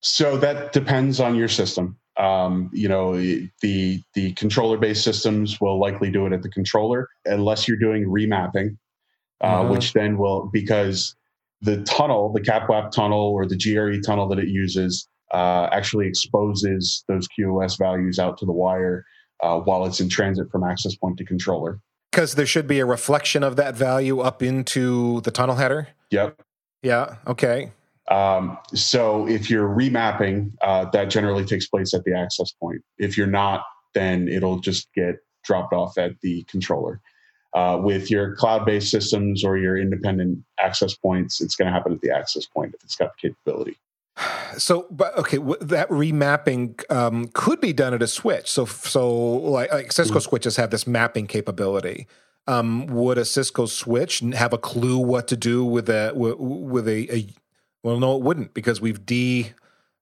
So 0.00 0.36
that 0.38 0.72
depends 0.72 1.20
on 1.20 1.36
your 1.36 1.48
system. 1.48 1.96
Um, 2.18 2.70
you 2.72 2.88
know, 2.88 3.16
the 3.16 4.02
the 4.14 4.32
controller 4.32 4.76
based 4.78 5.04
systems 5.04 5.60
will 5.60 5.78
likely 5.78 6.10
do 6.10 6.26
it 6.26 6.32
at 6.32 6.42
the 6.42 6.50
controller, 6.50 7.08
unless 7.24 7.68
you're 7.68 7.78
doing 7.78 8.04
remapping, 8.04 8.76
uh, 9.40 9.60
mm-hmm. 9.60 9.70
which 9.70 9.92
then 9.92 10.18
will 10.18 10.50
because 10.52 11.14
the 11.62 11.82
tunnel, 11.84 12.32
the 12.32 12.40
CAPWAP 12.40 12.90
tunnel 12.90 13.20
or 13.20 13.46
the 13.46 13.56
GRE 13.56 14.00
tunnel 14.04 14.28
that 14.28 14.40
it 14.40 14.48
uses 14.48 15.08
uh, 15.32 15.68
actually 15.72 16.06
exposes 16.06 17.04
those 17.08 17.26
QoS 17.28 17.78
values 17.78 18.18
out 18.18 18.38
to 18.38 18.46
the 18.46 18.52
wire 18.52 19.04
uh, 19.42 19.58
while 19.58 19.84
it's 19.86 20.00
in 20.00 20.08
transit 20.08 20.50
from 20.50 20.62
access 20.64 20.94
point 20.94 21.16
to 21.18 21.24
controller. 21.24 21.80
Because 22.10 22.34
there 22.34 22.46
should 22.46 22.66
be 22.66 22.78
a 22.78 22.86
reflection 22.86 23.42
of 23.42 23.56
that 23.56 23.74
value 23.74 24.20
up 24.20 24.42
into 24.42 25.20
the 25.22 25.30
tunnel 25.30 25.56
header. 25.56 25.88
Yep. 26.10 26.42
Yeah. 26.82 27.16
Okay. 27.26 27.72
Um, 28.10 28.58
so 28.74 29.26
if 29.26 29.48
you're 29.48 29.68
remapping, 29.68 30.52
uh, 30.60 30.90
that 30.90 31.06
generally 31.06 31.44
takes 31.44 31.66
place 31.68 31.94
at 31.94 32.04
the 32.04 32.14
access 32.14 32.52
point. 32.52 32.82
If 32.98 33.16
you're 33.16 33.26
not, 33.26 33.64
then 33.94 34.28
it'll 34.28 34.60
just 34.60 34.92
get 34.94 35.16
dropped 35.44 35.72
off 35.72 35.96
at 35.96 36.20
the 36.20 36.44
controller. 36.44 37.00
Uh, 37.54 37.78
with 37.82 38.10
your 38.10 38.34
cloud-based 38.36 38.90
systems 38.90 39.44
or 39.44 39.58
your 39.58 39.76
independent 39.76 40.38
access 40.60 40.94
points, 40.94 41.40
it's 41.40 41.54
going 41.54 41.66
to 41.66 41.72
happen 41.72 41.92
at 41.92 42.00
the 42.00 42.10
access 42.10 42.46
point 42.46 42.74
if 42.74 42.82
it's 42.82 42.96
got 42.96 43.12
the 43.14 43.28
capability. 43.28 43.76
So, 44.58 44.86
but 44.90 45.16
okay, 45.18 45.38
that 45.60 45.88
remapping 45.88 46.90
um, 46.90 47.28
could 47.32 47.60
be 47.60 47.72
done 47.72 47.94
at 47.94 48.02
a 48.02 48.06
switch. 48.06 48.50
So, 48.50 48.66
so 48.66 49.10
like, 49.10 49.72
like 49.72 49.92
Cisco 49.92 50.18
mm-hmm. 50.18 50.28
switches 50.28 50.56
have 50.56 50.70
this 50.70 50.86
mapping 50.86 51.26
capability. 51.26 52.06
Um, 52.46 52.86
would 52.86 53.18
a 53.18 53.24
Cisco 53.24 53.66
switch 53.66 54.20
have 54.34 54.52
a 54.52 54.58
clue 54.58 54.98
what 54.98 55.28
to 55.28 55.36
do 55.36 55.64
with 55.64 55.88
a 55.88 56.12
with 56.14 56.88
a, 56.88 57.14
a 57.14 57.28
well, 57.82 57.98
no, 57.98 58.16
it 58.16 58.22
wouldn't 58.22 58.52
because 58.52 58.80
we've 58.80 59.04
de. 59.06 59.52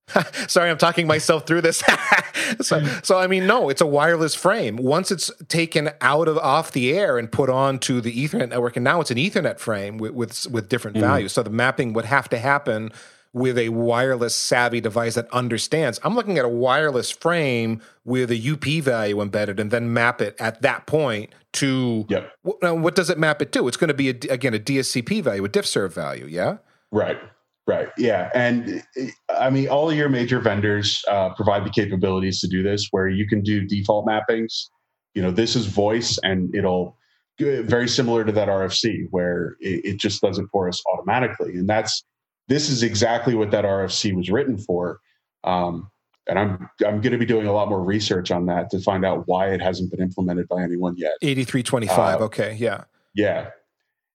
Sorry, 0.49 0.71
I'm 0.71 0.79
talking 0.79 1.07
myself 1.07 1.47
through 1.47 1.61
this. 1.61 1.85
so, 2.61 2.85
so, 3.03 3.19
I 3.19 3.29
mean, 3.29 3.47
no, 3.47 3.69
it's 3.69 3.81
a 3.81 3.87
wireless 3.87 4.35
frame. 4.35 4.77
Once 4.77 5.13
it's 5.13 5.31
taken 5.47 5.91
out 6.01 6.27
of 6.27 6.37
off 6.39 6.73
the 6.73 6.93
air 6.93 7.17
and 7.17 7.31
put 7.31 7.49
onto 7.49 8.01
the 8.01 8.13
Ethernet 8.13 8.49
network, 8.49 8.77
and 8.77 8.83
now 8.83 9.01
it's 9.01 9.13
an 9.13 9.19
Ethernet 9.19 9.61
frame 9.61 9.99
with 9.99 10.13
with, 10.13 10.47
with 10.51 10.69
different 10.69 10.97
mm. 10.97 11.01
values. 11.01 11.33
So 11.33 11.45
the 11.45 11.51
mapping 11.51 11.93
would 11.93 12.07
have 12.07 12.29
to 12.31 12.39
happen 12.39 12.91
with 13.33 13.57
a 13.57 13.69
wireless 13.69 14.35
savvy 14.35 14.81
device 14.81 15.15
that 15.15 15.29
understands. 15.33 16.01
I'm 16.03 16.15
looking 16.15 16.39
at 16.39 16.45
a 16.45 16.49
wireless 16.49 17.11
frame 17.11 17.81
with 18.05 18.31
a 18.31 18.51
UP 18.51 18.83
value 18.83 19.21
embedded 19.21 19.61
and 19.61 19.71
then 19.71 19.93
map 19.93 20.21
it 20.21 20.35
at 20.41 20.63
that 20.63 20.87
point 20.87 21.31
to 21.53 22.07
yep. 22.09 22.33
now 22.63 22.75
what 22.75 22.95
does 22.95 23.11
it 23.11 23.19
map 23.19 23.41
it 23.43 23.53
to? 23.53 23.69
It's 23.69 23.77
going 23.77 23.89
to 23.89 23.95
be 23.95 24.09
a, 24.09 24.15
again 24.33 24.55
a 24.55 24.59
DSCP 24.59 25.23
value, 25.23 25.45
a 25.45 25.49
diffserv 25.49 25.93
value, 25.93 26.27
yeah? 26.27 26.59
Right. 26.91 27.19
Right. 27.67 27.89
Yeah. 27.97 28.31
And 28.35 28.83
I 29.29 29.49
mean, 29.49 29.69
all 29.69 29.89
of 29.89 29.97
your 29.97 30.09
major 30.09 30.41
vendors 30.41 31.05
uh, 31.09 31.31
provide 31.35 31.65
the 31.65 31.71
capabilities 31.71 32.41
to 32.41 32.49
do 32.49 32.65
this 32.65 32.89
where 32.91 33.09
you 33.09 33.29
can 33.29 33.43
do 33.43 33.65
default 33.65 34.07
mappings. 34.07 34.67
You 35.15 35.23
know, 35.23 35.31
this 35.31 35.55
is 35.55 35.67
voice 35.67 36.19
and 36.25 36.53
it'll 36.55 36.97
very 37.39 37.89
similar 37.89 38.25
to 38.25 38.33
that 38.33 38.49
RFC 38.49 39.07
where 39.11 39.57
it, 39.61 39.85
it 39.85 39.97
just 39.99 40.21
does 40.21 40.39
it 40.39 40.47
for 40.53 40.69
us 40.69 40.83
automatically. 40.93 41.55
And 41.55 41.69
that's 41.69 42.05
this 42.51 42.69
is 42.69 42.83
exactly 42.83 43.35
what 43.35 43.53
that 43.53 43.65
RFC 43.65 44.15
was 44.15 44.29
written 44.29 44.59
for. 44.59 45.01
Um, 45.45 45.89
and 46.27 46.39
I'm 46.39 46.69
I'm 46.87 47.01
going 47.01 47.13
to 47.13 47.19
be 47.19 47.25
doing 47.25 47.47
a 47.47 47.53
lot 47.53 47.69
more 47.69 47.83
research 47.83 48.31
on 48.31 48.47
that 48.47 48.71
to 48.71 48.81
find 48.81 49.07
out 49.07 49.27
why 49.27 49.49
it 49.51 49.63
hasn't 49.63 49.91
been 49.91 50.03
implemented 50.03 50.49
by 50.49 50.63
anyone 50.63 50.97
yet. 50.99 51.15
8325. 51.23 52.21
Uh, 52.21 52.25
okay, 52.25 52.57
yeah. 52.59 52.85
Yeah. 53.15 53.51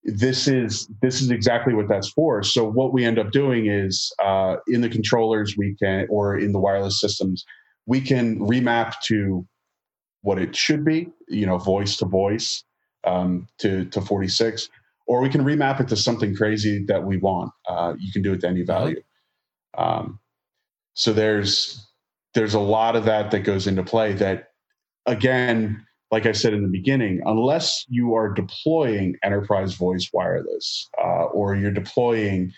This 0.04 0.48
is 0.48 0.88
this 1.02 1.22
is 1.22 1.32
exactly 1.32 1.74
what 1.74 1.88
that's 1.88 2.10
for. 2.10 2.44
So 2.44 2.70
what 2.70 2.94
we 2.94 3.06
end 3.06 3.18
up 3.18 3.32
doing 3.32 3.68
is 3.68 4.14
uh, 4.24 4.58
in 4.68 4.82
the 4.82 4.90
controllers 4.90 5.56
we 5.58 5.76
can 5.82 6.06
or 6.10 6.38
in 6.38 6.52
the 6.52 6.60
wireless 6.60 7.00
systems 7.00 7.44
we 7.88 8.02
can 8.02 8.40
remap 8.40 9.00
to 9.04 9.48
what 10.22 10.40
it 10.40 10.56
should 10.56 10.84
be, 10.84 11.08
you 11.28 11.46
know, 11.46 11.58
voice 11.58 11.98
to 11.98 12.06
voice 12.06 12.64
um, 13.06 13.48
to 13.60 13.86
to 13.86 14.02
46 14.02 14.70
or 15.08 15.22
we 15.22 15.30
can 15.30 15.44
remap 15.44 15.80
it 15.80 15.88
to 15.90 15.96
something 15.96 16.36
crazy 16.36 16.84
that 16.88 17.04
we 17.04 17.18
want. 17.18 17.52
Uh, 17.68 17.94
you 17.98 18.12
can 18.12 18.22
do 18.22 18.34
it 18.34 18.42
to 18.42 18.48
any 18.48 18.64
value. 18.64 19.02
Um, 19.78 20.20
so 20.94 21.14
there's 21.14 21.86
there's 22.34 22.54
a 22.54 22.60
lot 22.60 22.96
of 22.96 23.06
that 23.06 23.32
that 23.32 23.42
goes 23.42 23.68
into 23.68 23.84
play. 23.84 24.14
That 24.14 24.50
again, 25.06 25.86
like 26.12 26.26
I 26.26 26.32
said 26.32 26.54
in 26.54 26.62
the 26.62 26.70
beginning, 26.70 27.22
unless 27.26 27.86
you 27.88 28.14
are 28.16 28.34
deploying 28.34 29.16
enterprise 29.24 29.74
voice 29.74 30.10
wireless 30.14 30.90
uh, 31.02 31.26
or 31.26 31.56
you're 31.56 31.72
deploying 31.72 32.52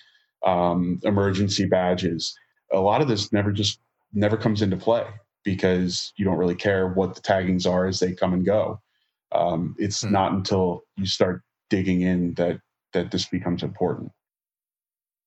um, 0.45 1.00
emergency 1.04 1.66
badges, 1.66 2.36
a 2.72 2.80
lot 2.80 3.02
of 3.02 3.08
this 3.08 3.32
never 3.34 3.52
just 3.52 3.80
never 4.14 4.38
comes 4.38 4.62
into 4.62 4.78
play 4.78 5.06
because 5.43 6.14
you 6.18 6.26
don't 6.26 6.38
really 6.38 6.56
care 6.56 6.89
what 6.89 7.16
the 7.16 7.22
taggings 7.22 7.66
are 7.66 7.88
as 7.88 8.00
they 8.00 8.14
come 8.14 8.34
and 8.34 8.45
go. 8.45 8.80
Um, 9.32 9.76
it's 9.78 10.02
hmm. 10.02 10.12
not 10.12 10.32
until 10.34 10.84
you 10.95 11.06
start 11.06 11.41
digging 11.70 12.01
in 12.01 12.34
that 12.36 12.59
that 12.93 13.11
this 13.11 13.26
becomes 13.26 13.63
important. 13.63 14.11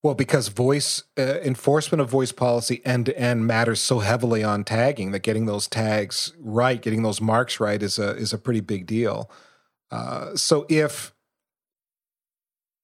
Well, 0.02 0.14
because 0.14 0.48
voice 0.48 1.04
uh, 1.18 1.40
enforcement 1.40 2.00
of 2.00 2.08
voice 2.08 2.32
policy 2.32 2.80
end 2.86 3.06
to 3.06 3.18
end 3.18 3.46
matters 3.46 3.80
so 3.80 3.98
heavily 3.98 4.42
on 4.42 4.64
tagging 4.64 5.10
that 5.12 5.22
getting 5.22 5.44
those 5.44 5.68
tags 5.68 6.32
right, 6.38 6.80
getting 6.80 7.02
those 7.02 7.20
marks 7.20 7.60
right, 7.60 7.82
is 7.82 7.98
a 7.98 8.16
is 8.16 8.32
a 8.32 8.38
pretty 8.38 8.60
big 8.60 8.86
deal. 8.86 9.30
Uh, 9.90 10.34
so 10.36 10.64
if 10.68 11.12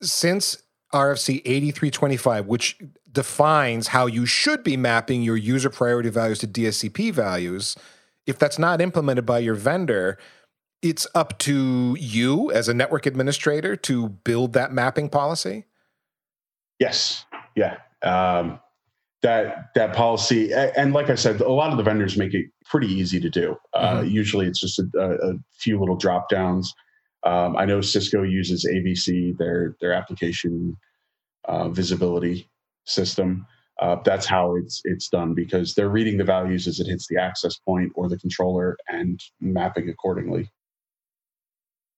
since 0.03 0.63
RFC 0.93 1.41
8325, 1.45 2.47
which 2.47 2.79
defines 3.11 3.89
how 3.89 4.07
you 4.07 4.27
should 4.27 4.63
be 4.63 4.77
mapping 4.77 5.23
your 5.23 5.39
user 5.39 5.71
priority 5.71 6.11
values 6.11 6.39
to 6.41 6.47
DSCP 6.47 7.13
values, 7.15 7.77
if 8.27 8.39
that's 8.39 8.59
not 8.59 8.83
implemented 8.83 9.25
by 9.25 9.39
your 9.39 9.55
vendor, 9.55 10.19
it's 10.83 11.07
up 11.15 11.39
to 11.39 11.97
you 11.99 12.51
as 12.53 12.69
a 12.69 12.75
network 12.75 13.07
administrator 13.07 13.77
to 13.77 14.09
build 14.09 14.53
that 14.53 14.73
mapping 14.73 15.09
policy? 15.09 15.65
Yes. 16.79 17.25
Yeah. 17.55 17.79
Um, 18.03 18.61
that 19.23 19.71
that 19.75 19.95
policy, 19.95 20.53
and 20.53 20.93
like 20.93 21.11
I 21.11 21.15
said, 21.15 21.41
a 21.41 21.51
lot 21.51 21.73
of 21.73 21.79
the 21.79 21.83
vendors 21.83 22.17
make 22.17 22.35
it 22.35 22.47
pretty 22.65 22.87
easy 22.87 23.19
to 23.21 23.31
do. 23.31 23.57
Uh, 23.75 23.97
mm-hmm. 23.97 24.09
Usually, 24.09 24.47
it's 24.47 24.61
just 24.61 24.79
a, 24.79 24.87
a, 25.01 25.33
few 25.53 25.81
little 25.81 25.97
drop 25.97 26.29
downs. 26.29 26.73
Um, 27.25 27.57
I 27.57 27.65
know 27.65 27.81
Cisco 27.81 28.23
uses 28.23 28.65
AVC, 28.65 29.37
their 29.39 29.75
their 29.81 29.93
application 29.93 30.77
uh, 31.47 31.71
visibility 31.71 32.49
system. 32.85 33.47
Uh, 33.81 33.97
that's 34.05 34.27
how 34.27 34.55
it's 34.55 34.81
it's 34.85 35.09
done 35.09 35.35
because 35.35 35.75
they're 35.75 35.89
reading 35.89 36.19
the 36.19 36.25
values 36.25 36.67
as 36.69 36.79
it 36.79 36.87
hits 36.87 37.07
the 37.09 37.21
access 37.21 37.57
point 37.57 37.93
or 37.95 38.09
the 38.09 38.19
controller 38.19 38.77
and 38.89 39.21
mapping 39.41 39.89
accordingly. 39.89 40.51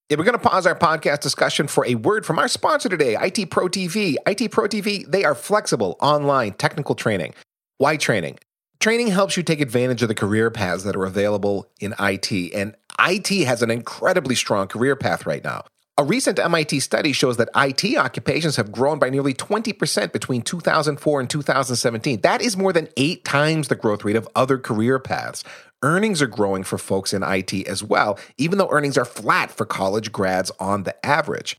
Yeah, 0.09 0.16
we're 0.16 0.24
going 0.24 0.38
to 0.38 0.48
pause 0.48 0.66
our 0.66 0.74
podcast 0.74 1.20
discussion 1.20 1.66
for 1.66 1.84
a 1.84 1.94
word 1.94 2.24
from 2.24 2.38
our 2.38 2.48
sponsor 2.48 2.88
today, 2.88 3.14
IT 3.20 3.50
Pro 3.50 3.68
TV. 3.68 4.16
IT 4.26 4.50
Pro 4.50 4.64
TV, 4.64 5.04
they 5.06 5.22
are 5.22 5.34
flexible 5.34 5.98
online 6.00 6.54
technical 6.54 6.94
training. 6.94 7.34
Why 7.76 7.98
training? 7.98 8.38
Training 8.80 9.09
helps 9.09 9.36
you 9.36 9.42
take 9.42 9.61
advantage 9.61 10.00
of 10.00 10.09
the 10.09 10.14
career 10.14 10.50
paths 10.50 10.84
that 10.84 10.96
are 10.96 11.04
available 11.04 11.68
in 11.78 11.94
IT, 11.98 12.54
and 12.54 12.74
IT 12.98 13.44
has 13.44 13.61
an 13.61 13.70
incredibly 13.70 14.34
strong 14.34 14.66
career 14.66 14.96
path 14.96 15.26
right 15.26 15.44
now. 15.44 15.64
A 16.01 16.05
recent 16.05 16.38
MIT 16.38 16.78
study 16.78 17.11
shows 17.11 17.38
that 17.38 17.49
IT 17.57 17.96
occupations 17.96 18.55
have 18.55 18.70
grown 18.70 19.01
by 19.01 19.11
nearly 19.11 19.34
20% 19.34 20.12
between 20.12 20.42
2004 20.42 21.20
and 21.20 21.28
2017. 21.28 22.20
That 22.20 22.40
is 22.40 22.57
more 22.57 22.72
than 22.72 22.86
eight 22.96 23.24
times 23.24 23.66
the 23.66 23.74
growth 23.74 24.05
rate 24.05 24.14
of 24.14 24.28
other 24.36 24.59
career 24.59 25.01
paths. 25.01 25.42
Earnings 25.82 26.22
are 26.22 26.28
growing 26.28 26.62
for 26.62 26.78
folks 26.78 27.12
in 27.12 27.24
IT 27.24 27.53
as 27.66 27.82
well, 27.82 28.16
even 28.36 28.59
though 28.59 28.70
earnings 28.70 28.96
are 28.96 29.05
flat 29.05 29.51
for 29.51 29.66
college 29.66 30.12
grads 30.12 30.53
on 30.61 30.84
the 30.84 31.05
average. 31.05 31.59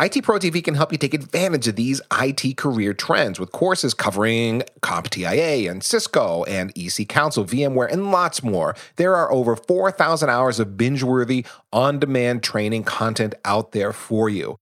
IT 0.00 0.22
Pro 0.22 0.38
TV 0.38 0.64
can 0.64 0.76
help 0.76 0.92
you 0.92 0.96
take 0.96 1.12
advantage 1.12 1.68
of 1.68 1.76
these 1.76 2.00
IT 2.10 2.56
career 2.56 2.94
trends 2.94 3.38
with 3.38 3.52
courses 3.52 3.92
covering 3.92 4.62
CompTIA 4.80 5.70
and 5.70 5.84
Cisco 5.84 6.42
and 6.44 6.72
EC 6.74 7.06
Council, 7.06 7.44
VMware, 7.44 7.92
and 7.92 8.10
lots 8.10 8.42
more. 8.42 8.74
There 8.96 9.14
are 9.14 9.30
over 9.30 9.56
4,000 9.56 10.30
hours 10.30 10.58
of 10.58 10.78
binge 10.78 11.02
worthy, 11.02 11.44
on 11.70 11.98
demand 11.98 12.42
training 12.42 12.84
content 12.84 13.34
out 13.44 13.72
there 13.72 13.92
for 13.92 14.30
you 14.30 14.56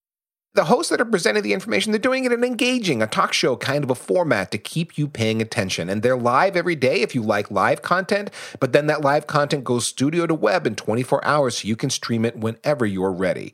the 0.55 0.65
hosts 0.65 0.91
that 0.91 1.01
are 1.01 1.05
presenting 1.05 1.45
the 1.45 1.53
information, 1.53 1.93
they're 1.93 2.01
doing 2.01 2.25
it 2.25 2.33
in 2.33 2.41
an 2.41 2.45
engaging, 2.45 3.01
a 3.01 3.07
talk 3.07 3.33
show 3.33 3.55
kind 3.55 3.85
of 3.85 3.91
a 3.91 3.95
format 3.95 4.51
to 4.51 4.59
keep 4.59 4.99
you 4.99 5.07
paying 5.07 5.41
attention. 5.41 5.89
And 5.89 6.03
they're 6.03 6.17
live 6.17 6.57
every 6.57 6.75
day 6.75 7.03
if 7.03 7.15
you 7.15 7.23
like 7.23 7.49
live 7.49 7.81
content, 7.81 8.33
but 8.59 8.73
then 8.73 8.89
that 8.89 9.03
live 9.03 9.29
content 9.29 9.63
goes 9.63 9.87
studio 9.87 10.27
to 10.27 10.35
web 10.35 10.67
in 10.67 10.75
24 10.75 11.25
hours 11.25 11.59
so 11.59 11.69
you 11.69 11.77
can 11.77 11.91
stream 11.91 12.25
it 12.25 12.37
whenever 12.37 12.85
you're 12.85 13.13
ready. 13.13 13.53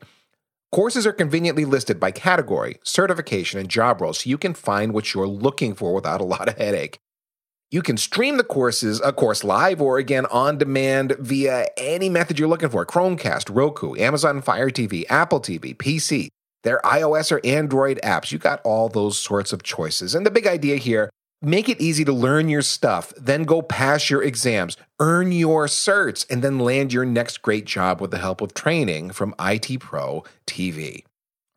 Courses 0.75 1.07
are 1.07 1.13
conveniently 1.13 1.63
listed 1.63 2.01
by 2.01 2.11
category, 2.11 2.79
certification, 2.83 3.61
and 3.61 3.69
job 3.69 4.01
role 4.01 4.11
so 4.11 4.29
you 4.29 4.37
can 4.37 4.53
find 4.53 4.93
what 4.93 5.13
you're 5.13 5.25
looking 5.25 5.73
for 5.73 5.93
without 5.93 6.19
a 6.19 6.25
lot 6.25 6.49
of 6.49 6.57
headache. 6.57 6.97
You 7.71 7.81
can 7.81 7.95
stream 7.95 8.35
the 8.35 8.43
courses, 8.43 8.99
a 8.99 9.13
course 9.13 9.45
live 9.45 9.81
or 9.81 9.97
again 9.97 10.25
on 10.25 10.57
demand 10.57 11.15
via 11.17 11.67
any 11.77 12.09
method 12.09 12.37
you're 12.37 12.49
looking 12.49 12.67
for 12.67 12.85
Chromecast, 12.85 13.55
Roku, 13.55 13.95
Amazon 13.95 14.41
Fire 14.41 14.69
TV, 14.69 15.05
Apple 15.09 15.39
TV, 15.39 15.77
PC 15.77 16.27
their 16.65 16.81
iOS 16.83 17.31
or 17.31 17.39
Android 17.45 17.99
apps. 18.03 18.31
You 18.33 18.39
got 18.39 18.59
all 18.65 18.89
those 18.89 19.17
sorts 19.17 19.53
of 19.53 19.63
choices. 19.63 20.13
And 20.13 20.25
the 20.25 20.31
big 20.31 20.47
idea 20.47 20.75
here 20.75 21.09
make 21.41 21.69
it 21.69 21.81
easy 21.81 22.05
to 22.05 22.13
learn 22.13 22.49
your 22.49 22.61
stuff, 22.61 23.13
then 23.17 23.43
go 23.43 23.61
pass 23.61 24.09
your 24.09 24.23
exams, 24.23 24.77
earn 24.99 25.31
your 25.31 25.67
certs, 25.67 26.25
and 26.29 26.41
then 26.41 26.59
land 26.59 26.93
your 26.93 27.05
next 27.05 27.41
great 27.41 27.65
job 27.65 28.01
with 28.01 28.11
the 28.11 28.17
help 28.17 28.41
of 28.41 28.53
training 28.53 29.11
from 29.11 29.35
IT 29.39 29.79
Pro 29.79 30.23
TV. 30.47 31.03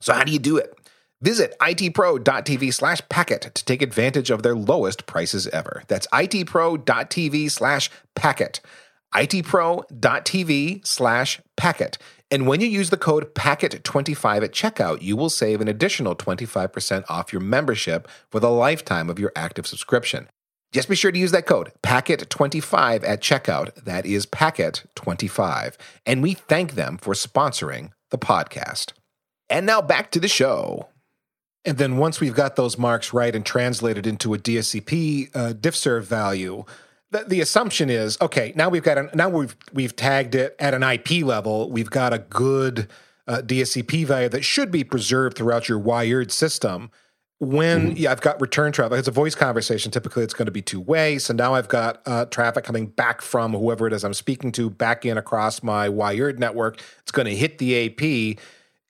So, 0.01 0.13
how 0.13 0.25
do 0.25 0.33
you 0.33 0.39
do 0.39 0.57
it? 0.57 0.75
Visit 1.21 1.57
itpro.tv 1.61 2.73
slash 2.73 3.01
packet 3.09 3.51
to 3.55 3.65
take 3.65 3.83
advantage 3.83 4.31
of 4.31 4.45
their 4.45 4.55
lowest 4.55 5.07
prices 5.07 5.49
ever. 5.49 5.83
That's 5.89 6.07
itpro.tv 6.09 7.51
slash 7.51 7.91
packet. 8.15 8.61
itpro.tv 9.15 10.87
slash 10.87 11.41
packet. 11.57 11.99
And 12.31 12.47
when 12.47 12.61
you 12.61 12.67
use 12.67 12.91
the 12.91 12.99
code 12.99 13.35
PACKET25 13.35 14.45
at 14.45 14.53
checkout, 14.53 15.01
you 15.01 15.17
will 15.17 15.31
save 15.31 15.61
an 15.61 15.69
additional 15.69 16.15
25% 16.15 17.05
off 17.09 17.33
your 17.33 17.41
membership 17.41 18.07
for 18.31 18.39
the 18.39 18.51
lifetime 18.51 19.09
of 19.09 19.19
your 19.19 19.33
active 19.35 19.67
subscription. 19.67 20.29
Just 20.71 20.91
be 20.91 20.97
sure 20.97 21.11
to 21.11 21.19
use 21.19 21.31
that 21.33 21.47
code 21.47 21.73
PACKET25 21.83 23.03
at 23.09 23.23
checkout. 23.23 23.75
That 23.85 24.05
is 24.05 24.27
PACKET25. 24.27 25.77
And 26.05 26.23
we 26.23 26.35
thank 26.35 26.75
them 26.75 26.99
for 26.99 27.15
sponsoring 27.15 27.93
the 28.11 28.19
podcast. 28.19 28.93
And 29.49 29.65
now 29.65 29.81
back 29.81 30.11
to 30.11 30.21
the 30.21 30.29
show. 30.29 30.89
And 31.65 31.79
then 31.79 31.97
once 31.97 32.21
we've 32.21 32.35
got 32.35 32.57
those 32.57 32.77
marks 32.77 33.15
right 33.15 33.35
and 33.35 33.45
translated 33.45 34.07
into 34.07 34.35
a 34.35 34.39
DSCP 34.39 35.35
uh, 35.35 35.53
diffserv 35.55 36.03
value, 36.03 36.65
the, 37.11 37.25
the 37.27 37.41
assumption 37.41 37.91
is 37.91 38.19
okay. 38.21 38.53
Now 38.57 38.69
we've 38.69 38.83
got 38.83 38.99
an, 38.99 39.11
now 39.15 39.29
we've 39.29 39.57
we've 39.73 39.97
tagged 39.97 40.35
it 40.35 40.55
at 40.59 40.75
an 40.75 40.83
IP 40.83 41.25
level. 41.25 41.71
We've 41.71 41.91
got 41.91 42.13
a 42.13 42.19
good 42.19 42.89
uh, 43.27 43.43
DSCP 43.45 44.07
value 44.07 44.29
that 44.29 44.45
should 44.45 44.71
be 44.71 44.85
preserved 44.85 45.37
throughout 45.37 45.69
your 45.69 45.79
wired 45.79 46.33
system. 46.33 46.91
When 47.41 47.91
mm-hmm. 47.91 47.97
yeah, 47.97 48.11
I've 48.11 48.21
got 48.21 48.41
return 48.41 48.73
traffic. 48.73 48.99
It's 48.99 49.07
a 49.07 49.13
voice 49.13 49.37
conversation. 49.37 49.93
Typically, 49.93 50.25
it's 50.25 50.35
going 50.35 50.47
to 50.47 50.53
be 50.53 50.63
two 50.63 50.81
way. 50.81 51.19
So 51.19 51.33
now 51.33 51.55
I've 51.55 51.69
got 51.69 52.03
uh, 52.05 52.25
traffic 52.27 52.65
coming 52.65 52.87
back 52.87 53.23
from 53.23 53.53
whoever 53.53 53.87
it 53.87 53.93
is 53.93 54.03
I'm 54.03 54.15
speaking 54.15 54.51
to 54.53 54.69
back 54.69 55.07
in 55.07 55.17
across 55.17 55.63
my 55.63 55.89
wired 55.89 56.41
network. 56.41 56.83
It's 57.01 57.13
going 57.13 57.27
to 57.27 57.37
hit 57.37 57.59
the 57.59 57.87
AP 57.87 58.39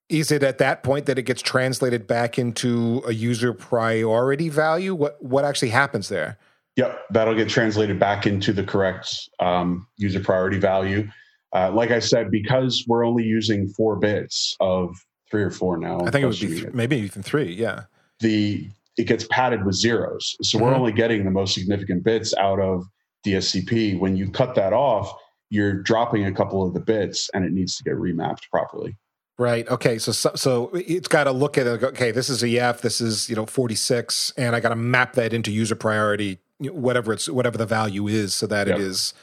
is 0.09 0.33
it 0.33 0.43
at 0.43 0.59
that 0.59 0.83
point 0.83 1.07
that 1.07 1.19
it 1.19 1.23
gets 1.23 1.43
translated 1.43 2.07
back 2.07 2.39
into 2.39 3.03
a 3.07 3.13
user 3.13 3.53
priority 3.53 4.49
value? 4.49 4.95
What 4.95 5.23
what 5.23 5.45
actually 5.45 5.69
happens 5.69 6.09
there? 6.09 6.39
Yep, 6.79 7.07
that'll 7.11 7.35
get 7.35 7.49
translated 7.49 7.99
back 7.99 8.25
into 8.25 8.53
the 8.53 8.63
correct 8.63 9.29
um, 9.41 9.89
user 9.97 10.21
priority 10.21 10.59
value. 10.59 11.09
Uh, 11.53 11.73
like 11.73 11.91
I 11.91 11.99
said, 11.99 12.31
because 12.31 12.85
we're 12.87 13.05
only 13.05 13.25
using 13.25 13.67
four 13.71 13.97
bits 13.97 14.57
of 14.61 14.97
three 15.29 15.43
or 15.43 15.51
four 15.51 15.77
now. 15.77 15.99
I 16.03 16.11
think 16.13 16.23
it 16.23 16.27
would 16.27 16.39
be 16.39 16.61
th- 16.61 16.73
maybe 16.73 16.97
even 16.99 17.25
three. 17.25 17.53
Yeah. 17.53 17.85
The 18.21 18.69
it 18.97 19.09
gets 19.09 19.27
padded 19.29 19.67
with 19.67 19.75
zeros, 19.75 20.37
so 20.43 20.57
mm-hmm. 20.57 20.67
we're 20.67 20.75
only 20.75 20.93
getting 20.93 21.25
the 21.25 21.33
most 21.33 21.53
significant 21.55 22.05
bits 22.05 22.33
out 22.35 22.61
of 22.61 22.85
DSCP. 23.27 23.99
When 23.99 24.17
you 24.17 24.31
cut 24.31 24.55
that 24.55 24.73
off, 24.73 25.13
you're 25.51 25.83
dropping 25.83 26.27
a 26.27 26.33
couple 26.33 26.65
of 26.65 26.75
the 26.75 26.81
bits, 26.81 27.29
and 27.35 27.45
it 27.45 27.51
needs 27.51 27.77
to 27.79 27.83
get 27.83 27.95
remapped 27.95 28.49
properly. 28.53 28.97
Right. 29.37 29.69
Okay. 29.69 29.99
So 29.99 30.13
so, 30.13 30.31
so 30.37 30.71
it's 30.75 31.09
got 31.09 31.25
to 31.25 31.33
look 31.33 31.59
at 31.59 31.67
it. 31.67 31.83
Okay, 31.83 32.13
this 32.13 32.29
is 32.29 32.45
a 32.45 32.57
EF. 32.57 32.83
This 32.83 33.01
is 33.01 33.29
you 33.29 33.35
know 33.35 33.47
forty 33.47 33.75
six, 33.75 34.33
and 34.37 34.55
I 34.55 34.61
got 34.61 34.69
to 34.69 34.77
map 34.77 35.15
that 35.15 35.33
into 35.33 35.51
user 35.51 35.75
priority, 35.75 36.39
whatever 36.61 37.13
it's 37.13 37.29
whatever 37.29 37.59
the 37.59 37.67
value 37.67 38.09
is, 38.09 38.35
so 38.35 38.47
that 38.47 38.67
yep. 38.67 38.77
it 38.77 38.83
is 38.83 39.15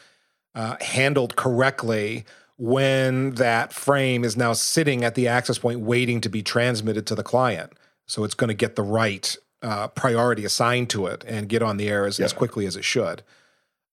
uh, 0.53 0.75
handled 0.81 1.35
correctly 1.35 2.25
when 2.57 3.31
that 3.31 3.73
frame 3.73 4.23
is 4.23 4.37
now 4.37 4.53
sitting 4.53 5.03
at 5.03 5.15
the 5.15 5.27
access 5.27 5.57
point, 5.57 5.81
waiting 5.81 6.21
to 6.21 6.29
be 6.29 6.41
transmitted 6.41 7.05
to 7.07 7.15
the 7.15 7.23
client. 7.23 7.73
So 8.05 8.23
it's 8.23 8.35
going 8.35 8.47
to 8.47 8.53
get 8.53 8.75
the 8.75 8.83
right 8.83 9.35
uh, 9.61 9.89
priority 9.89 10.45
assigned 10.45 10.89
to 10.91 11.07
it 11.07 11.25
and 11.27 11.49
get 11.49 11.61
on 11.61 11.77
the 11.77 11.89
air 11.89 12.05
as, 12.05 12.19
yep. 12.19 12.27
as 12.27 12.33
quickly 12.33 12.65
as 12.65 12.75
it 12.75 12.83
should 12.83 13.23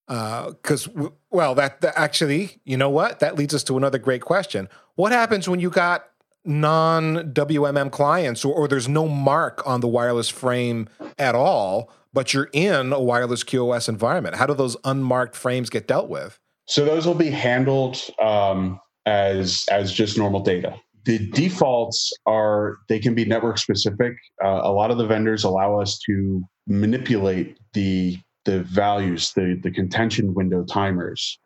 because 0.08 0.88
uh, 0.88 1.08
well 1.30 1.54
that, 1.54 1.80
that, 1.80 1.94
actually 1.96 2.60
you 2.64 2.76
know 2.76 2.90
what 2.90 3.20
that 3.20 3.36
leads 3.36 3.54
us 3.54 3.62
to 3.62 3.76
another 3.76 3.98
great 3.98 4.20
question 4.20 4.68
what 4.96 5.12
happens 5.12 5.48
when 5.48 5.60
you 5.60 5.70
got 5.70 6.08
non 6.44 7.32
WMM 7.32 7.90
clients 7.90 8.44
or, 8.44 8.54
or 8.54 8.68
there's 8.68 8.88
no 8.88 9.08
mark 9.08 9.66
on 9.66 9.80
the 9.80 9.88
wireless 9.88 10.28
frame 10.28 10.88
at 11.18 11.34
all, 11.34 11.90
but 12.12 12.34
you're 12.34 12.50
in 12.52 12.92
a 12.92 13.00
wireless 13.00 13.44
QoS 13.44 13.88
environment? 13.88 14.36
How 14.36 14.46
do 14.46 14.54
those 14.54 14.76
unmarked 14.84 15.36
frames 15.36 15.70
get 15.70 15.86
dealt 15.86 16.08
with? 16.08 16.38
So 16.66 16.84
those 16.84 17.06
will 17.06 17.14
be 17.14 17.30
handled 17.30 18.00
um, 18.20 18.80
as 19.06 19.66
as 19.70 19.92
just 19.92 20.16
normal 20.16 20.40
data. 20.40 20.74
The 21.04 21.18
defaults 21.30 22.12
are 22.26 22.78
they 22.88 22.98
can 22.98 23.14
be 23.14 23.24
network 23.24 23.58
specific. 23.58 24.14
Uh, 24.44 24.60
a 24.62 24.72
lot 24.72 24.90
of 24.90 24.98
the 24.98 25.06
vendors 25.06 25.42
allow 25.42 25.80
us 25.80 25.98
to 26.06 26.42
manipulate 26.66 27.58
the 27.72 28.18
the 28.44 28.62
values, 28.62 29.32
the 29.32 29.58
the 29.62 29.70
contention 29.70 30.34
window 30.34 30.64
timers, 30.64 31.38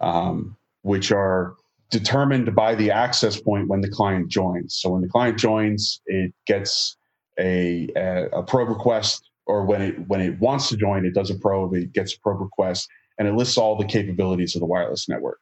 um, 0.00 0.56
which 0.82 1.12
are 1.12 1.54
determined 1.90 2.54
by 2.56 2.74
the 2.74 2.90
access 2.90 3.40
point 3.40 3.68
when 3.68 3.80
the 3.80 3.88
client 3.88 4.28
joins. 4.28 4.76
So 4.80 4.90
when 4.90 5.02
the 5.02 5.08
client 5.08 5.38
joins, 5.38 6.00
it 6.06 6.32
gets 6.46 6.96
a, 7.38 7.88
a, 7.96 8.28
a, 8.32 8.42
probe 8.42 8.68
request, 8.68 9.30
or 9.46 9.64
when 9.64 9.82
it 9.82 10.08
when 10.08 10.20
it 10.20 10.38
wants 10.40 10.68
to 10.68 10.76
join, 10.76 11.04
it 11.04 11.14
does 11.14 11.30
a 11.30 11.34
probe, 11.34 11.74
it 11.74 11.92
gets 11.92 12.14
a 12.14 12.20
probe 12.20 12.40
request, 12.40 12.88
and 13.18 13.28
it 13.28 13.34
lists 13.34 13.58
all 13.58 13.76
the 13.76 13.84
capabilities 13.84 14.54
of 14.54 14.60
the 14.60 14.66
wireless 14.66 15.08
network. 15.08 15.40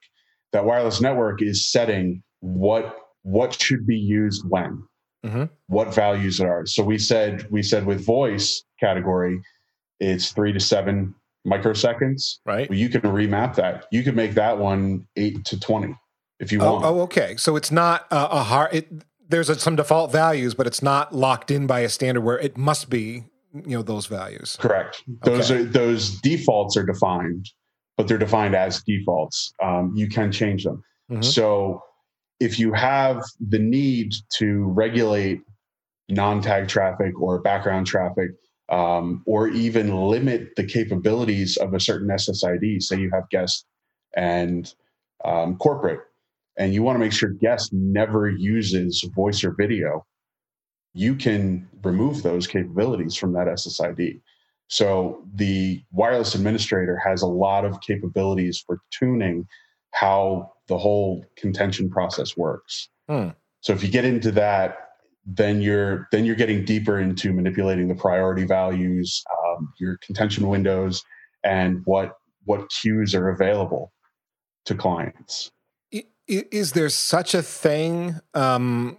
That 0.52 0.64
wireless 0.64 1.00
network 1.00 1.42
is 1.42 1.70
setting 1.70 2.22
what 2.40 2.96
what 3.22 3.60
should 3.60 3.86
be 3.86 3.96
used 3.96 4.44
when, 4.48 4.82
mm-hmm. 5.24 5.44
what 5.68 5.94
values 5.94 6.40
are. 6.40 6.66
So 6.66 6.82
we 6.82 6.98
said 6.98 7.46
we 7.50 7.62
said 7.62 7.86
with 7.86 8.04
voice 8.04 8.64
category, 8.80 9.40
it's 10.00 10.32
three 10.32 10.52
to 10.52 10.60
seven 10.60 11.14
microseconds. 11.46 12.38
Right. 12.44 12.68
Well, 12.68 12.78
you 12.78 12.88
can 12.88 13.02
remap 13.02 13.54
that. 13.56 13.86
You 13.90 14.02
can 14.02 14.14
make 14.14 14.34
that 14.34 14.58
one 14.58 15.06
eight 15.16 15.44
to 15.46 15.60
twenty 15.60 15.96
if 16.40 16.52
you 16.52 16.60
oh, 16.60 16.72
want. 16.72 16.84
Oh, 16.84 17.00
okay. 17.02 17.36
So 17.36 17.56
it's 17.56 17.70
not 17.70 18.06
a, 18.10 18.30
a 18.30 18.42
hard. 18.42 18.74
It, 18.74 18.88
there's 19.28 19.48
a, 19.48 19.58
some 19.58 19.76
default 19.76 20.12
values, 20.12 20.54
but 20.54 20.66
it's 20.66 20.82
not 20.82 21.14
locked 21.14 21.50
in 21.50 21.66
by 21.66 21.80
a 21.80 21.88
standard 21.88 22.20
where 22.20 22.38
it 22.38 22.58
must 22.58 22.90
be 22.90 23.24
you 23.54 23.76
know 23.76 23.82
those 23.82 24.06
values. 24.06 24.56
Correct. 24.60 25.02
Those 25.24 25.50
okay. 25.50 25.60
are 25.60 25.64
those 25.64 26.20
defaults 26.20 26.76
are 26.76 26.84
defined, 26.84 27.50
but 27.96 28.08
they're 28.08 28.18
defined 28.18 28.54
as 28.54 28.82
defaults. 28.82 29.52
Um, 29.62 29.92
you 29.94 30.08
can 30.08 30.32
change 30.32 30.64
them. 30.64 30.82
Mm-hmm. 31.10 31.22
So 31.22 31.82
if 32.40 32.58
you 32.58 32.72
have 32.72 33.22
the 33.40 33.58
need 33.58 34.14
to 34.38 34.64
regulate 34.64 35.42
non-tag 36.08 36.68
traffic 36.68 37.18
or 37.20 37.40
background 37.40 37.86
traffic, 37.86 38.30
um, 38.68 39.22
or 39.26 39.48
even 39.48 39.94
limit 39.94 40.56
the 40.56 40.64
capabilities 40.64 41.56
of 41.58 41.74
a 41.74 41.80
certain 41.80 42.08
SSID, 42.08 42.82
say 42.82 42.98
you 42.98 43.10
have 43.12 43.28
guest 43.30 43.66
and 44.16 44.74
um, 45.24 45.56
corporate, 45.56 46.00
and 46.56 46.74
you 46.74 46.82
want 46.82 46.96
to 46.96 47.00
make 47.00 47.12
sure 47.12 47.30
guest 47.30 47.72
never 47.72 48.28
uses 48.28 49.06
voice 49.14 49.44
or 49.44 49.54
video, 49.56 50.04
you 50.94 51.14
can 51.14 51.68
remove 51.82 52.22
those 52.22 52.46
capabilities 52.46 53.14
from 53.16 53.32
that 53.32 53.46
SSID. 53.46 54.20
So 54.68 55.24
the 55.34 55.82
wireless 55.90 56.34
administrator 56.34 56.96
has 57.04 57.22
a 57.22 57.26
lot 57.26 57.64
of 57.64 57.80
capabilities 57.80 58.62
for 58.66 58.80
tuning 58.90 59.46
how 59.90 60.52
the 60.68 60.78
whole 60.78 61.24
contention 61.36 61.90
process 61.90 62.36
works. 62.36 62.88
Hmm. 63.08 63.28
So 63.60 63.72
if 63.72 63.82
you 63.82 63.90
get 63.90 64.04
into 64.04 64.32
that, 64.32 64.78
then 65.24 65.60
you're 65.60 66.08
then 66.10 66.24
you're 66.24 66.36
getting 66.36 66.64
deeper 66.64 66.98
into 66.98 67.32
manipulating 67.32 67.86
the 67.86 67.94
priority 67.94 68.44
values, 68.44 69.22
um, 69.44 69.72
your 69.78 69.98
contention 69.98 70.48
windows, 70.48 71.04
and 71.44 71.82
what 71.84 72.16
what 72.44 72.68
queues 72.70 73.14
are 73.14 73.28
available 73.28 73.92
to 74.64 74.74
clients 74.74 75.50
is 76.26 76.72
there 76.72 76.88
such 76.88 77.34
a 77.34 77.42
thing 77.42 78.18
um, 78.34 78.98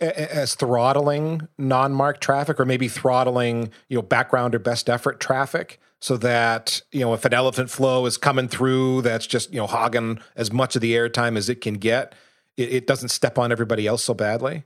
as 0.00 0.54
throttling 0.54 1.48
non-marked 1.58 2.22
traffic, 2.22 2.58
or 2.58 2.64
maybe 2.64 2.88
throttling 2.88 3.70
you 3.88 3.96
know 3.96 4.02
background 4.02 4.54
or 4.54 4.58
best 4.58 4.88
effort 4.88 5.20
traffic, 5.20 5.80
so 6.00 6.16
that 6.16 6.80
you 6.92 7.00
know 7.00 7.14
if 7.14 7.24
an 7.24 7.34
elephant 7.34 7.70
flow 7.70 8.06
is 8.06 8.16
coming 8.16 8.48
through, 8.48 9.02
that's 9.02 9.26
just 9.26 9.52
you 9.52 9.58
know 9.58 9.66
hogging 9.66 10.20
as 10.34 10.52
much 10.52 10.76
of 10.76 10.82
the 10.82 10.94
airtime 10.94 11.36
as 11.36 11.48
it 11.48 11.60
can 11.60 11.74
get, 11.74 12.14
it, 12.56 12.72
it 12.72 12.86
doesn't 12.86 13.10
step 13.10 13.38
on 13.38 13.52
everybody 13.52 13.86
else 13.86 14.04
so 14.04 14.14
badly. 14.14 14.64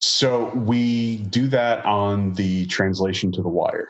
So 0.00 0.50
we 0.54 1.18
do 1.18 1.48
that 1.48 1.84
on 1.84 2.32
the 2.34 2.66
translation 2.66 3.30
to 3.32 3.42
the 3.42 3.48
wire 3.48 3.88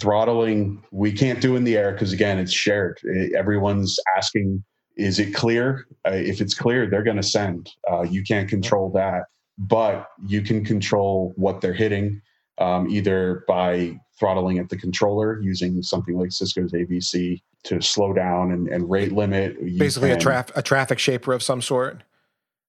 throttling 0.00 0.82
we 0.90 1.12
can't 1.12 1.42
do 1.42 1.54
in 1.54 1.62
the 1.62 1.76
air 1.76 1.92
because 1.92 2.10
again 2.10 2.38
it's 2.38 2.52
shared 2.52 2.98
everyone's 3.36 3.98
asking 4.16 4.64
is 4.96 5.18
it 5.18 5.34
clear? 5.34 5.86
Uh, 6.06 6.12
if 6.12 6.40
it's 6.40 6.54
clear, 6.54 6.88
they're 6.88 7.02
going 7.02 7.16
to 7.16 7.22
send. 7.22 7.70
Uh, 7.90 8.02
you 8.02 8.22
can't 8.22 8.48
control 8.48 8.90
that, 8.92 9.24
but 9.58 10.08
you 10.26 10.42
can 10.42 10.64
control 10.64 11.32
what 11.36 11.60
they're 11.60 11.72
hitting, 11.72 12.20
um, 12.58 12.88
either 12.88 13.44
by 13.48 13.98
throttling 14.18 14.58
at 14.58 14.68
the 14.68 14.76
controller 14.76 15.40
using 15.42 15.82
something 15.82 16.16
like 16.18 16.32
Cisco's 16.32 16.72
AVC 16.72 17.42
to 17.64 17.80
slow 17.80 18.12
down 18.12 18.52
and, 18.52 18.68
and 18.68 18.88
rate 18.90 19.12
limit. 19.12 19.56
Basically, 19.78 20.10
can, 20.10 20.18
a, 20.18 20.20
traf- 20.20 20.56
a 20.56 20.62
traffic 20.62 20.98
shaper 20.98 21.32
of 21.32 21.42
some 21.42 21.60
sort. 21.60 22.02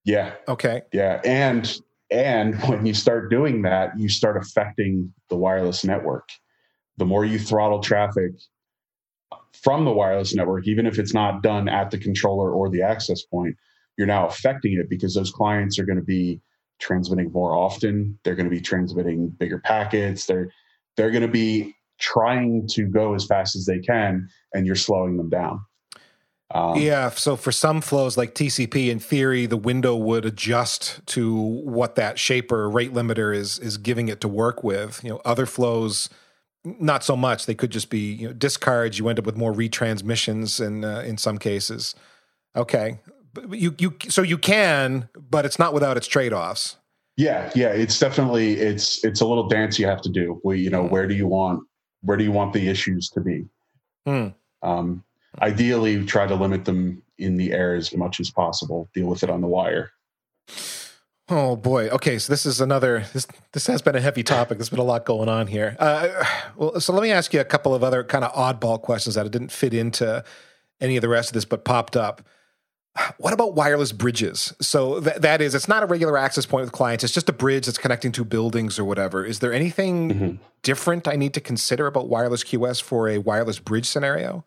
Yeah. 0.06 0.34
Okay. 0.48 0.82
Yeah, 0.94 1.22
and 1.26 1.80
and 2.10 2.62
when 2.64 2.86
you 2.86 2.94
start 2.94 3.30
doing 3.30 3.62
that, 3.64 3.98
you 4.00 4.10
start 4.10 4.38
affecting 4.38 5.14
the 5.30 5.36
wireless 5.36 5.84
network. 5.84 6.30
The 6.98 7.06
more 7.06 7.26
you 7.26 7.38
throttle 7.38 7.80
traffic, 7.80 8.32
from 9.54 9.86
the 9.86 9.92
wireless 9.92 10.34
network, 10.34 10.68
even 10.68 10.86
if 10.86 11.00
it's 11.00 11.14
not 11.14 11.44
done 11.44 11.68
at 11.68 11.92
the 11.92 11.98
controller 11.98 12.52
or 12.52 12.70
the 12.70 12.82
access 12.82 13.24
point, 13.24 13.56
you're 13.98 14.08
now 14.08 14.28
affecting 14.28 14.74
it 14.74 14.90
because 14.90 15.14
those 15.14 15.32
clients 15.32 15.78
are 15.80 15.86
going 15.86 15.98
to 15.98 16.04
be 16.04 16.40
transmitting 16.80 17.32
more 17.32 17.56
often. 17.56 18.18
They're 18.24 18.36
going 18.36 18.50
to 18.50 18.56
be 18.56 18.62
transmitting 18.62 19.30
bigger 19.30 19.60
packets. 19.60 20.26
They're 20.26 20.52
they're 20.96 21.12
going 21.12 21.22
to 21.22 21.28
be 21.28 21.76
trying 22.00 22.68
to 22.68 22.86
go 22.86 23.14
as 23.14 23.26
fast 23.26 23.56
as 23.56 23.66
they 23.66 23.80
can, 23.80 24.30
and 24.54 24.66
you're 24.66 24.76
slowing 24.76 25.18
them 25.18 25.30
down. 25.30 25.62
Um, 26.52 26.80
yeah. 26.80 27.10
So 27.10 27.36
for 27.36 27.52
some 27.52 27.82
flows 27.82 28.18
like 28.18 28.34
TCP, 28.34 28.90
in 28.90 29.00
theory, 29.00 29.46
the 29.46 29.58
window 29.58 29.96
would 29.96 30.26
adjust 30.26 31.06
to 31.08 31.36
what 31.36 31.96
that 31.96 32.18
shaper 32.18 32.70
rate 32.70 32.94
limiter 32.94 33.36
is 33.36 33.60
is 33.60 33.78
giving 33.78 34.08
it 34.08 34.22
to 34.22 34.28
work 34.28 34.64
with. 34.64 35.04
You 35.04 35.12
know, 35.12 35.22
other 35.26 35.46
flows 35.46 36.10
not 36.64 37.04
so 37.04 37.16
much. 37.16 37.46
They 37.46 37.56
could 37.56 37.72
just 37.72 37.90
be 37.90 38.14
you 38.14 38.28
know, 38.28 38.34
discards. 38.34 38.98
You 38.98 39.08
end 39.10 39.20
up 39.20 39.26
with 39.26 39.38
more 39.38 39.54
retransmissions 39.54 40.66
in 40.66 40.86
uh, 40.86 41.00
in 41.00 41.18
some 41.18 41.38
cases. 41.38 41.96
Okay, 42.56 43.00
you 43.52 43.76
you 43.78 43.96
so 44.10 44.22
you 44.22 44.38
can, 44.38 45.10
but 45.16 45.46
it's 45.46 45.60
not 45.60 45.74
without 45.74 45.98
its 45.98 46.08
trade 46.08 46.34
offs. 46.34 46.78
Yeah, 47.16 47.52
yeah, 47.56 47.70
it's 47.70 48.00
definitely 48.00 48.54
it's 48.54 49.04
it's 49.04 49.22
a 49.22 49.26
little 49.26 49.48
dance 49.48 49.80
you 49.80 49.88
have 49.88 50.02
to 50.02 50.10
do. 50.10 50.40
Where 50.44 50.56
you 50.56 50.70
know 50.70 50.84
mm. 50.84 50.92
where 50.92 51.08
do 51.08 51.16
you 51.16 51.28
want 51.28 51.64
where 52.02 52.18
do 52.18 52.24
you 52.24 52.32
want 52.32 52.54
the 52.54 52.68
issues 52.68 53.10
to 53.12 53.22
be? 53.22 53.46
Mm. 54.08 54.34
Um, 54.62 55.04
ideally, 55.42 56.06
try 56.06 56.28
to 56.28 56.36
limit 56.36 56.66
them 56.66 57.02
in 57.18 57.38
the 57.38 57.52
air 57.54 57.76
as 57.76 57.96
much 57.96 58.20
as 58.20 58.30
possible. 58.30 58.90
Deal 58.94 59.08
with 59.08 59.24
it 59.24 59.30
on 59.30 59.42
the 59.42 59.48
wire. 59.48 59.92
Oh 61.30 61.58
boy. 61.58 61.90
Okay, 61.90 62.20
so 62.20 62.32
this 62.32 62.46
is 62.46 62.62
another. 62.62 63.06
This 63.14 63.28
this 63.52 63.68
has 63.68 63.82
been 63.82 63.96
a 63.96 64.02
heavy 64.02 64.24
topic. 64.24 64.58
There's 64.58 64.70
been 64.70 64.80
a 64.80 64.84
lot 64.84 65.04
going 65.06 65.28
on 65.28 65.48
here. 65.48 65.76
Uh, 65.80 66.24
well, 66.56 66.80
so 66.80 66.94
let 66.94 67.04
me 67.04 67.12
ask 67.12 67.34
you 67.34 67.42
a 67.42 67.46
couple 67.46 67.76
of 67.76 67.84
other 67.84 68.04
kind 68.04 68.24
of 68.24 68.32
oddball 68.34 68.82
questions 68.82 69.16
that 69.16 69.30
didn't 69.32 69.52
fit 69.52 69.74
into 69.74 70.24
any 70.80 70.96
of 70.96 71.02
the 71.02 71.10
rest 71.10 71.30
of 71.30 71.34
this, 71.34 71.46
but 71.46 71.66
popped 71.66 71.98
up. 71.98 72.22
What 73.18 73.34
about 73.34 73.54
wireless 73.54 73.92
bridges? 73.92 74.54
So 74.62 75.00
th- 75.00 75.18
that 75.18 75.42
is, 75.42 75.54
it's 75.56 75.68
not 75.68 75.84
a 75.84 75.86
regular 75.86 76.18
access 76.18 76.46
point 76.46 76.66
with 76.66 76.72
clients. 76.72 77.04
It's 77.04 77.14
just 77.14 77.30
a 77.30 77.34
bridge 77.34 77.66
that's 77.66 77.78
connecting 77.78 78.12
two 78.12 78.26
buildings 78.26 78.80
or 78.80 78.86
whatever. 78.86 79.26
Is 79.26 79.40
there 79.40 79.54
anything 79.54 80.10
mm-hmm. 80.10 80.36
different 80.64 81.08
I 81.08 81.16
need 81.16 81.34
to 81.36 81.42
consider 81.42 81.88
about 81.88 82.10
wireless 82.10 82.44
QoS 82.44 82.82
for 82.82 83.10
a 83.10 83.18
wireless 83.18 83.60
bridge 83.60 83.86
scenario? 83.86 84.46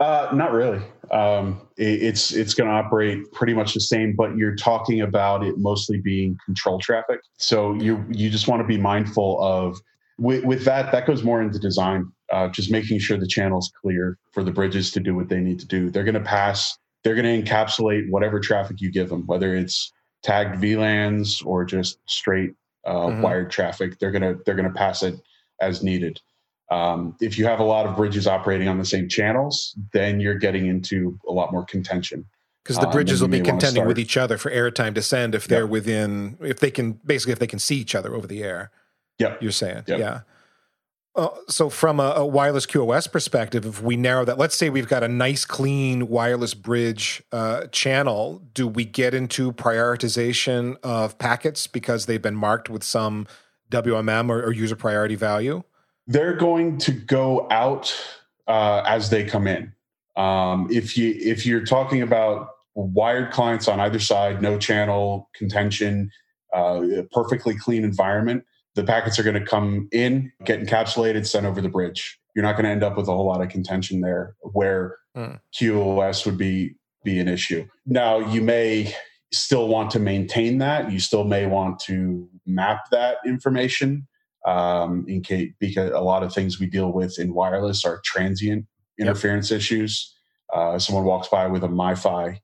Uh, 0.00 0.28
not 0.32 0.52
really. 0.52 0.80
Um, 1.10 1.66
it, 1.76 2.02
it's 2.02 2.32
it's 2.32 2.54
going 2.54 2.68
to 2.68 2.74
operate 2.74 3.30
pretty 3.32 3.52
much 3.52 3.74
the 3.74 3.80
same, 3.80 4.14
but 4.14 4.36
you're 4.36 4.54
talking 4.54 5.00
about 5.00 5.42
it 5.42 5.58
mostly 5.58 6.00
being 6.00 6.38
control 6.44 6.78
traffic. 6.78 7.20
So 7.36 7.74
you 7.74 8.04
you 8.10 8.30
just 8.30 8.46
want 8.46 8.62
to 8.62 8.66
be 8.66 8.78
mindful 8.78 9.42
of 9.42 9.80
with, 10.18 10.44
with 10.44 10.64
that. 10.66 10.92
That 10.92 11.06
goes 11.06 11.24
more 11.24 11.42
into 11.42 11.58
design, 11.58 12.12
uh, 12.32 12.48
just 12.48 12.70
making 12.70 13.00
sure 13.00 13.18
the 13.18 13.26
channel's 13.26 13.72
clear 13.82 14.18
for 14.32 14.44
the 14.44 14.52
bridges 14.52 14.92
to 14.92 15.00
do 15.00 15.16
what 15.16 15.28
they 15.28 15.40
need 15.40 15.58
to 15.60 15.66
do. 15.66 15.90
They're 15.90 16.04
going 16.04 16.14
to 16.14 16.20
pass. 16.20 16.78
They're 17.04 17.14
going 17.14 17.44
to 17.44 17.50
encapsulate 17.50 18.10
whatever 18.10 18.40
traffic 18.40 18.80
you 18.80 18.90
give 18.90 19.08
them, 19.08 19.26
whether 19.26 19.54
it's 19.54 19.92
tagged 20.22 20.60
VLANs 20.60 21.44
or 21.46 21.64
just 21.64 21.98
straight 22.06 22.54
uh, 22.86 22.92
mm-hmm. 22.94 23.22
wired 23.22 23.50
traffic. 23.50 23.98
They're 23.98 24.10
gonna 24.10 24.34
they're 24.44 24.54
gonna 24.54 24.72
pass 24.72 25.02
it 25.02 25.14
as 25.60 25.82
needed. 25.82 26.20
Um, 26.70 27.16
if 27.20 27.38
you 27.38 27.46
have 27.46 27.60
a 27.60 27.64
lot 27.64 27.86
of 27.86 27.96
bridges 27.96 28.26
operating 28.26 28.68
on 28.68 28.78
the 28.78 28.84
same 28.84 29.08
channels, 29.08 29.74
then 29.92 30.20
you're 30.20 30.34
getting 30.34 30.66
into 30.66 31.18
a 31.28 31.32
lot 31.32 31.52
more 31.52 31.64
contention. 31.64 32.26
Because 32.62 32.76
the 32.76 32.86
um, 32.86 32.92
bridges 32.92 33.22
um, 33.22 33.30
will 33.30 33.38
be 33.38 33.44
contending 33.44 33.86
with 33.86 33.98
each 33.98 34.18
other 34.18 34.36
for 34.36 34.50
airtime 34.50 34.94
to 34.94 35.00
send 35.00 35.34
if 35.34 35.46
they're 35.46 35.62
yep. 35.62 35.70
within, 35.70 36.36
if 36.42 36.60
they 36.60 36.70
can, 36.70 37.00
basically, 37.06 37.32
if 37.32 37.38
they 37.38 37.46
can 37.46 37.58
see 37.58 37.76
each 37.76 37.94
other 37.94 38.14
over 38.14 38.26
the 38.26 38.42
air. 38.42 38.70
Yeah. 39.18 39.36
You're 39.40 39.52
saying, 39.52 39.84
yep. 39.86 39.98
yeah. 39.98 40.20
Uh, 41.18 41.28
so, 41.48 41.68
from 41.68 41.98
a, 41.98 42.12
a, 42.16 42.24
wireless 42.24 42.64
QoS 42.64 43.10
perspective, 43.10 43.66
if 43.66 43.82
we 43.82 43.96
narrow 43.96 44.24
that, 44.24 44.38
let's 44.38 44.56
say 44.56 44.70
we've 44.70 44.88
got 44.88 45.02
a 45.02 45.08
nice, 45.08 45.44
clean 45.44 46.08
wireless 46.08 46.54
bridge 46.54 47.22
uh, 47.32 47.66
channel, 47.66 48.40
do 48.54 48.68
we 48.68 48.84
get 48.84 49.14
into 49.14 49.52
prioritization 49.52 50.76
of 50.84 51.18
packets 51.18 51.66
because 51.66 52.06
they've 52.06 52.22
been 52.22 52.36
marked 52.36 52.70
with 52.70 52.84
some 52.84 53.26
WMM 53.70 54.30
or, 54.30 54.42
or 54.44 54.52
user 54.52 54.76
priority 54.76 55.16
value? 55.16 55.64
they're 56.08 56.34
going 56.34 56.78
to 56.78 56.90
go 56.90 57.46
out 57.50 57.94
uh, 58.48 58.82
as 58.86 59.10
they 59.10 59.22
come 59.24 59.46
in. 59.46 59.72
Um, 60.16 60.66
if 60.70 60.98
you 60.98 61.14
if 61.16 61.46
you're 61.46 61.64
talking 61.64 62.02
about 62.02 62.48
wired 62.74 63.30
clients 63.30 63.68
on 63.68 63.78
either 63.78 64.00
side, 64.00 64.42
no 64.42 64.58
channel 64.58 65.28
contention, 65.34 66.10
uh, 66.52 66.82
perfectly 67.12 67.54
clean 67.54 67.84
environment, 67.84 68.44
the 68.74 68.84
packets 68.84 69.18
are 69.18 69.22
going 69.22 69.38
to 69.38 69.44
come 69.44 69.88
in, 69.92 70.32
get 70.44 70.60
encapsulated, 70.60 71.26
sent 71.26 71.46
over 71.46 71.60
the 71.60 71.68
bridge. 71.68 72.18
You're 72.34 72.44
not 72.44 72.52
going 72.52 72.64
to 72.64 72.70
end 72.70 72.82
up 72.82 72.96
with 72.96 73.08
a 73.08 73.12
whole 73.12 73.26
lot 73.26 73.40
of 73.40 73.48
contention 73.48 74.00
there, 74.00 74.36
where 74.40 74.96
mm. 75.16 75.38
QoS 75.54 76.26
would 76.26 76.38
be 76.38 76.76
be 77.04 77.18
an 77.18 77.28
issue. 77.28 77.66
Now 77.86 78.18
you 78.18 78.42
may 78.42 78.94
still 79.32 79.68
want 79.68 79.90
to 79.92 79.98
maintain 79.98 80.58
that. 80.58 80.90
You 80.90 81.00
still 81.00 81.24
may 81.24 81.46
want 81.46 81.78
to 81.80 82.28
map 82.46 82.90
that 82.90 83.18
information 83.26 84.06
um, 84.46 85.04
in 85.08 85.22
case 85.22 85.52
because 85.58 85.90
a 85.92 86.00
lot 86.00 86.22
of 86.22 86.32
things 86.32 86.58
we 86.58 86.66
deal 86.66 86.92
with 86.92 87.18
in 87.18 87.34
wireless 87.34 87.84
are 87.84 88.00
transient 88.04 88.66
interference 88.98 89.50
yep. 89.50 89.58
issues. 89.58 90.14
Uh, 90.52 90.78
someone 90.78 91.04
walks 91.04 91.28
by 91.28 91.46
with 91.46 91.62
a 91.62 91.68
MiFi, 91.68 92.38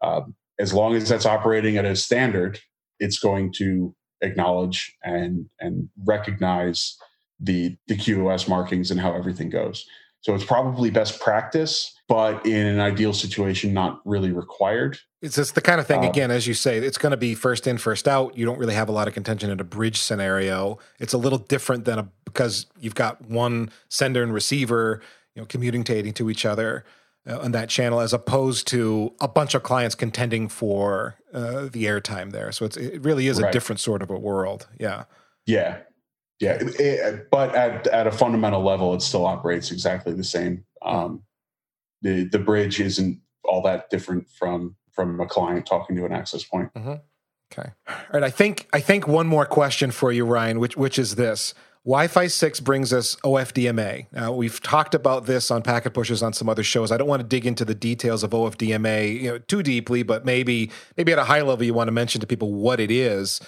uh, 0.00 0.22
as 0.58 0.72
long 0.74 0.94
as 0.94 1.08
that's 1.08 1.26
operating 1.26 1.76
at 1.76 1.84
a 1.84 1.96
standard, 1.96 2.58
it's 2.98 3.18
going 3.18 3.52
to 3.56 3.94
acknowledge 4.22 4.96
and 5.02 5.46
and 5.60 5.88
recognize 6.04 6.96
the 7.38 7.76
the 7.88 7.96
QoS 7.96 8.48
markings 8.48 8.90
and 8.90 9.00
how 9.00 9.14
everything 9.14 9.50
goes. 9.50 9.86
So 10.22 10.34
it's 10.34 10.44
probably 10.44 10.90
best 10.90 11.18
practice, 11.18 11.94
but 12.06 12.44
in 12.44 12.66
an 12.66 12.78
ideal 12.78 13.14
situation, 13.14 13.72
not 13.72 14.02
really 14.04 14.32
required. 14.32 14.98
It's 15.22 15.36
just 15.36 15.54
the 15.54 15.62
kind 15.62 15.80
of 15.80 15.86
thing, 15.86 16.00
um, 16.00 16.04
again, 16.04 16.30
as 16.30 16.46
you 16.46 16.52
say, 16.52 16.76
it's 16.76 16.98
going 16.98 17.12
to 17.12 17.16
be 17.16 17.34
first 17.34 17.66
in, 17.66 17.78
first 17.78 18.06
out. 18.06 18.36
You 18.36 18.44
don't 18.44 18.58
really 18.58 18.74
have 18.74 18.90
a 18.90 18.92
lot 18.92 19.08
of 19.08 19.14
contention 19.14 19.50
in 19.50 19.60
a 19.60 19.64
bridge 19.64 19.98
scenario. 19.98 20.78
It's 20.98 21.14
a 21.14 21.18
little 21.18 21.38
different 21.38 21.86
than 21.86 21.98
a 21.98 22.08
because 22.26 22.66
you've 22.78 22.94
got 22.94 23.22
one 23.30 23.70
sender 23.88 24.22
and 24.22 24.32
receiver, 24.32 25.00
you 25.34 25.40
know, 25.40 25.46
communicating 25.46 26.12
to 26.14 26.28
each 26.28 26.44
other 26.44 26.84
uh, 26.84 26.99
on 27.26 27.52
that 27.52 27.68
channel, 27.68 28.00
as 28.00 28.12
opposed 28.12 28.66
to 28.68 29.14
a 29.20 29.28
bunch 29.28 29.54
of 29.54 29.62
clients 29.62 29.94
contending 29.94 30.48
for 30.48 31.16
uh, 31.32 31.68
the 31.70 31.84
airtime 31.84 32.32
there. 32.32 32.52
So 32.52 32.64
it 32.64 33.02
really 33.02 33.26
is 33.26 33.40
right. 33.40 33.48
a 33.48 33.52
different 33.52 33.80
sort 33.80 34.02
of 34.02 34.10
a 34.10 34.18
world. 34.18 34.68
Yeah. 34.78 35.04
Yeah. 35.46 35.80
Yeah, 36.40 36.56
it, 36.58 37.30
but 37.30 37.54
at 37.54 37.86
at 37.88 38.06
a 38.06 38.10
fundamental 38.10 38.62
level, 38.62 38.94
it 38.94 39.02
still 39.02 39.26
operates 39.26 39.70
exactly 39.70 40.14
the 40.14 40.24
same. 40.24 40.64
Um, 40.80 41.22
the 42.00 42.24
the 42.24 42.38
bridge 42.38 42.80
isn't 42.80 43.20
all 43.44 43.60
that 43.64 43.90
different 43.90 44.26
from 44.30 44.74
from 44.90 45.20
a 45.20 45.26
client 45.26 45.66
talking 45.66 45.96
to 45.96 46.06
an 46.06 46.12
access 46.12 46.42
point. 46.42 46.72
Mm-hmm. 46.72 46.94
Okay, 47.52 47.70
all 47.86 47.94
right. 48.14 48.22
I 48.22 48.30
think 48.30 48.68
I 48.72 48.80
think 48.80 49.06
one 49.06 49.26
more 49.26 49.44
question 49.44 49.90
for 49.90 50.10
you, 50.12 50.24
Ryan, 50.24 50.60
which 50.60 50.78
which 50.78 50.98
is 50.98 51.16
this: 51.16 51.52
Wi-Fi 51.84 52.26
six 52.26 52.60
brings 52.60 52.92
us 52.92 53.16
OFDMA. 53.24 54.06
Now 54.12 54.32
we've 54.32 54.60
talked 54.60 54.94
about 54.94 55.24
this 55.24 55.50
on 55.50 55.62
Packet 55.62 55.94
Pushers 55.94 56.22
on 56.22 56.34
some 56.34 56.48
other 56.48 56.62
shows. 56.62 56.92
I 56.92 56.98
don't 56.98 57.08
want 57.08 57.22
to 57.22 57.26
dig 57.26 57.46
into 57.46 57.64
the 57.64 57.74
details 57.74 58.22
of 58.22 58.32
OFDMA 58.32 59.20
you 59.20 59.30
know, 59.30 59.38
too 59.38 59.62
deeply, 59.62 60.02
but 60.02 60.24
maybe 60.24 60.70
maybe 60.98 61.12
at 61.12 61.18
a 61.18 61.24
high 61.24 61.40
level 61.40 61.64
you 61.64 61.72
want 61.72 61.88
to 61.88 61.92
mention 61.92 62.20
to 62.20 62.26
people 62.26 62.52
what 62.52 62.80
it 62.80 62.90
is. 62.90 63.40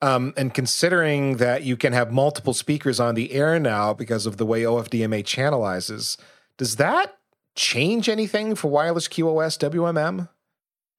Um, 0.00 0.32
and 0.36 0.54
considering 0.54 1.38
that 1.38 1.64
you 1.64 1.76
can 1.76 1.92
have 1.92 2.12
multiple 2.12 2.52
speakers 2.52 3.00
on 3.00 3.14
the 3.14 3.32
air 3.32 3.58
now 3.58 3.92
because 3.94 4.26
of 4.26 4.36
the 4.36 4.46
way 4.46 4.62
OFDMA 4.62 5.24
channelizes, 5.24 6.16
does 6.56 6.76
that 6.76 7.18
change 7.56 8.08
anything 8.08 8.54
for 8.54 8.68
wireless 8.68 9.08
QoS 9.08 9.58
WMM? 9.58 10.28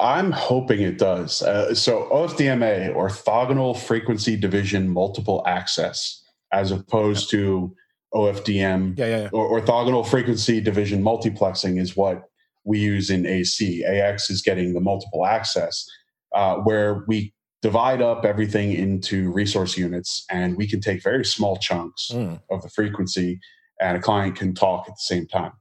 I'm 0.02 0.32
hoping 0.32 0.82
it 0.82 0.98
does. 0.98 1.42
Uh, 1.42 1.74
so 1.76 2.08
OFDMA, 2.12 2.96
orthogonal 2.96 3.78
frequency 3.78 4.38
division 4.38 4.90
multiple 4.90 5.44
access, 5.46 6.19
as 6.52 6.72
opposed 6.72 7.30
to 7.32 7.76
OFDM, 8.14 8.98
yeah, 8.98 9.06
yeah, 9.06 9.18
yeah. 9.22 9.30
or 9.32 9.60
orthogonal 9.60 10.06
frequency 10.06 10.60
division 10.60 11.04
multiplexing 11.04 11.80
is 11.80 11.96
what 11.96 12.24
we 12.64 12.80
use 12.80 13.10
in 13.10 13.26
AC. 13.26 13.84
AX 13.86 14.30
is 14.30 14.42
getting 14.42 14.74
the 14.74 14.80
multiple 14.80 15.26
access, 15.26 15.86
uh, 16.34 16.56
where 16.58 17.04
we 17.08 17.34
divide 17.62 18.02
up 18.02 18.26
everything 18.26 18.72
into 18.72 19.32
resource 19.32 19.78
units 19.78 20.26
and 20.32 20.56
we 20.56 20.68
can 20.68 20.80
take 20.80 21.04
very 21.04 21.26
small 21.26 21.58
chunks 21.58 22.10
mm. 22.14 22.40
of 22.50 22.62
the 22.62 22.70
frequency 22.70 23.40
and 23.82 23.98
a 23.98 24.00
client 24.00 24.36
can 24.36 24.54
talk 24.54 24.86
at 24.88 24.94
the 24.94 25.16
same 25.16 25.28
time. 25.28 25.52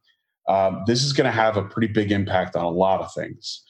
Um, 0.48 0.84
this 0.86 1.04
is 1.04 1.12
going 1.12 1.26
to 1.26 1.30
have 1.30 1.56
a 1.56 1.62
pretty 1.62 1.92
big 1.92 2.10
impact 2.12 2.56
on 2.56 2.64
a 2.64 2.70
lot 2.70 3.00
of 3.00 3.12
things. 3.12 3.62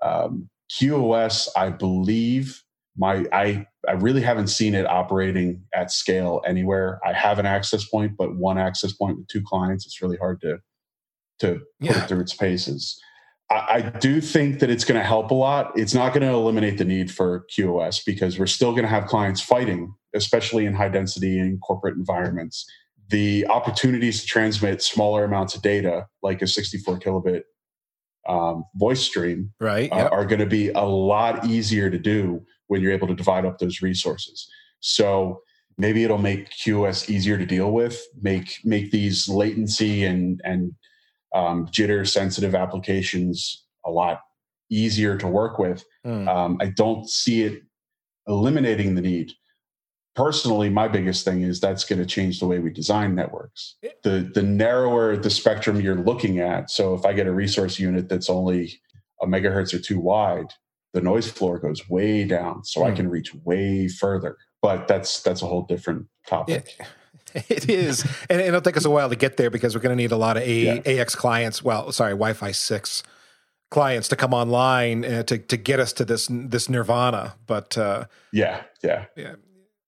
Um, 0.00 0.48
QoS, 0.70 1.48
I 1.56 1.70
believe, 1.70 2.62
my 2.96 3.24
I 3.32 3.66
I 3.88 3.92
really 3.92 4.22
haven't 4.22 4.48
seen 4.48 4.74
it 4.74 4.86
operating 4.86 5.62
at 5.74 5.90
scale 5.90 6.42
anywhere. 6.46 7.00
I 7.04 7.12
have 7.12 7.38
an 7.38 7.46
access 7.46 7.84
point, 7.84 8.12
but 8.16 8.36
one 8.36 8.58
access 8.58 8.92
point 8.92 9.18
with 9.18 9.28
two 9.28 9.42
clients, 9.42 9.86
it's 9.86 10.00
really 10.02 10.16
hard 10.16 10.40
to 10.42 10.58
to 11.40 11.60
put 11.80 11.96
it 11.96 12.08
through 12.08 12.20
its 12.20 12.34
paces. 12.34 13.00
I, 13.50 13.80
do 14.00 14.20
think 14.20 14.60
that 14.60 14.70
it's 14.70 14.84
going 14.84 14.98
to 14.98 15.04
help 15.04 15.30
a 15.30 15.34
lot. 15.34 15.72
It's 15.78 15.92
not 15.92 16.14
going 16.14 16.26
to 16.26 16.32
eliminate 16.32 16.78
the 16.78 16.86
need 16.86 17.10
for 17.10 17.44
QoS 17.54 18.00
because 18.04 18.38
we're 18.38 18.46
still 18.46 18.70
going 18.70 18.84
to 18.84 18.88
have 18.88 19.06
clients 19.06 19.42
fighting, 19.42 19.92
especially 20.14 20.64
in 20.64 20.72
high 20.74 20.88
density 20.88 21.38
and 21.38 21.60
corporate 21.60 21.96
environments. 21.96 22.64
The 23.10 23.46
opportunities 23.48 24.22
to 24.22 24.26
transmit 24.26 24.82
smaller 24.82 25.24
amounts 25.24 25.54
of 25.54 25.60
data, 25.60 26.06
like 26.22 26.40
a 26.40 26.46
64 26.46 26.98
kilobit 27.00 27.42
um, 28.26 28.64
voice 28.76 29.02
stream, 29.02 29.52
right, 29.60 29.92
uh, 29.92 29.96
yep. 29.96 30.12
are 30.12 30.24
going 30.24 30.40
to 30.40 30.46
be 30.46 30.70
a 30.70 30.84
lot 30.84 31.44
easier 31.44 31.90
to 31.90 31.98
do 31.98 32.42
when 32.72 32.80
you're 32.80 32.92
able 32.92 33.06
to 33.06 33.14
divide 33.14 33.44
up 33.44 33.58
those 33.58 33.82
resources. 33.82 34.48
So 34.80 35.42
maybe 35.76 36.04
it'll 36.04 36.16
make 36.16 36.48
QoS 36.50 37.10
easier 37.10 37.36
to 37.36 37.44
deal 37.44 37.70
with, 37.70 38.02
make 38.22 38.60
make 38.64 38.90
these 38.90 39.28
latency 39.28 40.04
and 40.04 40.40
and 40.42 40.72
um, 41.34 41.66
jitter 41.66 42.08
sensitive 42.08 42.54
applications 42.54 43.66
a 43.84 43.90
lot 43.90 44.20
easier 44.70 45.18
to 45.18 45.28
work 45.28 45.58
with. 45.58 45.84
Mm. 46.06 46.26
Um, 46.34 46.56
I 46.62 46.66
don't 46.66 47.06
see 47.08 47.42
it 47.42 47.62
eliminating 48.26 48.94
the 48.94 49.02
need. 49.02 49.32
Personally, 50.16 50.70
my 50.70 50.88
biggest 50.88 51.26
thing 51.26 51.42
is 51.42 51.60
that's 51.60 51.84
going 51.84 51.98
to 51.98 52.06
change 52.06 52.40
the 52.40 52.46
way 52.46 52.58
we 52.58 52.70
design 52.70 53.14
networks. 53.14 53.76
The 54.02 54.30
the 54.34 54.42
narrower 54.42 55.18
the 55.18 55.30
spectrum 55.30 55.78
you're 55.78 56.02
looking 56.10 56.38
at. 56.38 56.70
So 56.70 56.94
if 56.94 57.04
I 57.04 57.12
get 57.12 57.26
a 57.26 57.32
resource 57.32 57.78
unit 57.78 58.08
that's 58.08 58.30
only 58.30 58.80
a 59.20 59.26
megahertz 59.26 59.74
or 59.74 59.78
two 59.78 60.00
wide, 60.00 60.52
the 60.92 61.00
noise 61.00 61.30
floor 61.30 61.58
goes 61.58 61.88
way 61.88 62.24
down, 62.24 62.64
so 62.64 62.80
mm. 62.80 62.86
I 62.86 62.90
hmm. 62.90 62.96
can 62.96 63.10
reach 63.10 63.34
way 63.44 63.88
further. 63.88 64.36
But 64.60 64.88
that's 64.88 65.22
that's 65.22 65.42
a 65.42 65.46
whole 65.46 65.62
different 65.62 66.06
topic. 66.26 66.76
It, 67.34 67.50
it 67.50 67.68
is, 67.68 68.04
and 68.28 68.40
it'll 68.40 68.60
take 68.60 68.76
us 68.76 68.84
a 68.84 68.90
while 68.90 69.08
to 69.08 69.16
get 69.16 69.36
there 69.36 69.50
because 69.50 69.74
we're 69.74 69.80
going 69.80 69.96
to 69.96 70.02
need 70.02 70.12
a 70.12 70.16
lot 70.16 70.36
of 70.36 70.42
a, 70.42 70.82
yeah. 70.84 71.00
AX 71.00 71.14
clients. 71.14 71.62
Well, 71.62 71.90
sorry, 71.92 72.12
Wi-Fi 72.12 72.52
six 72.52 73.02
clients 73.70 74.06
to 74.08 74.16
come 74.16 74.34
online 74.34 75.04
uh, 75.04 75.22
to 75.24 75.38
to 75.38 75.56
get 75.56 75.80
us 75.80 75.92
to 75.94 76.04
this 76.04 76.28
this 76.30 76.68
nirvana. 76.68 77.34
But 77.46 77.76
uh, 77.76 78.04
yeah, 78.32 78.62
yeah, 78.84 79.06
yeah. 79.16 79.34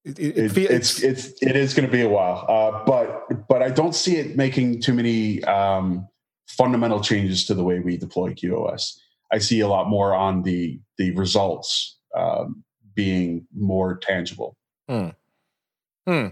It, 0.04 0.18
it, 0.18 0.36
it, 0.36 0.70
it's 0.70 1.02
it's 1.02 1.32
it 1.40 1.56
is 1.56 1.74
going 1.74 1.86
to 1.86 1.92
be 1.92 2.02
a 2.02 2.08
while, 2.08 2.44
uh, 2.48 2.84
but 2.84 3.46
but 3.48 3.62
I 3.62 3.70
don't 3.70 3.94
see 3.94 4.16
it 4.16 4.36
making 4.36 4.80
too 4.80 4.94
many 4.94 5.44
um, 5.44 6.08
fundamental 6.48 7.00
changes 7.00 7.44
to 7.46 7.54
the 7.54 7.62
way 7.62 7.78
we 7.80 7.96
deploy 7.96 8.32
QoS. 8.34 8.98
I 9.34 9.38
see 9.38 9.58
a 9.60 9.68
lot 9.68 9.88
more 9.88 10.14
on 10.14 10.42
the 10.42 10.80
the 10.96 11.10
results 11.10 11.98
um, 12.16 12.62
being 12.94 13.48
more 13.52 13.96
tangible. 13.96 14.56
Hmm. 14.88 15.08
Hmm. 16.06 16.28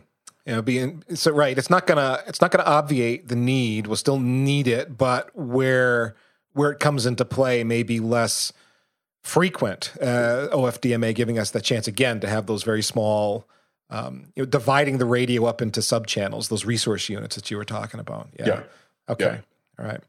You 0.47 0.55
know, 0.55 0.63
being 0.63 1.03
so 1.15 1.33
right. 1.33 1.59
It's 1.59 1.69
not 1.69 1.89
gonna 1.89 2.23
it's 2.29 2.41
not 2.41 2.53
gonna 2.53 2.69
obviate 2.69 3.27
the 3.27 3.35
need. 3.35 3.89
We'll 3.89 3.97
still 3.97 4.21
need 4.21 4.69
it, 4.69 4.97
but 4.97 5.35
where 5.35 6.15
where 6.53 6.71
it 6.71 6.79
comes 6.79 7.05
into 7.05 7.25
play 7.25 7.65
may 7.65 7.83
be 7.83 7.99
less 7.99 8.53
frequent. 9.25 9.93
Uh, 10.01 10.49
OFDMA 10.53 11.13
giving 11.13 11.41
us 11.41 11.51
the 11.51 11.61
chance 11.61 11.89
again 11.89 12.21
to 12.21 12.29
have 12.29 12.47
those 12.47 12.63
very 12.63 12.83
small, 12.83 13.49
um, 13.91 14.27
you 14.37 14.45
know, 14.45 14.49
dividing 14.49 14.99
the 14.99 15.07
radio 15.07 15.47
up 15.47 15.61
into 15.61 15.83
sub 15.83 16.07
channels, 16.07 16.49
those 16.49 16.65
resource 16.65 17.09
units 17.09 17.35
that 17.35 17.51
you 17.51 17.57
were 17.57 17.65
talking 17.65 17.99
about. 17.99 18.29
Yeah. 18.39 18.47
yeah. 18.47 18.63
Okay. 19.09 19.25
Yeah. 19.25 19.41
All 19.79 19.87
right. 19.87 20.03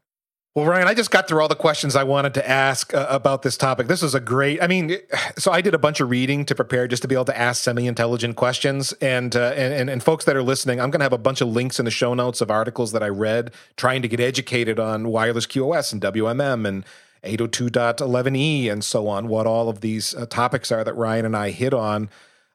Well, 0.54 0.66
Ryan, 0.66 0.86
I 0.86 0.94
just 0.94 1.10
got 1.10 1.26
through 1.26 1.42
all 1.42 1.48
the 1.48 1.56
questions 1.56 1.96
I 1.96 2.04
wanted 2.04 2.32
to 2.34 2.48
ask 2.48 2.94
uh, 2.94 3.08
about 3.10 3.42
this 3.42 3.56
topic. 3.56 3.88
This 3.88 4.02
was 4.02 4.14
a 4.14 4.20
great. 4.20 4.62
I 4.62 4.68
mean, 4.68 4.98
so 5.36 5.50
I 5.50 5.60
did 5.60 5.74
a 5.74 5.78
bunch 5.78 5.98
of 5.98 6.10
reading 6.10 6.44
to 6.44 6.54
prepare 6.54 6.86
just 6.86 7.02
to 7.02 7.08
be 7.08 7.16
able 7.16 7.24
to 7.24 7.36
ask 7.36 7.60
semi-intelligent 7.60 8.36
questions, 8.36 8.92
and 9.00 9.34
uh, 9.34 9.52
and 9.56 9.90
and 9.90 10.00
folks 10.00 10.26
that 10.26 10.36
are 10.36 10.44
listening, 10.44 10.80
I'm 10.80 10.90
going 10.92 11.00
to 11.00 11.04
have 11.04 11.12
a 11.12 11.18
bunch 11.18 11.40
of 11.40 11.48
links 11.48 11.80
in 11.80 11.86
the 11.86 11.90
show 11.90 12.14
notes 12.14 12.40
of 12.40 12.52
articles 12.52 12.92
that 12.92 13.02
I 13.02 13.08
read 13.08 13.52
trying 13.76 14.00
to 14.02 14.08
get 14.08 14.20
educated 14.20 14.78
on 14.78 15.08
wireless 15.08 15.48
QoS 15.48 15.92
and 15.92 16.00
WMM 16.00 16.68
and 16.68 16.84
802.11e 17.24 18.70
and 18.70 18.84
so 18.84 19.08
on. 19.08 19.26
What 19.26 19.48
all 19.48 19.68
of 19.68 19.80
these 19.80 20.14
uh, 20.14 20.26
topics 20.26 20.70
are 20.70 20.84
that 20.84 20.94
Ryan 20.94 21.24
and 21.24 21.36
I 21.36 21.50
hit 21.50 21.74
on. 21.74 22.10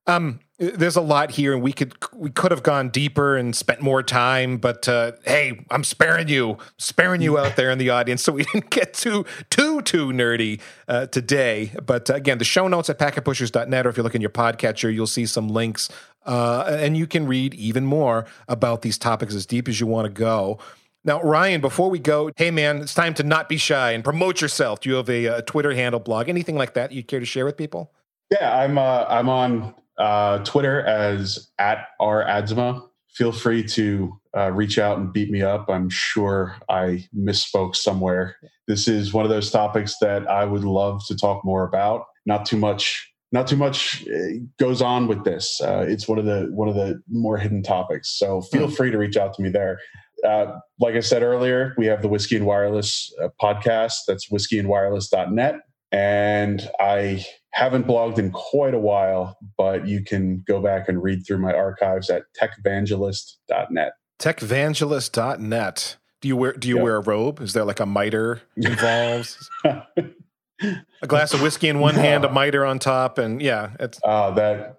Um, 0.07 0.39
there's 0.59 0.97
a 0.97 1.01
lot 1.01 1.31
here, 1.31 1.53
and 1.53 1.63
we 1.63 1.71
could 1.71 1.93
we 2.13 2.29
could 2.29 2.51
have 2.51 2.63
gone 2.63 2.89
deeper 2.89 3.37
and 3.37 3.55
spent 3.55 3.81
more 3.81 4.03
time. 4.03 4.57
But 4.57 4.89
uh, 4.89 5.13
hey, 5.25 5.65
I'm 5.71 5.85
sparing 5.85 6.27
you, 6.27 6.57
sparing 6.77 7.21
you 7.21 7.37
out 7.37 7.55
there 7.55 7.71
in 7.71 7.77
the 7.77 7.89
audience, 7.89 8.23
so 8.23 8.33
we 8.33 8.43
didn't 8.53 8.69
get 8.69 8.93
too 8.93 9.25
too 9.49 9.81
too 9.81 10.07
nerdy 10.07 10.59
uh, 10.87 11.05
today. 11.07 11.71
But 11.85 12.09
uh, 12.09 12.15
again, 12.15 12.39
the 12.39 12.45
show 12.45 12.67
notes 12.67 12.89
at 12.89 12.99
packetpushers.net, 12.99 13.85
or 13.85 13.89
if 13.89 13.97
you 13.97 14.03
look 14.03 14.15
in 14.15 14.21
your 14.21 14.29
podcatcher, 14.29 14.93
you'll 14.93 15.07
see 15.07 15.25
some 15.25 15.47
links, 15.47 15.89
uh, 16.25 16.65
and 16.67 16.97
you 16.97 17.07
can 17.07 17.25
read 17.25 17.53
even 17.53 17.85
more 17.85 18.25
about 18.49 18.81
these 18.81 18.97
topics 18.97 19.33
as 19.33 19.45
deep 19.45 19.69
as 19.69 19.79
you 19.79 19.87
want 19.87 20.05
to 20.07 20.11
go. 20.11 20.59
Now, 21.05 21.21
Ryan, 21.21 21.61
before 21.61 21.89
we 21.89 21.99
go, 21.99 22.31
hey 22.35 22.51
man, 22.51 22.81
it's 22.81 22.93
time 22.93 23.13
to 23.13 23.23
not 23.23 23.47
be 23.47 23.55
shy 23.55 23.91
and 23.91 24.03
promote 24.03 24.41
yourself. 24.41 24.81
Do 24.81 24.89
you 24.89 24.95
have 24.95 25.09
a, 25.09 25.25
a 25.27 25.41
Twitter 25.41 25.73
handle, 25.73 26.01
blog, 26.01 26.27
anything 26.27 26.55
like 26.55 26.73
that 26.73 26.91
you 26.91 27.03
care 27.03 27.21
to 27.21 27.25
share 27.25 27.45
with 27.45 27.55
people? 27.55 27.93
Yeah, 28.29 28.55
I'm 28.57 28.77
uh, 28.77 29.05
I'm 29.07 29.29
on 29.29 29.73
uh, 29.99 30.39
Twitter 30.39 30.81
as 30.81 31.49
at 31.59 31.87
r 31.99 32.23
adzima. 32.23 32.85
Feel 33.09 33.31
free 33.31 33.63
to 33.63 34.17
uh, 34.37 34.51
reach 34.51 34.79
out 34.79 34.97
and 34.97 35.11
beat 35.11 35.29
me 35.29 35.41
up. 35.41 35.69
I'm 35.69 35.89
sure 35.89 36.55
I 36.69 37.05
misspoke 37.15 37.75
somewhere. 37.75 38.37
This 38.67 38.87
is 38.87 39.13
one 39.13 39.25
of 39.25 39.29
those 39.29 39.51
topics 39.51 39.95
that 39.99 40.27
I 40.29 40.45
would 40.45 40.63
love 40.63 41.05
to 41.07 41.15
talk 41.15 41.43
more 41.43 41.63
about. 41.63 42.05
Not 42.25 42.45
too 42.45 42.57
much. 42.57 43.07
Not 43.31 43.45
too 43.47 43.57
much 43.57 44.07
uh, 44.07 44.39
goes 44.57 44.81
on 44.81 45.07
with 45.07 45.23
this. 45.23 45.59
Uh, 45.61 45.85
it's 45.87 46.07
one 46.07 46.17
of 46.17 46.25
the 46.25 46.49
one 46.51 46.67
of 46.67 46.75
the 46.75 47.01
more 47.09 47.37
hidden 47.37 47.61
topics. 47.61 48.17
So 48.17 48.41
feel 48.41 48.67
hmm. 48.67 48.73
free 48.73 48.91
to 48.91 48.97
reach 48.97 49.17
out 49.17 49.33
to 49.35 49.41
me 49.41 49.49
there. 49.49 49.79
Uh, 50.25 50.57
like 50.79 50.95
I 50.95 50.99
said 50.99 51.23
earlier, 51.23 51.73
we 51.77 51.85
have 51.85 52.01
the 52.01 52.07
Whiskey 52.07 52.37
and 52.37 52.45
Wireless 52.45 53.13
uh, 53.21 53.29
podcast. 53.41 53.93
That's 54.07 54.29
whiskeyandwireless.net. 54.29 55.55
And 55.91 56.69
I 56.79 57.25
haven't 57.59 57.85
blogged 57.85 58.17
in 58.17 58.31
quite 58.31 58.73
a 58.73 58.79
while, 58.79 59.37
but 59.57 59.85
you 59.85 60.01
can 60.01 60.41
go 60.47 60.61
back 60.61 60.87
and 60.87 61.03
read 61.03 61.27
through 61.27 61.39
my 61.39 61.53
archives 61.53 62.09
at 62.09 62.23
techvangelist.net. 62.41 63.91
Techvangelist.net. 64.17 65.97
Do 66.21 66.27
you 66.29 66.37
wear 66.37 66.53
do 66.53 66.69
you 66.69 66.75
yep. 66.75 66.83
wear 66.83 66.95
a 66.95 67.01
robe? 67.01 67.41
Is 67.41 67.53
there 67.53 67.65
like 67.65 67.81
a 67.81 67.85
mitre 67.85 68.41
involved? 68.55 69.35
a 69.65 71.07
glass 71.07 71.33
of 71.33 71.41
whiskey 71.41 71.67
in 71.67 71.79
one 71.79 71.95
no. 71.95 72.01
hand, 72.01 72.23
a 72.23 72.31
mitre 72.31 72.65
on 72.65 72.79
top, 72.79 73.17
and 73.17 73.41
yeah, 73.41 73.71
it's 73.79 73.99
uh, 74.03 74.31
that 74.31 74.77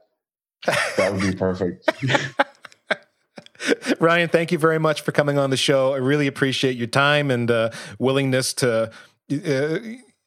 that 0.97 1.13
would 1.13 1.21
be 1.21 1.35
perfect. 1.35 1.87
Ryan, 4.01 4.31
thank 4.31 4.53
you 4.53 4.59
very 4.59 4.79
much 4.79 5.03
for 5.03 5.13
coming 5.13 5.39
on 5.39 5.51
the 5.51 5.57
show. 5.57 5.93
I 5.93 5.99
really 5.99 6.27
appreciate 6.27 6.77
your 6.77 6.87
time 6.87 7.31
and 7.31 7.51
uh, 7.51 7.71
willingness 7.99 8.55
to 8.55 8.91
uh, 9.31 9.79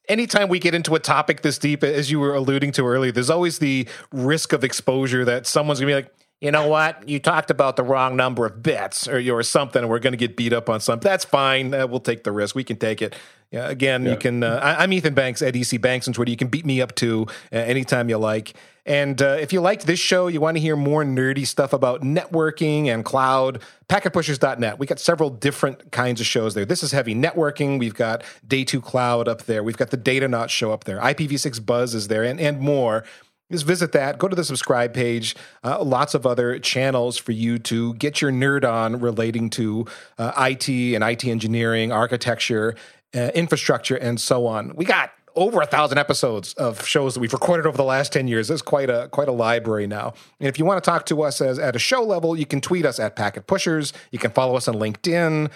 anytime 0.08 0.48
we 0.48 0.58
get 0.58 0.74
into 0.74 0.94
a 0.94 1.00
topic 1.00 1.42
this 1.42 1.58
deep, 1.58 1.82
as 1.84 2.10
you 2.10 2.20
were 2.20 2.34
alluding 2.34 2.72
to 2.72 2.86
earlier, 2.86 3.12
there's 3.12 3.30
always 3.30 3.58
the 3.58 3.88
risk 4.12 4.52
of 4.52 4.64
exposure 4.64 5.24
that 5.24 5.46
someone's 5.46 5.80
gonna 5.80 5.90
be 5.90 5.94
like, 5.94 6.14
you 6.40 6.50
know 6.50 6.68
what? 6.68 7.08
You 7.08 7.20
talked 7.20 7.50
about 7.50 7.76
the 7.76 7.82
wrong 7.82 8.16
number 8.16 8.44
of 8.44 8.62
bits 8.62 9.08
or, 9.08 9.18
or 9.32 9.42
something, 9.42 9.80
and 9.80 9.90
we're 9.90 9.98
going 9.98 10.12
to 10.12 10.18
get 10.18 10.36
beat 10.36 10.52
up 10.52 10.68
on 10.68 10.78
something. 10.78 11.08
That's 11.08 11.24
fine. 11.24 11.70
We'll 11.70 12.00
take 12.00 12.24
the 12.24 12.32
risk. 12.32 12.54
We 12.54 12.64
can 12.64 12.76
take 12.76 13.00
it. 13.00 13.14
Yeah, 13.54 13.68
again, 13.68 14.04
yeah. 14.04 14.10
you 14.10 14.16
can. 14.16 14.42
Uh, 14.42 14.58
I, 14.60 14.82
am 14.82 14.92
Ethan 14.92 15.14
Banks 15.14 15.40
at 15.40 15.54
EC 15.54 15.80
Banks 15.80 16.08
on 16.08 16.14
Twitter. 16.14 16.32
You 16.32 16.36
can 16.36 16.48
beat 16.48 16.66
me 16.66 16.80
up 16.80 16.92
too 16.96 17.28
uh, 17.52 17.56
anytime 17.56 18.08
you 18.08 18.18
like. 18.18 18.54
And 18.84 19.22
uh, 19.22 19.36
if 19.38 19.52
you 19.52 19.60
liked 19.60 19.86
this 19.86 20.00
show, 20.00 20.26
you 20.26 20.40
want 20.40 20.56
to 20.56 20.60
hear 20.60 20.74
more 20.74 21.04
nerdy 21.04 21.46
stuff 21.46 21.72
about 21.72 22.02
networking 22.02 22.86
and 22.86 23.04
cloud, 23.04 23.62
packetpushers.net. 23.88 24.80
We 24.80 24.86
got 24.86 24.98
several 24.98 25.30
different 25.30 25.92
kinds 25.92 26.20
of 26.20 26.26
shows 26.26 26.54
there. 26.54 26.64
This 26.64 26.82
is 26.82 26.90
heavy 26.90 27.14
networking. 27.14 27.78
We've 27.78 27.94
got 27.94 28.24
Day 28.44 28.64
2 28.64 28.80
Cloud 28.80 29.28
up 29.28 29.44
there. 29.44 29.62
We've 29.62 29.76
got 29.76 29.90
the 29.90 29.98
Datanauts 29.98 30.48
show 30.48 30.72
up 30.72 30.82
there. 30.82 30.98
IPv6 30.98 31.64
Buzz 31.64 31.94
is 31.94 32.08
there 32.08 32.24
and, 32.24 32.40
and 32.40 32.58
more 32.58 33.04
just 33.52 33.66
visit 33.66 33.92
that. 33.92 34.18
Go 34.18 34.26
to 34.26 34.34
the 34.34 34.42
subscribe 34.42 34.94
page. 34.94 35.36
Uh, 35.62 35.82
lots 35.82 36.14
of 36.14 36.26
other 36.26 36.58
channels 36.58 37.18
for 37.18 37.32
you 37.32 37.58
to 37.60 37.94
get 37.94 38.20
your 38.20 38.32
nerd 38.32 38.68
on 38.68 38.98
relating 38.98 39.50
to 39.50 39.86
uh, 40.18 40.32
IT 40.36 40.68
and 40.68 41.04
IT 41.04 41.24
engineering, 41.24 41.92
architecture, 41.92 42.74
uh, 43.14 43.30
infrastructure, 43.34 43.96
and 43.96 44.20
so 44.20 44.46
on. 44.46 44.74
We 44.76 44.84
got 44.84 45.12
over 45.36 45.60
a 45.60 45.66
thousand 45.66 45.98
episodes 45.98 46.54
of 46.54 46.86
shows 46.86 47.14
that 47.14 47.20
we've 47.20 47.32
recorded 47.32 47.66
over 47.66 47.76
the 47.76 47.84
last 47.84 48.12
10 48.12 48.28
years. 48.28 48.50
It's 48.50 48.62
quite 48.62 48.88
a 48.88 49.08
quite 49.10 49.28
a 49.28 49.32
library 49.32 49.86
now. 49.86 50.14
And 50.38 50.48
if 50.48 50.58
you 50.58 50.64
want 50.64 50.82
to 50.82 50.88
talk 50.88 51.06
to 51.06 51.22
us 51.22 51.40
as 51.40 51.58
at 51.58 51.74
a 51.74 51.78
show 51.78 52.02
level, 52.02 52.36
you 52.36 52.46
can 52.46 52.60
tweet 52.60 52.86
us 52.86 52.98
at 52.98 53.16
Packet 53.16 53.46
Pushers. 53.46 53.92
You 54.10 54.18
can 54.18 54.30
follow 54.30 54.56
us 54.56 54.68
on 54.68 54.74
LinkedIn. 54.74 55.50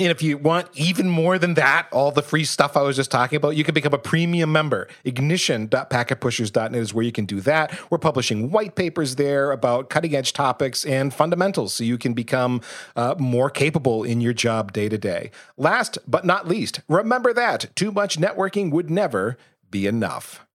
And 0.00 0.12
if 0.12 0.22
you 0.22 0.38
want 0.38 0.68
even 0.74 1.08
more 1.08 1.38
than 1.38 1.54
that, 1.54 1.88
all 1.90 2.12
the 2.12 2.22
free 2.22 2.44
stuff 2.44 2.76
I 2.76 2.82
was 2.82 2.94
just 2.94 3.10
talking 3.10 3.36
about, 3.36 3.56
you 3.56 3.64
can 3.64 3.74
become 3.74 3.92
a 3.92 3.98
premium 3.98 4.52
member. 4.52 4.86
Ignition.packetpushers.net 5.04 6.74
is 6.76 6.94
where 6.94 7.04
you 7.04 7.10
can 7.10 7.26
do 7.26 7.40
that. 7.40 7.76
We're 7.90 7.98
publishing 7.98 8.52
white 8.52 8.76
papers 8.76 9.16
there 9.16 9.50
about 9.50 9.90
cutting 9.90 10.14
edge 10.14 10.32
topics 10.32 10.84
and 10.84 11.12
fundamentals 11.12 11.74
so 11.74 11.82
you 11.82 11.98
can 11.98 12.14
become 12.14 12.60
uh, 12.94 13.16
more 13.18 13.50
capable 13.50 14.04
in 14.04 14.20
your 14.20 14.32
job 14.32 14.72
day 14.72 14.88
to 14.88 14.98
day. 14.98 15.32
Last 15.56 15.98
but 16.06 16.24
not 16.24 16.46
least, 16.46 16.80
remember 16.88 17.32
that 17.32 17.74
too 17.74 17.90
much 17.90 18.18
networking 18.18 18.70
would 18.70 18.90
never 18.90 19.36
be 19.70 19.88
enough. 19.88 20.44